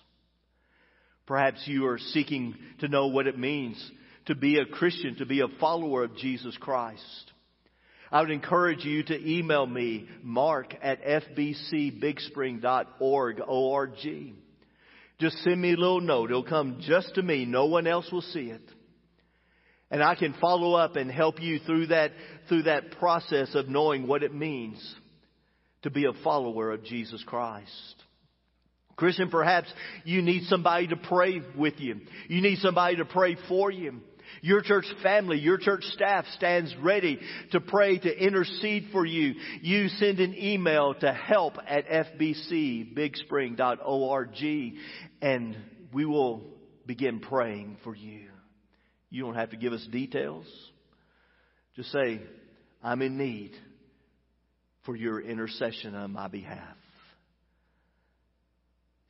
Perhaps 1.25 1.63
you 1.65 1.87
are 1.87 1.97
seeking 1.97 2.55
to 2.81 2.87
know 2.89 3.07
what 3.07 3.27
it 3.27 3.39
means 3.39 3.91
to 4.25 4.35
be 4.35 4.59
a 4.59 4.65
Christian, 4.65 5.15
to 5.15 5.25
be 5.25 5.39
a 5.39 5.47
follower 5.59 6.03
of 6.03 6.15
Jesus 6.17 6.55
Christ. 6.59 7.31
I 8.13 8.21
would 8.21 8.29
encourage 8.29 8.85
you 8.85 9.03
to 9.03 9.27
email 9.27 9.65
me, 9.65 10.07
mark 10.21 10.75
at 10.83 11.03
fbcbigspring.org, 11.03 13.41
O-R-G. 13.47 14.35
Just 15.19 15.39
send 15.39 15.59
me 15.59 15.73
a 15.73 15.77
little 15.77 15.99
note. 15.99 16.29
It'll 16.29 16.43
come 16.43 16.77
just 16.81 17.15
to 17.15 17.23
me. 17.23 17.45
No 17.45 17.65
one 17.65 17.87
else 17.87 18.11
will 18.11 18.21
see 18.21 18.51
it. 18.51 18.61
And 19.89 20.03
I 20.03 20.13
can 20.13 20.35
follow 20.39 20.75
up 20.75 20.95
and 20.95 21.09
help 21.09 21.41
you 21.41 21.57
through 21.57 21.87
that, 21.87 22.11
through 22.47 22.61
that 22.63 22.91
process 22.99 23.55
of 23.55 23.67
knowing 23.67 24.05
what 24.05 24.21
it 24.21 24.31
means 24.31 24.77
to 25.81 25.89
be 25.89 26.05
a 26.05 26.13
follower 26.23 26.71
of 26.71 26.83
Jesus 26.83 27.23
Christ. 27.25 27.95
Christian, 28.95 29.31
perhaps 29.31 29.73
you 30.05 30.21
need 30.21 30.43
somebody 30.43 30.85
to 30.87 30.97
pray 30.97 31.41
with 31.57 31.79
you. 31.79 32.01
You 32.27 32.43
need 32.43 32.59
somebody 32.59 32.97
to 32.97 33.05
pray 33.05 33.37
for 33.49 33.71
you. 33.71 34.01
Your 34.43 34.61
church 34.61 34.85
family, 35.01 35.39
your 35.39 35.57
church 35.57 35.83
staff 35.93 36.25
stands 36.35 36.75
ready 36.81 37.17
to 37.53 37.61
pray, 37.61 37.97
to 37.97 38.13
intercede 38.13 38.89
for 38.91 39.05
you. 39.05 39.35
You 39.61 39.87
send 39.87 40.19
an 40.19 40.35
email 40.37 40.93
to 40.95 41.13
help 41.13 41.53
at 41.65 41.87
fbcbigspring.org 41.87 44.43
and 45.21 45.55
we 45.93 46.05
will 46.05 46.43
begin 46.85 47.21
praying 47.21 47.77
for 47.85 47.95
you. 47.95 48.27
You 49.09 49.23
don't 49.23 49.35
have 49.35 49.51
to 49.51 49.57
give 49.57 49.71
us 49.71 49.87
details. 49.89 50.45
Just 51.77 51.93
say, 51.93 52.19
I'm 52.83 53.01
in 53.01 53.17
need 53.17 53.53
for 54.85 54.93
your 54.93 55.21
intercession 55.21 55.95
on 55.95 56.11
my 56.11 56.27
behalf. 56.27 56.75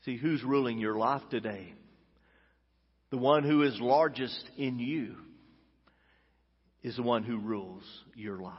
See, 0.05 0.15
who's 0.15 0.43
ruling 0.43 0.77
your 0.77 0.95
life 0.95 1.23
today? 1.31 1.73
The 3.13 3.19
one 3.19 3.43
who 3.43 3.61
is 3.61 3.79
largest 3.79 4.43
in 4.57 4.79
you 4.79 5.13
is 6.81 6.95
the 6.95 7.03
one 7.03 7.21
who 7.21 7.37
rules 7.37 7.83
your 8.15 8.39
life. 8.39 8.55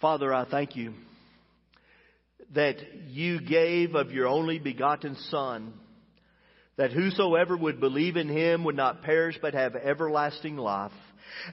Father, 0.00 0.34
I 0.34 0.46
thank 0.50 0.74
you 0.74 0.94
that 2.52 2.74
you 3.06 3.40
gave 3.40 3.94
of 3.94 4.10
your 4.10 4.26
only 4.26 4.58
begotten 4.58 5.14
Son, 5.28 5.74
that 6.76 6.90
whosoever 6.90 7.56
would 7.56 7.78
believe 7.78 8.16
in 8.16 8.28
him 8.28 8.64
would 8.64 8.74
not 8.74 9.04
perish 9.04 9.38
but 9.40 9.54
have 9.54 9.76
everlasting 9.76 10.56
life. 10.56 10.90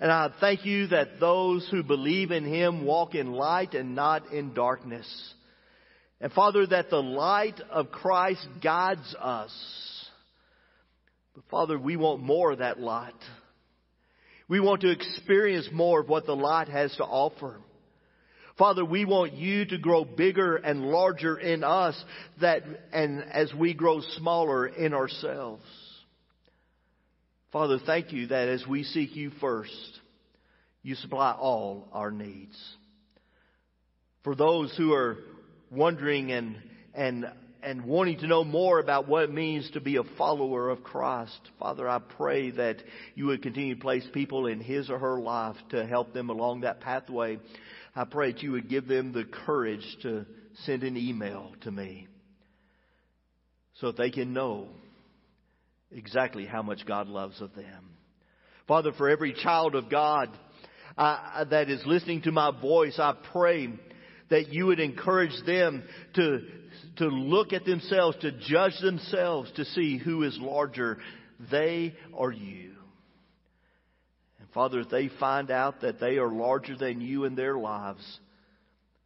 And 0.02 0.12
I 0.12 0.32
thank 0.40 0.66
you 0.66 0.88
that 0.88 1.20
those 1.20 1.68
who 1.70 1.84
believe 1.84 2.32
in 2.32 2.44
him 2.44 2.86
walk 2.86 3.14
in 3.14 3.34
light 3.34 3.76
and 3.76 3.94
not 3.94 4.34
in 4.34 4.56
darkness. 4.56 5.08
And 6.20 6.34
Father, 6.34 6.66
that 6.66 6.90
the 6.90 7.04
light 7.04 7.62
of 7.70 7.92
Christ 7.92 8.48
guides 8.64 9.14
us. 9.20 9.54
But 11.38 11.46
Father, 11.52 11.78
we 11.78 11.98
want 11.98 12.24
more 12.24 12.54
of 12.54 12.60
that 12.60 12.80
light. 12.80 13.14
We 14.50 14.60
want 14.60 14.82
to 14.82 14.90
experience 14.90 15.70
more 15.72 16.00
of 16.02 16.10
what 16.10 16.26
the 16.26 16.36
light 16.36 16.68
has 16.68 16.96
to 16.96 17.04
offer. 17.04 17.62
Father, 18.58 18.84
we 18.84 19.06
want 19.06 19.34
you 19.34 19.64
to 19.66 19.78
grow 19.78 20.04
bigger 20.04 20.56
and 20.56 20.86
larger 20.86 21.38
in 21.38 21.64
us 21.64 21.96
that, 22.42 22.64
and 22.92 23.24
as 23.32 23.54
we 23.54 23.76
grow 23.76 24.02
smaller 24.18 24.66
in 24.66 24.96
ourselves. 24.96 25.62
Father, 27.52 27.78
thank 27.86 28.12
you 28.12 28.26
that 28.28 28.50
as 28.50 28.66
we 28.66 28.82
seek 28.82 29.16
you 29.16 29.30
first, 29.40 30.00
you 30.82 30.96
supply 30.96 31.34
all 31.34 31.88
our 31.94 32.10
needs. 32.10 32.58
For 34.24 34.34
those 34.34 34.76
who 34.76 34.92
are 34.94 35.18
wondering 35.70 36.32
and, 36.32 36.58
and, 36.96 37.28
and 37.68 37.84
wanting 37.84 38.18
to 38.18 38.28
know 38.28 38.46
more 38.46 38.80
about 38.80 39.10
what 39.10 39.24
it 39.24 39.34
means 39.34 39.70
to 39.72 39.82
be 39.82 39.98
a 39.98 40.04
follower 40.18 40.70
of 40.70 40.86
Christ, 40.86 41.38
Father, 41.60 41.86
I 41.90 42.00
pray 42.00 42.50
that 42.52 42.78
you 43.14 43.26
would 43.26 43.42
continue 43.42 43.76
to 43.76 43.82
place 43.82 44.08
people 44.14 44.48
in 44.48 44.62
his 44.62 44.90
or 44.90 44.98
her 44.98 45.20
life 45.20 45.58
to 45.72 45.86
help 45.86 46.14
them 46.14 46.30
along 46.30 46.62
that 46.62 46.80
pathway. 46.80 47.40
I 47.94 48.06
pray 48.06 48.32
that 48.32 48.42
you 48.42 48.54
would 48.54 48.70
give 48.70 48.88
them 48.88 49.12
the 49.12 49.26
courage 49.26 49.86
to 50.04 50.26
send 50.64 50.84
an 50.84 50.96
email 50.96 51.52
to 51.64 51.72
me 51.72 52.08
so 53.82 53.88
that 53.88 53.98
they 53.98 54.12
can 54.12 54.32
know 54.32 54.70
exactly 55.92 56.46
how 56.46 56.62
much 56.62 56.86
God 56.86 57.10
loves 57.10 57.42
of 57.42 57.54
them. 57.54 57.90
Father, 58.66 58.94
for 58.94 59.10
every 59.10 59.34
child 59.34 59.76
of 59.76 59.90
God 59.90 60.30
uh, 60.98 61.44
that 61.44 61.70
is 61.70 61.82
listening 61.86 62.22
to 62.22 62.32
my 62.32 62.50
voice, 62.62 62.98
I 62.98 63.14
pray 63.34 63.74
that 64.30 64.50
you 64.50 64.68
would 64.68 64.80
encourage 64.80 65.36
them 65.46 65.84
to, 66.16 66.42
to 66.98 67.08
look 67.08 67.54
at 67.54 67.66
themselves, 67.66 68.18
to 68.22 68.32
judge 68.32 68.80
themselves, 68.82 69.52
to 69.56 69.66
see 69.66 69.98
who 69.98 70.24
is 70.24 70.38
larger, 70.40 70.98
they 71.52 71.94
or 72.14 72.32
you. 72.32 72.72
And 74.40 74.50
Father, 74.54 74.80
if 74.80 74.90
they 74.90 75.10
find 75.20 75.52
out 75.52 75.82
that 75.82 76.00
they 76.00 76.18
are 76.18 76.32
larger 76.32 76.76
than 76.76 77.02
you 77.02 77.26
in 77.26 77.36
their 77.36 77.58
lives, 77.58 78.20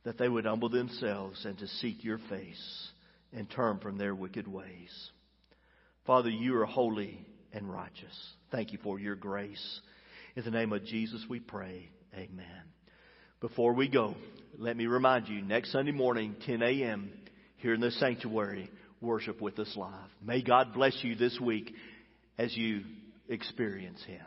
that 0.03 0.17
they 0.17 0.29
would 0.29 0.45
humble 0.45 0.69
themselves 0.69 1.45
and 1.45 1.57
to 1.59 1.67
seek 1.67 2.03
your 2.03 2.19
face 2.29 2.89
and 3.33 3.49
turn 3.49 3.79
from 3.79 3.97
their 3.97 4.15
wicked 4.15 4.47
ways. 4.47 5.09
Father, 6.05 6.29
you 6.29 6.59
are 6.59 6.65
holy 6.65 7.25
and 7.53 7.71
righteous. 7.71 8.33
Thank 8.51 8.71
you 8.71 8.79
for 8.83 8.99
your 8.99 9.15
grace. 9.15 9.81
In 10.35 10.43
the 10.43 10.51
name 10.51 10.73
of 10.73 10.85
Jesus 10.85 11.23
we 11.29 11.39
pray. 11.39 11.89
Amen. 12.15 12.45
Before 13.39 13.73
we 13.73 13.87
go, 13.87 14.15
let 14.57 14.75
me 14.75 14.85
remind 14.85 15.27
you, 15.27 15.41
next 15.41 15.71
Sunday 15.71 15.91
morning, 15.91 16.35
10 16.45 16.61
a.m., 16.61 17.11
here 17.61 17.73
in 17.73 17.81
the 17.81 17.91
sanctuary, 17.91 18.69
worship 19.01 19.41
with 19.41 19.57
us 19.59 19.71
live. 19.75 20.09
May 20.21 20.41
God 20.41 20.73
bless 20.73 20.97
you 21.03 21.15
this 21.15 21.39
week 21.39 21.73
as 22.37 22.55
you 22.55 22.81
experience 23.29 24.03
Him. 24.03 24.25